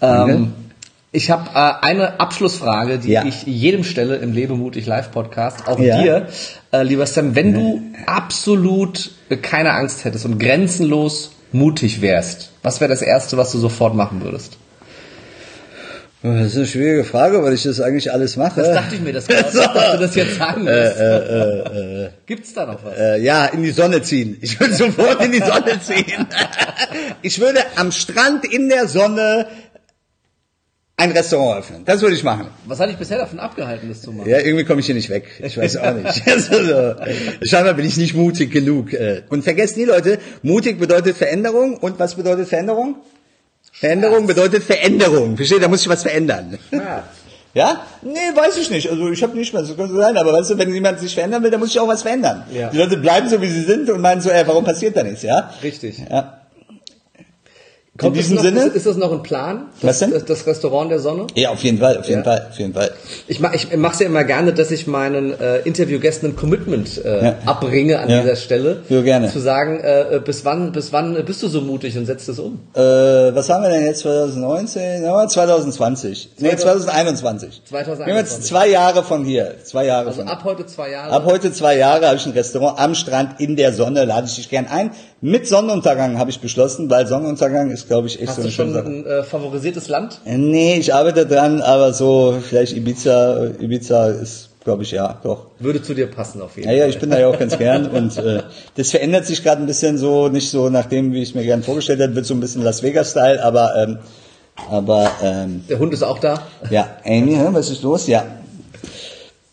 Ähm, 0.00 0.52
ich 1.12 1.30
habe 1.30 1.50
äh, 1.54 1.86
eine 1.86 2.20
Abschlussfrage, 2.20 2.98
die 2.98 3.12
ja. 3.12 3.24
ich 3.24 3.42
jedem 3.42 3.84
stelle 3.84 4.16
im 4.16 4.32
Lebemutig 4.32 4.86
Live 4.86 5.10
Podcast, 5.10 5.68
auch 5.68 5.78
ja. 5.78 6.02
dir, 6.02 6.26
äh, 6.72 6.82
lieber 6.82 7.06
Sam. 7.06 7.36
Wenn 7.36 7.52
du 7.52 7.82
absolut 8.06 9.10
keine 9.42 9.74
Angst 9.74 10.06
hättest 10.06 10.24
und 10.24 10.38
grenzenlos 10.38 11.32
mutig 11.52 12.00
wärst, 12.00 12.50
was 12.62 12.80
wäre 12.80 12.88
das 12.88 13.02
Erste, 13.02 13.36
was 13.36 13.52
du 13.52 13.58
sofort 13.58 13.94
machen 13.94 14.22
würdest? 14.22 14.56
Das 16.22 16.46
ist 16.46 16.56
eine 16.56 16.66
schwierige 16.66 17.02
Frage, 17.02 17.42
weil 17.42 17.52
ich 17.52 17.64
das 17.64 17.80
eigentlich 17.80 18.12
alles 18.12 18.36
mache. 18.36 18.62
Das 18.62 18.72
dachte 18.72 18.94
ich 18.94 19.00
mir, 19.00 19.12
das 19.12 19.26
so. 19.26 19.32
dass 19.32 19.52
du 19.52 19.98
das 19.98 20.14
jetzt 20.14 20.36
sagen 20.36 20.64
wirst. 20.64 20.96
Äh, 20.96 21.18
äh, 21.18 22.04
äh, 22.04 22.10
Gibt's 22.26 22.54
da 22.54 22.64
noch 22.64 22.84
was? 22.84 22.96
Äh, 22.96 23.20
ja, 23.20 23.46
in 23.46 23.62
die 23.64 23.72
Sonne 23.72 24.02
ziehen. 24.02 24.38
Ich 24.40 24.58
würde 24.58 24.72
sofort 24.74 25.22
in 25.22 25.32
die 25.32 25.40
Sonne 25.40 25.80
ziehen. 25.80 26.26
ich 27.22 27.40
würde 27.40 27.58
am 27.74 27.90
Strand 27.90 28.44
in 28.44 28.68
der 28.68 28.86
Sonne 28.86 29.46
ein 31.02 31.10
Restaurant 31.10 31.58
öffnen. 31.58 31.84
Das 31.84 32.00
würde 32.00 32.14
ich 32.14 32.22
machen. 32.22 32.46
Was 32.66 32.78
hat 32.78 32.88
dich 32.88 32.96
bisher 32.96 33.18
davon 33.18 33.40
abgehalten, 33.40 33.88
das 33.88 34.02
zu 34.02 34.12
machen? 34.12 34.28
Ja, 34.28 34.38
irgendwie 34.38 34.64
komme 34.64 34.80
ich 34.80 34.86
hier 34.86 34.94
nicht 34.94 35.10
weg. 35.10 35.24
Ich 35.42 35.58
weiß 35.58 35.76
auch 35.78 35.94
nicht. 35.94 36.22
also, 36.28 36.94
scheinbar 37.42 37.74
bin 37.74 37.86
ich 37.86 37.96
nicht 37.96 38.14
mutig 38.14 38.52
genug. 38.52 38.92
Äh. 38.92 39.22
Und 39.28 39.42
vergesst 39.42 39.76
nie, 39.76 39.84
Leute, 39.84 40.18
mutig 40.42 40.78
bedeutet 40.78 41.16
Veränderung. 41.16 41.76
Und 41.76 41.98
was 41.98 42.14
bedeutet 42.14 42.48
Veränderung? 42.48 42.96
Veränderung 43.72 44.26
bedeutet 44.26 44.62
Veränderung. 44.62 45.36
Versteht? 45.36 45.62
Da 45.62 45.68
muss 45.68 45.82
ich 45.82 45.88
was 45.88 46.02
verändern. 46.02 46.58
Ja. 46.70 47.04
Ja? 47.54 47.82
Nee, 48.00 48.34
weiß 48.34 48.56
ich 48.56 48.70
nicht. 48.70 48.88
Also 48.88 49.10
ich 49.10 49.22
habe 49.22 49.36
nicht 49.36 49.52
mehr, 49.52 49.62
so 49.62 49.74
könnte 49.74 49.94
sein, 49.94 50.16
aber 50.16 50.32
weißt 50.32 50.52
du, 50.52 50.58
wenn 50.58 50.72
jemand 50.72 51.00
sich 51.00 51.12
verändern 51.12 51.42
will, 51.42 51.50
dann 51.50 51.60
muss 51.60 51.68
ich 51.68 51.78
auch 51.78 51.86
was 51.86 52.00
verändern. 52.00 52.44
Ja. 52.50 52.70
Die 52.70 52.78
Leute 52.78 52.96
bleiben 52.96 53.28
so, 53.28 53.42
wie 53.42 53.48
sie 53.48 53.60
sind 53.60 53.90
und 53.90 54.00
meinen 54.00 54.22
so, 54.22 54.30
ey, 54.30 54.46
warum 54.46 54.64
passiert 54.64 54.96
da 54.96 55.02
nichts, 55.02 55.20
ja? 55.20 55.50
Richtig. 55.62 56.02
Ja. 56.10 56.41
Kommt 57.98 58.16
in 58.16 58.22
diesem 58.22 58.36
noch, 58.36 58.42
Sinne? 58.42 58.60
Ist, 58.60 58.76
ist, 58.76 58.86
das 58.86 58.96
noch 58.96 59.12
ein 59.12 59.22
Plan? 59.22 59.66
Das, 59.82 59.88
Was 59.90 59.98
denn? 59.98 60.12
Das, 60.12 60.24
das, 60.24 60.46
Restaurant 60.46 60.90
der 60.90 60.98
Sonne? 60.98 61.26
Ja, 61.34 61.50
auf 61.50 61.62
jeden 61.62 61.76
Fall, 61.76 61.98
auf 61.98 62.06
jeden 62.06 62.20
ja. 62.20 62.24
Fall, 62.24 62.46
auf 62.48 62.58
jeden 62.58 62.72
Fall. 62.72 62.90
Ich, 63.28 63.38
mach, 63.38 63.52
ich 63.52 63.76
mache 63.76 63.92
es 63.92 64.00
ja 64.00 64.06
immer 64.06 64.24
gerne, 64.24 64.54
dass 64.54 64.70
ich 64.70 64.86
meinen 64.86 65.38
äh, 65.38 65.58
Interviewgästen 65.58 66.30
ein 66.30 66.36
Commitment 66.36 67.04
äh, 67.04 67.22
ja. 67.22 67.34
abbringe 67.44 67.98
an 67.98 68.08
ja. 68.08 68.22
dieser 68.22 68.36
Stelle. 68.36 68.82
Ja, 68.88 69.02
gerne. 69.02 69.30
Zu 69.30 69.40
sagen, 69.40 69.78
äh, 69.80 70.22
bis 70.24 70.42
wann, 70.46 70.72
bis 70.72 70.90
wann 70.94 71.22
bist 71.26 71.42
du 71.42 71.48
so 71.48 71.60
mutig 71.60 71.98
und 71.98 72.06
setzt 72.06 72.30
es 72.30 72.38
um? 72.38 72.60
Äh, 72.72 72.80
was 72.80 73.50
haben 73.50 73.62
wir 73.62 73.68
denn 73.68 73.84
jetzt 73.84 74.00
2019? 74.00 75.04
Ja, 75.04 75.28
2020. 75.28 76.30
Nee, 76.38 76.56
2021. 76.56 77.60
2021. 77.66 78.06
Wir 78.06 78.14
haben 78.14 78.20
jetzt 78.20 78.44
zwei 78.44 78.68
Jahre 78.68 79.02
von 79.02 79.26
hier. 79.26 79.56
Zwei 79.64 79.84
Jahre 79.84 80.06
also 80.06 80.20
von 80.20 80.28
ab 80.28 80.44
heute 80.44 80.64
zwei 80.64 80.90
Jahre. 80.92 81.12
Ab 81.12 81.24
heute 81.26 81.52
zwei 81.52 81.76
Jahre 81.76 82.06
habe 82.06 82.16
ich 82.16 82.24
ein 82.24 82.32
Restaurant 82.32 82.78
am 82.78 82.94
Strand 82.94 83.38
in 83.38 83.54
der 83.54 83.74
Sonne, 83.74 84.06
lade 84.06 84.26
ich 84.26 84.36
dich 84.36 84.48
gern 84.48 84.66
ein. 84.66 84.92
Mit 85.24 85.46
Sonnenuntergang 85.46 86.18
habe 86.18 86.30
ich 86.30 86.40
beschlossen, 86.40 86.90
weil 86.90 87.06
Sonnenuntergang 87.06 87.70
ist, 87.70 87.86
glaube 87.86 88.08
ich, 88.08 88.20
echt 88.20 88.30
Hast 88.30 88.36
so 88.36 88.42
eine 88.42 88.50
schöne 88.50 88.72
schon 88.74 88.86
ein 88.86 89.06
äh, 89.06 89.22
favorisiertes 89.22 89.86
Land? 89.86 90.20
Äh, 90.24 90.36
nee, 90.36 90.76
ich 90.78 90.92
arbeite 90.92 91.26
dran, 91.26 91.62
aber 91.62 91.92
so 91.92 92.42
vielleicht 92.42 92.76
Ibiza, 92.76 93.50
Ibiza 93.60 94.08
ist 94.08 94.48
glaube 94.64 94.82
ich, 94.82 94.90
ja, 94.92 95.18
doch. 95.22 95.46
Würde 95.58 95.82
zu 95.82 95.94
dir 95.94 96.08
passen 96.08 96.40
auf 96.40 96.56
jeden 96.56 96.68
ja, 96.68 96.72
Fall. 96.72 96.78
Ja, 96.78 96.86
ich 96.86 96.98
bin 96.98 97.10
da 97.10 97.18
ja 97.18 97.28
auch 97.28 97.38
ganz 97.38 97.56
gern 97.58 97.86
und 97.86 98.16
äh, 98.16 98.42
das 98.76 98.90
verändert 98.90 99.26
sich 99.26 99.42
gerade 99.42 99.60
ein 99.60 99.66
bisschen 99.66 99.96
so, 99.96 100.28
nicht 100.28 100.50
so 100.50 100.68
nach 100.68 100.86
dem, 100.86 101.12
wie 101.12 101.22
ich 101.22 101.34
mir 101.34 101.44
gern 101.44 101.62
vorgestellt 101.62 102.00
hätte, 102.00 102.14
wird 102.14 102.26
so 102.26 102.34
ein 102.34 102.40
bisschen 102.40 102.62
Las 102.62 102.82
Vegas-Style, 102.82 103.42
aber 103.44 103.74
ähm, 103.76 103.98
aber 104.70 105.10
ähm, 105.22 105.64
der 105.68 105.78
Hund 105.78 105.92
ist 105.92 106.02
auch 106.02 106.18
da. 106.18 106.46
Ja, 106.70 106.96
Amy, 107.04 107.38
was 107.52 107.70
ist 107.70 107.82
los? 107.82 108.06
Ja. 108.06 108.24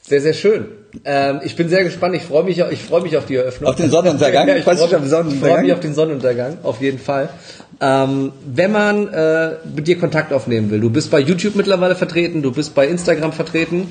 Sehr, 0.02 0.22
sehr 0.22 0.34
schön. 0.34 0.79
Ähm, 1.06 1.42
ich 1.44 1.56
bin 1.56 1.70
sehr 1.70 1.84
gespannt. 1.84 2.16
Ich 2.16 2.24
freue 2.24 2.44
mich, 2.44 2.60
ich 2.60 2.84
freue 2.84 3.02
mich 3.02 3.16
auf 3.18 3.26
die 3.26 3.36
Eröffnung. 3.36 3.70
Auf 3.70 3.76
den 3.76 3.90
Sonnenuntergang. 3.90 4.48
ja, 4.48 4.56
ich 4.56 4.64
freue 4.64 4.76
mich, 5.00 5.40
freu 5.40 5.62
mich 5.62 5.74
auf 5.74 5.80
den 5.80 5.94
Sonnenuntergang, 5.94 6.58
auf 6.64 6.82
jeden 6.82 7.00
Fall. 7.00 7.30
Ähm, 7.82 8.34
wenn 8.46 8.72
man 8.72 9.08
äh, 9.08 9.52
mit 9.76 9.88
dir 9.88 9.98
Kontakt 9.98 10.34
aufnehmen 10.34 10.70
will, 10.70 10.82
du 10.82 10.90
bist 10.90 11.12
bei 11.12 11.20
YouTube 11.20 11.56
mittlerweile 11.56 11.96
vertreten, 11.96 12.42
du 12.42 12.52
bist 12.52 12.76
bei 12.76 12.88
Instagram 12.88 13.32
vertreten 13.32 13.88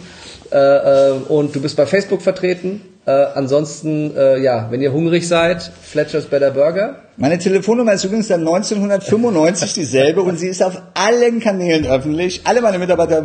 äh, 0.51 0.57
äh, 0.57 1.13
und 1.29 1.55
du 1.55 1.63
bist 1.63 1.77
bei 1.77 1.87
Facebook 1.87 2.21
vertreten. 2.21 2.83
Äh, 3.07 3.11
ansonsten, 3.35 4.15
äh, 4.15 4.39
ja, 4.39 4.67
wenn 4.71 4.83
ihr 4.83 4.93
hungrig 4.93 5.27
seid, 5.27 5.63
Fletcher's 5.83 6.27
Better 6.27 6.51
Burger. 6.51 6.97
Meine 7.17 7.39
Telefonnummer 7.39 7.95
ist 7.95 8.05
übrigens 8.05 8.29
dann 8.29 8.41
1995 8.41 9.73
dieselbe 9.73 10.21
und 10.21 10.39
sie 10.39 10.49
ist 10.49 10.63
auf 10.63 10.83
allen 10.93 11.41
Kanälen 11.41 11.87
öffentlich. 11.87 12.43
Alle 12.45 12.61
meine 12.61 12.79
Mitarbeiter 12.79 13.23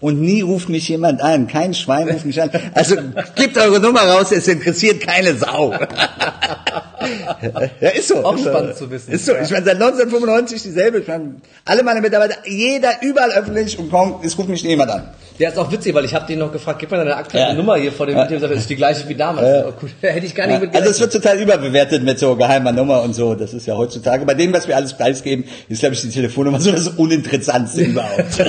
und 0.00 0.20
nie 0.20 0.40
ruft 0.40 0.68
mich 0.68 0.88
jemand 0.88 1.20
an. 1.20 1.46
Kein 1.46 1.74
Schwein 1.74 2.08
ruft 2.08 2.24
mich 2.24 2.40
an. 2.40 2.50
Also 2.74 2.96
gebt 3.34 3.56
eure 3.58 3.80
Nummer 3.80 4.00
raus, 4.00 4.32
es 4.32 4.48
interessiert 4.48 5.00
keine 5.02 5.36
Sau. 5.36 5.74
ja, 7.80 7.88
ist 7.90 8.08
so. 8.08 8.24
Auch 8.24 8.34
ist 8.34 8.42
spannend 8.42 8.76
so. 8.76 8.84
zu 8.84 8.90
wissen. 8.90 9.12
Ist 9.12 9.26
so. 9.26 9.32
Ich 9.32 9.50
meine, 9.50 9.64
seit 9.64 9.76
1995 9.76 10.62
dieselbe. 10.62 10.98
Ich 10.98 11.08
meine, 11.08 11.36
alle 11.64 11.82
meine 11.82 12.00
Mitarbeiter, 12.00 12.36
jeder 12.46 13.02
überall 13.02 13.32
öffentlich 13.32 13.78
und 13.78 13.90
kaum, 13.90 14.20
es 14.22 14.36
ruft 14.38 14.48
mich 14.48 14.64
niemand 14.64 14.90
an. 14.90 15.08
Ja, 15.40 15.48
ist 15.48 15.58
auch 15.58 15.72
witzig, 15.72 15.94
weil 15.94 16.04
ich 16.04 16.14
habe 16.14 16.26
den 16.26 16.38
noch 16.38 16.52
gefragt, 16.52 16.80
gib 16.80 16.90
mir 16.90 16.98
deine 16.98 17.16
aktuelle 17.16 17.48
ja. 17.48 17.54
Nummer 17.54 17.76
hier 17.76 17.92
vor 17.92 18.04
dem 18.04 18.14
ja. 18.14 18.28
Video, 18.28 18.46
das 18.46 18.58
ist 18.58 18.68
die 18.68 18.76
gleiche 18.76 19.08
wie 19.08 19.14
damals. 19.14 19.46
Ja. 19.46 19.68
Oh, 19.68 19.72
cool. 19.82 19.88
Hätte 20.02 20.26
ich 20.26 20.34
gar 20.34 20.46
nicht 20.46 20.56
ja. 20.56 20.60
mit 20.60 20.74
Also 20.74 20.90
es 20.90 21.00
wird 21.00 21.14
total 21.14 21.40
überbewertet 21.40 22.02
mit 22.02 22.18
so 22.18 22.36
geheimer 22.36 22.72
Nummer 22.72 23.02
und 23.02 23.14
so. 23.14 23.34
Das 23.34 23.54
ist 23.54 23.66
ja 23.66 23.74
heutzutage, 23.74 24.26
bei 24.26 24.34
dem, 24.34 24.52
was 24.52 24.68
wir 24.68 24.76
alles 24.76 24.92
preisgeben, 24.92 25.46
ist, 25.70 25.80
glaube 25.80 25.94
ich, 25.94 26.02
die 26.02 26.10
Telefonnummer 26.10 26.60
so 26.60 26.72
das 26.72 26.88
Uninteressantste 26.88 27.80
überhaupt. 27.84 28.44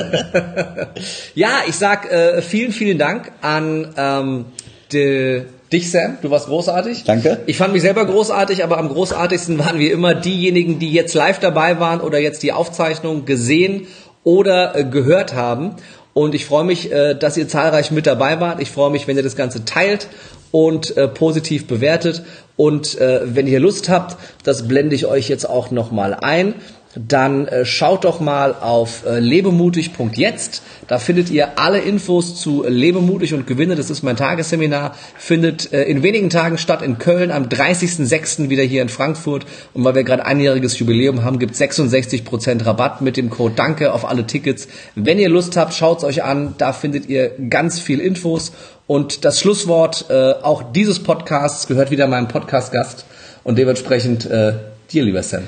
ja, 1.34 1.62
ich 1.66 1.76
sag 1.76 2.12
äh, 2.12 2.42
vielen, 2.42 2.72
vielen 2.72 2.98
Dank 2.98 3.32
an 3.40 3.94
ähm, 3.96 4.44
de, 4.92 5.44
dich, 5.72 5.90
Sam. 5.90 6.18
Du 6.22 6.30
warst 6.30 6.46
großartig. 6.46 7.04
Danke. 7.04 7.40
Ich 7.46 7.56
fand 7.56 7.72
mich 7.72 7.82
selber 7.82 8.04
großartig, 8.04 8.62
aber 8.62 8.78
am 8.78 8.88
großartigsten 8.88 9.58
waren 9.58 9.78
wie 9.78 9.90
immer 9.90 10.14
diejenigen, 10.14 10.78
die 10.78 10.92
jetzt 10.92 11.14
live 11.14 11.38
dabei 11.38 11.80
waren 11.80 12.00
oder 12.00 12.18
jetzt 12.18 12.42
die 12.42 12.52
Aufzeichnung 12.52 13.24
gesehen 13.24 13.86
oder 14.24 14.76
äh, 14.76 14.84
gehört 14.84 15.34
haben. 15.34 15.76
Und 16.14 16.34
ich 16.34 16.44
freue 16.44 16.64
mich, 16.64 16.92
äh, 16.92 17.14
dass 17.14 17.36
ihr 17.36 17.48
zahlreich 17.48 17.90
mit 17.90 18.06
dabei 18.06 18.40
wart. 18.40 18.60
Ich 18.60 18.70
freue 18.70 18.90
mich, 18.90 19.06
wenn 19.06 19.16
ihr 19.16 19.22
das 19.22 19.36
Ganze 19.36 19.64
teilt 19.64 20.08
und 20.50 20.96
äh, 20.96 21.08
positiv 21.08 21.66
bewertet. 21.66 22.22
Und 22.56 23.00
äh, 23.00 23.20
wenn 23.24 23.46
ihr 23.46 23.60
Lust 23.60 23.88
habt, 23.88 24.16
das 24.44 24.68
blende 24.68 24.94
ich 24.94 25.06
euch 25.06 25.28
jetzt 25.28 25.48
auch 25.48 25.70
nochmal 25.70 26.14
ein 26.14 26.54
dann 26.94 27.46
äh, 27.48 27.64
schaut 27.64 28.04
doch 28.04 28.20
mal 28.20 28.54
auf 28.54 29.06
äh, 29.06 29.18
lebemutig.jetzt. 29.18 30.62
Da 30.88 30.98
findet 30.98 31.30
ihr 31.30 31.58
alle 31.58 31.78
Infos 31.78 32.40
zu 32.40 32.64
Lebemutig 32.68 33.32
und 33.32 33.46
Gewinne. 33.46 33.76
Das 33.76 33.88
ist 33.88 34.02
mein 34.02 34.16
Tagesseminar. 34.16 34.94
Findet 35.16 35.72
äh, 35.72 35.84
in 35.84 36.02
wenigen 36.02 36.28
Tagen 36.28 36.58
statt 36.58 36.82
in 36.82 36.98
Köln, 36.98 37.30
am 37.30 37.44
30.06. 37.44 38.50
wieder 38.50 38.62
hier 38.62 38.82
in 38.82 38.90
Frankfurt. 38.90 39.46
Und 39.72 39.84
weil 39.84 39.94
wir 39.94 40.04
gerade 40.04 40.26
einjähriges 40.26 40.78
Jubiläum 40.78 41.24
haben, 41.24 41.38
gibt 41.38 41.54
66% 41.54 42.66
Rabatt 42.66 43.00
mit 43.00 43.16
dem 43.16 43.30
Code 43.30 43.54
Danke 43.56 43.94
auf 43.94 44.06
alle 44.06 44.26
Tickets. 44.26 44.68
Wenn 44.94 45.18
ihr 45.18 45.30
Lust 45.30 45.56
habt, 45.56 45.72
schaut's 45.72 46.04
euch 46.04 46.22
an. 46.22 46.54
Da 46.58 46.74
findet 46.74 47.08
ihr 47.08 47.30
ganz 47.48 47.80
viel 47.80 48.00
Infos. 48.00 48.52
Und 48.86 49.24
das 49.24 49.40
Schlusswort 49.40 50.06
äh, 50.10 50.32
auch 50.42 50.72
dieses 50.72 51.02
Podcasts 51.02 51.66
gehört 51.66 51.90
wieder 51.90 52.06
meinem 52.06 52.28
Podcast-Gast. 52.28 53.06
Und 53.44 53.56
dementsprechend 53.56 54.26
äh, 54.26 54.52
dir, 54.90 55.04
lieber 55.04 55.22
Sam. 55.22 55.44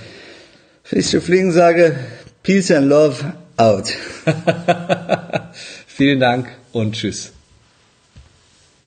Ich 0.91 1.09
zu 1.09 1.21
fliegen 1.21 1.51
sage, 1.51 1.97
Peace 2.43 2.71
and 2.71 2.89
Love 2.89 3.33
out. 3.57 3.89
Vielen 5.87 6.21
Dank 6.21 6.49
und 6.73 6.95
tschüss. 6.95 7.34